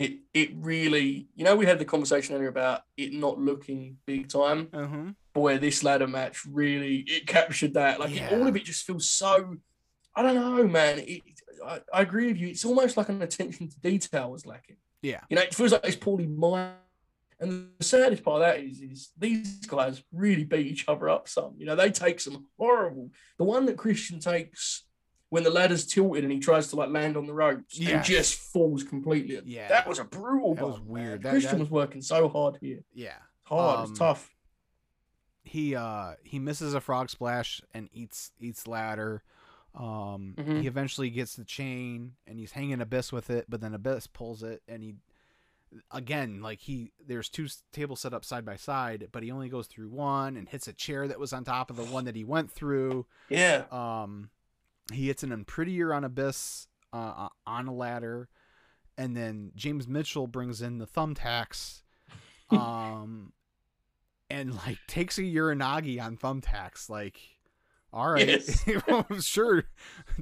[0.00, 4.30] It it really, you know, we had the conversation earlier about it not looking big
[4.30, 4.68] time.
[4.72, 5.12] Uh-huh.
[5.34, 8.00] Boy, this ladder match really it captured that.
[8.00, 9.56] Like it, all of it just feels so.
[10.16, 11.00] I don't know, man.
[11.00, 11.20] It,
[11.64, 12.48] I, I agree with you.
[12.48, 14.78] It's almost like an attention to detail was lacking.
[15.02, 15.20] Yeah.
[15.28, 16.76] You know, it feels like it's poorly mined.
[17.38, 21.28] And the saddest part of that is, is these guys really beat each other up
[21.28, 21.56] some.
[21.58, 23.10] You know, they take some horrible.
[23.36, 24.84] The one that Christian takes
[25.30, 28.34] when the ladder's tilted and he tries to like land on the ropes and just
[28.34, 29.40] falls completely.
[29.44, 29.68] Yeah.
[29.68, 31.22] That was a brutal That was bump, weird.
[31.22, 32.80] That- Christian that- was working so hard here.
[32.92, 33.14] Yeah.
[33.44, 33.78] Hard.
[33.78, 34.30] Um, it's tough.
[35.42, 39.22] he uh he misses a frog splash and eats eats ladder
[39.74, 40.60] um Mhm.
[40.60, 44.42] he eventually gets the chain and he's hanging abyss with it but then abyss pulls
[44.42, 44.94] it and he
[45.90, 49.66] again like he there's two tables set up side by side but he only goes
[49.68, 52.24] through one and hits a chair that was on top of the one that he
[52.24, 53.64] went through Yeah.
[53.70, 54.30] um
[54.92, 58.28] he hits an unprettier on abyss uh, on a ladder
[58.98, 61.82] and then james mitchell brings in the thumbtacks
[62.50, 63.32] um
[64.28, 67.18] and like takes a uranage on thumbtacks like
[67.92, 68.64] all right Yes.
[68.66, 68.84] sure
[69.24, 69.64] sure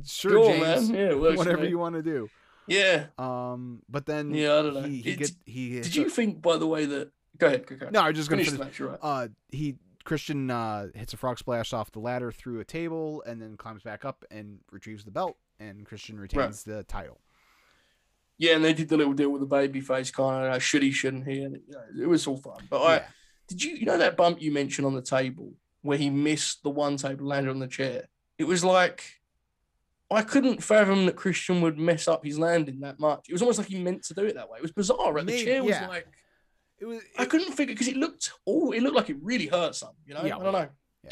[0.05, 0.91] Sure, james.
[0.91, 1.69] Yeah, works whatever me.
[1.69, 2.29] you want to do
[2.67, 3.07] Yeah.
[3.19, 4.83] um but then Yeah, I don't know.
[4.83, 7.11] he, he It- get he Did you a- think, by the way, that.
[7.39, 7.67] Go ahead.
[7.67, 7.93] Go ahead.
[7.93, 8.79] no i was just gonna Finish finish.
[8.79, 8.99] You're right.
[9.03, 9.77] uh he
[10.09, 13.83] christian uh hits a frog splash off the ladder through a table and then climbs
[13.83, 17.19] back up and retrieves the belt and christian retains the title
[18.39, 20.83] Yeah, and they did the little deal with the baby face kind of uh, should
[20.83, 21.43] he, shouldn't he?
[21.43, 21.63] And it,
[22.03, 22.63] it was all fun.
[22.71, 23.05] But I, yeah
[23.49, 25.53] did you, you know, that bump you mentioned on the table
[25.83, 28.05] where he missed the one table, landed on the chair?
[28.37, 29.21] It was like,
[30.11, 33.29] I couldn't fathom that Christian would mess up his landing that much.
[33.29, 34.59] It was almost like he meant to do it that way.
[34.59, 35.13] It was bizarre.
[35.13, 35.27] Right?
[35.27, 35.89] The Maybe, chair was yeah.
[35.89, 36.07] like,
[36.81, 39.75] it was I couldn't figure because it looked, oh, it looked like it really hurt
[39.75, 39.95] some.
[40.07, 40.69] You know, Yeah, I don't know.
[41.05, 41.11] yeah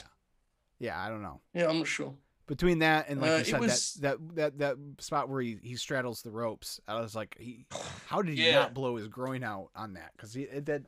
[0.78, 2.14] Yeah, i don't know Yeah, I'm not sure.
[2.46, 5.58] between that and like Uh, you said was- that, that that that spot where he,
[5.62, 7.66] he straddles the ropes i was like he
[8.06, 8.60] how did he Yeah.
[8.60, 10.86] not blow his groin out on that because it did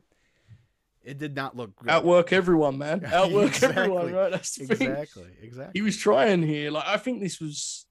[1.02, 3.02] it did not look good Outwork everyone, man.
[3.20, 3.82] Outwork Exactly.
[3.82, 4.30] everyone, right?
[4.32, 4.90] That's the thing.
[4.90, 6.70] exactly exactly he was trying here.
[6.70, 7.86] Like I think this was,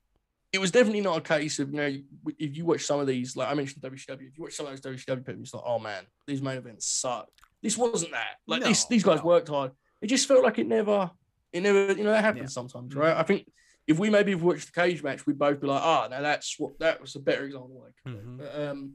[0.57, 1.95] it was definitely not a case of you know
[2.39, 4.71] if you watch some of these, like I mentioned WCW, if you watch some of
[4.81, 7.27] those WCW people, it's like oh man, these main events suck.
[7.61, 8.35] This wasn't that.
[8.47, 9.25] Like this, No, these guys no.
[9.25, 9.71] worked hard.
[10.01, 11.09] It just felt like it never,
[11.53, 12.59] it never, you know, that happens Yeah.
[12.59, 12.97] sometimes, Mhm.
[12.99, 13.15] right?
[13.17, 13.47] I think
[13.87, 16.55] if we maybe have watched the cage match, we'd both be like, ah, now that's
[16.59, 17.83] what that was a better example.
[17.83, 18.59] Like Mhm.
[18.59, 18.93] um,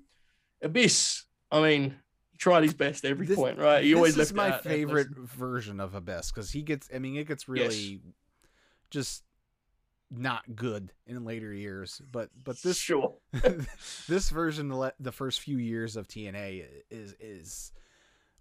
[0.62, 1.96] Abyss, I mean,
[2.30, 3.82] he tried his best every This- point, right?
[3.84, 6.88] He always this is my favorite version of Abyss because he gets.
[6.94, 7.48] I mean, it gets Yes.
[7.48, 8.02] really
[8.90, 9.24] just
[10.14, 12.00] not good in later years.
[12.10, 13.16] But but this sure.
[14.08, 17.72] this version, the the first few years of TNA is is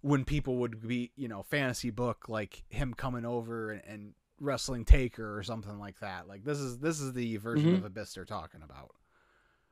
[0.00, 4.84] when people would be you know fantasy book like him coming over and, and wrestling
[4.84, 6.28] Taker or something like that.
[6.28, 7.78] Like this is this is the version Mhm.
[7.78, 8.90] of Abyss they're talking about.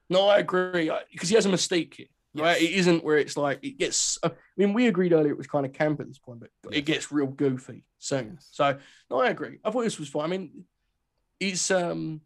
[0.08, 2.06] No, I agree because he has a mistake here.
[2.32, 4.16] Right, it isn't where it's like it gets.
[4.22, 6.78] I mean, we agreed earlier it was kind of camp at this point, but Yes.
[6.78, 8.34] it gets real goofy soon.
[8.34, 8.48] Yes.
[8.52, 8.78] So,
[9.10, 9.58] no, I agree.
[9.64, 10.22] I thought this was fine.
[10.24, 10.64] I mean,
[11.40, 12.20] it's um,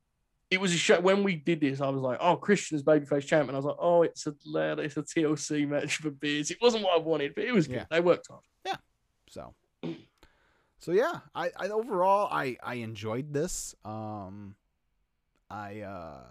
[0.51, 1.81] it was a show when we did this.
[1.81, 4.35] I was like, oh, Christian's babyface champ, and I was like, oh, it's a
[4.79, 6.51] it's a TLC match for beers.
[6.51, 7.77] It wasn't what I wanted, but it was good.
[7.77, 7.85] Yeah.
[7.91, 8.43] They worked hard.
[8.67, 8.77] Yeah.
[9.31, 9.55] So,
[10.79, 13.75] so yeah, I, I overall I I enjoyed this.
[13.85, 14.57] Um,
[15.51, 16.25] I uh,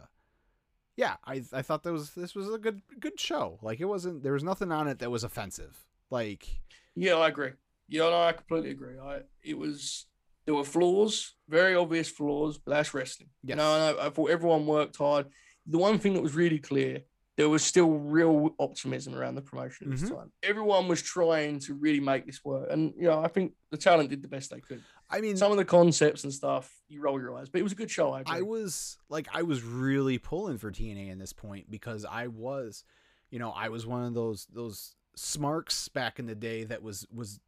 [0.95, 3.59] yeah, I I thought that was this was a good good show.
[3.61, 5.85] Like it wasn't there was nothing on it that was offensive.
[6.09, 6.47] Like
[6.95, 7.51] Yeah, I agree.
[7.89, 8.99] Yeah, no, I completely agree.
[8.99, 10.05] I it was
[10.45, 13.29] there were flaws, very obvious flaws, but that's wrestling.
[13.43, 13.55] Yes.
[13.55, 15.27] You know, and I, thought everyone worked hard.
[15.65, 17.03] The one thing that was really clear,
[17.37, 20.15] there was still real optimism around the promotion at this mm-hmm.
[20.15, 20.31] time.
[20.43, 24.09] Everyone was trying to really make this work, and you know, I think the talent
[24.09, 24.83] did the best they could.
[25.09, 27.71] I mean, Some of the concepts and stuff, you roll your eyes, but it was
[27.71, 28.13] a good show.
[28.13, 28.23] I.
[28.25, 32.83] I was like I was really pulling for TNA in this point because I was,
[33.29, 37.07] you know, I was one of those those smarks back in the day that was
[37.13, 37.39] was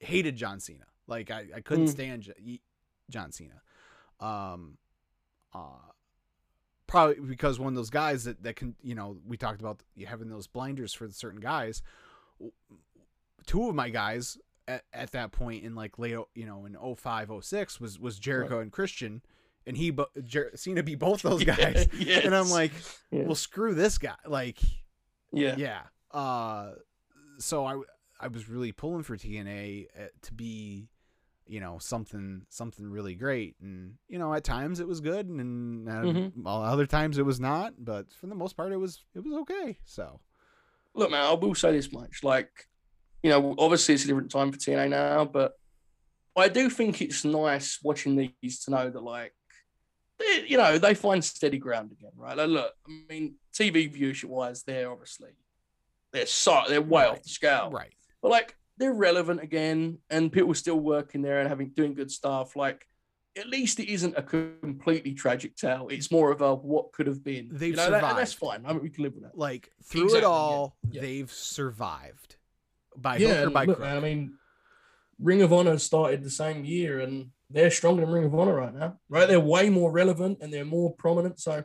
[0.00, 0.84] hated John Cena.
[1.06, 1.90] Like I, I couldn't Mm.
[1.90, 2.60] stand J-
[3.10, 3.60] John Cena.
[4.20, 4.78] Um
[5.54, 5.90] uh
[6.86, 10.06] probably because one of those guys that that can, you know, we talked about you
[10.06, 11.82] having those blinders for certain guys.
[13.46, 14.38] Two of my guys
[14.68, 18.60] at, at that point in like late, you know, in 05, 06 was was Jericho
[18.60, 19.22] and Christian
[19.66, 21.88] and he bo- Jer- Cena beat both those guys.
[22.06, 22.72] And I'm like,
[23.10, 23.24] Yeah.
[23.24, 24.14] well, screw this guy.
[24.26, 24.58] Like,
[25.32, 25.80] yeah, yeah.
[26.10, 26.72] Uh,
[27.38, 27.80] so I
[28.20, 30.88] I was really pulling for TNA uh, to be,
[31.52, 35.86] you know, something something really great, and you know, at times it was good, and
[35.88, 36.32] uh, Mhm.
[36.36, 37.74] well, other times it was not.
[37.78, 39.78] But for the most part, it was it was okay.
[39.84, 40.20] So
[40.94, 42.22] look, man, I will say this much.
[42.22, 42.50] Like,
[43.22, 45.52] you know, obviously it's a different time for TNA now, but
[46.34, 49.34] I do think it's nice watching these to know that, like,
[50.18, 52.36] they, you know, they find steady ground again, right?
[52.36, 55.32] Like, look, I mean, TV viewership wise, they're obviously
[56.12, 57.92] they're so they're way off the scale, right,
[58.22, 62.56] but like they're relevant again, and people still working there and having doing good stuff.
[62.56, 62.86] Like,
[63.38, 65.86] at least it isn't a completely tragic tale.
[65.88, 67.48] It's more of a what could have been.
[67.52, 68.66] They've you know, that- that's fine.
[68.66, 69.38] I mean, we can live with that.
[69.38, 71.00] like through it Exactly, yeah, all, yeah.
[71.00, 72.36] they've survived
[72.96, 74.34] by yeah, by look, man, I mean,
[75.18, 78.74] Ring of Honor started the same year, and they're stronger than Ring of Honor right
[78.74, 78.98] now.
[79.08, 81.38] Right, they're way more relevant and they're more prominent.
[81.38, 81.64] So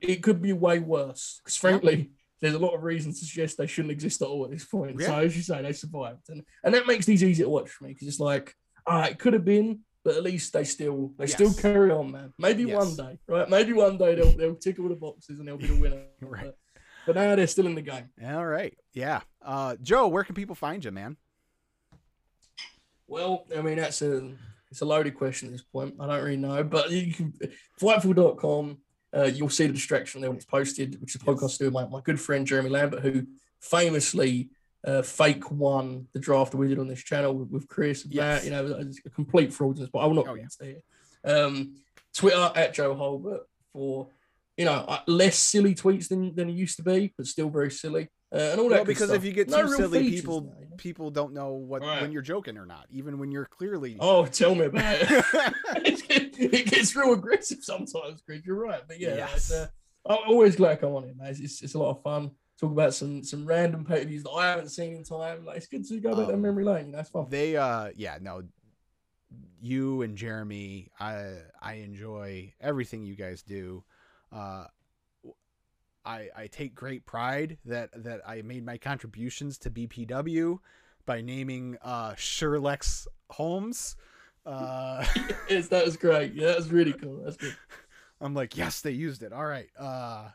[0.00, 1.40] it could be way worse.
[1.42, 2.10] Because frankly,
[2.42, 5.00] there's a lot of reasons to suggest they shouldn't exist at all at this point.
[5.00, 5.20] So Yeah.
[5.20, 7.92] as you say, they survived, and and that makes these easy to watch for me
[7.94, 8.54] because it's like,
[8.86, 9.80] ah, it could have been.
[10.04, 12.34] But at least they still they still carry on, man.
[12.36, 12.76] Maybe Yes.
[12.84, 13.48] one day, right?
[13.48, 16.02] Maybe one day they'll they'll tick all the boxes and they'll be the winner.
[16.20, 16.44] Right.
[16.44, 16.56] But,
[17.06, 18.08] but now they're still in the game.
[18.24, 19.20] all right, yeah.
[19.40, 21.16] Uh, Joe, where can people find you, man?
[23.06, 24.32] Well, I mean, that's a
[24.70, 25.94] it's a loaded question at this point.
[26.00, 27.32] I don't really know, but you can
[27.80, 28.78] fightful.com.
[29.14, 31.86] Uh, you'll see the distraction there when it's posted, which is a podcast with my,
[31.86, 33.26] my good friend Jeremy Lambert, who
[33.60, 34.48] famously
[34.86, 38.42] uh, fake won the draft we did on this channel with, with Kris and Yes.
[38.42, 38.44] Matt.
[38.44, 40.42] You know, a complete fraudulence, but I will not Oh, go yeah.
[40.44, 40.82] into here.
[41.24, 41.74] Um,
[42.14, 44.08] Twitter at Joe Hulbert for
[44.56, 47.70] you know uh, less silly tweets than than it used to be, but still very
[47.70, 48.08] silly.
[48.32, 49.16] Uh, and all that Well, good because stuff.
[49.18, 50.76] if you get No too silly, features people now, you know?
[50.76, 52.00] people don't know what Right.
[52.00, 53.96] when you're joking or not, even when you're clearly.
[54.00, 55.06] Oh, tell me about it.
[56.38, 58.40] it gets real aggressive sometimes, Kris.
[58.46, 59.50] You're right, but yeah, Yes.
[59.52, 59.66] uh,
[60.06, 61.28] I'm always glad I come on it, man.
[61.28, 62.30] It's, it's, it's a lot of fun.
[62.58, 65.44] Talk about some some random pay views that I haven't seen in time.
[65.44, 66.90] Like it's good to go back down Um, memory lane.
[66.92, 67.26] That's fun.
[67.28, 68.42] they uh yeah no
[69.60, 73.82] you and jeremy i i enjoy everything you guys do
[74.32, 74.64] uh
[76.04, 80.58] i i take great pride that that i made my contributions to bpw
[81.06, 83.96] by naming uh sherlex holmes
[84.46, 85.04] uh
[85.48, 86.34] yes, that was great.
[86.34, 87.22] Yeah, that was really cool.
[87.24, 87.56] That's good.
[88.20, 90.28] i'm like yes they used it all right uh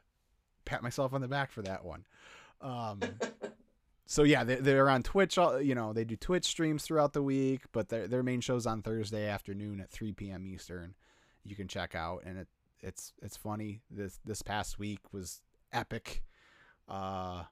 [0.66, 2.06] pat myself on the back for that one
[2.62, 3.00] um
[4.06, 5.38] so yeah, they, they're on Twitch.
[5.38, 8.66] all- You know, they do Twitch streams throughout the week, but their their main show's
[8.66, 10.48] on Thursday afternoon at 3 p.m.
[10.48, 10.96] Eastern.
[11.44, 12.48] You can check out, and it
[12.80, 13.82] it's it's funny.
[13.92, 15.42] This this past week was
[15.78, 16.24] epic.
[16.88, 17.44] Uh,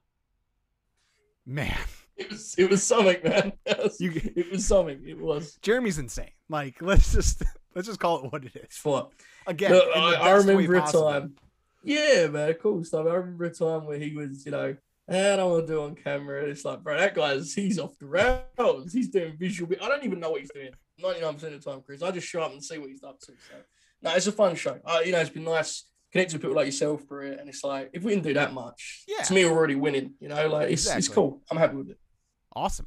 [1.44, 1.76] man,
[2.16, 3.52] It was it was something, man.
[3.66, 5.02] It was, You- it was something.
[5.06, 5.58] It was.
[5.62, 6.30] Jeremy's insane.
[6.48, 7.42] Like let's just
[7.74, 8.78] let's just call it what it is.
[8.82, 9.12] What?
[9.46, 11.34] Again, Look, in the I, I remember a time.
[11.84, 13.06] Yeah, man, cool stuff.
[13.06, 14.74] I remember a time where he was, you know,
[15.08, 16.42] "Eh, I don't want to do on camera.
[16.44, 18.92] It's like, bro, that guy's he's off the rails.
[18.92, 19.72] He's doing visual.
[19.80, 20.70] I don't even know what he's doing.
[21.00, 22.02] 99% of the time, Kris.
[22.02, 23.26] I just show up and see what he's up to.
[23.26, 23.54] So,
[24.02, 24.80] no, it's a fun show.
[24.84, 25.84] Uh, you know, it's been nice
[26.16, 27.38] connecting with people like yourself for it.
[27.38, 29.22] And it's like, if we can do that much, Yeah.
[29.24, 30.14] to me, we're already winning.
[30.20, 31.42] You know, like it's, it's cool.
[31.50, 31.98] I'm happy with it.
[32.54, 32.86] Awesome.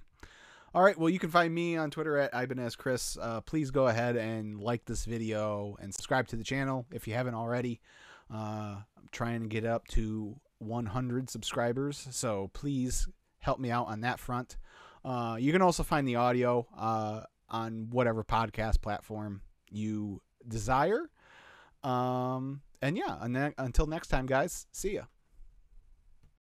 [0.74, 0.98] All right.
[0.98, 3.18] Well, you can find me on Twitter at Ibanez Kris.
[3.20, 7.14] Uh, please go ahead and like this video and subscribe to the channel if you
[7.16, 7.82] haven't already.
[8.32, 13.08] Uh, I'm trying to get up to 100 subscribers, so please
[13.40, 14.58] help me out on that front.
[15.04, 19.42] Uh, you can also find the audio uh, on whatever podcast platform
[19.72, 21.10] you desire.
[21.84, 23.18] Um, and yeah,
[23.58, 25.04] until next time, guys, see ya.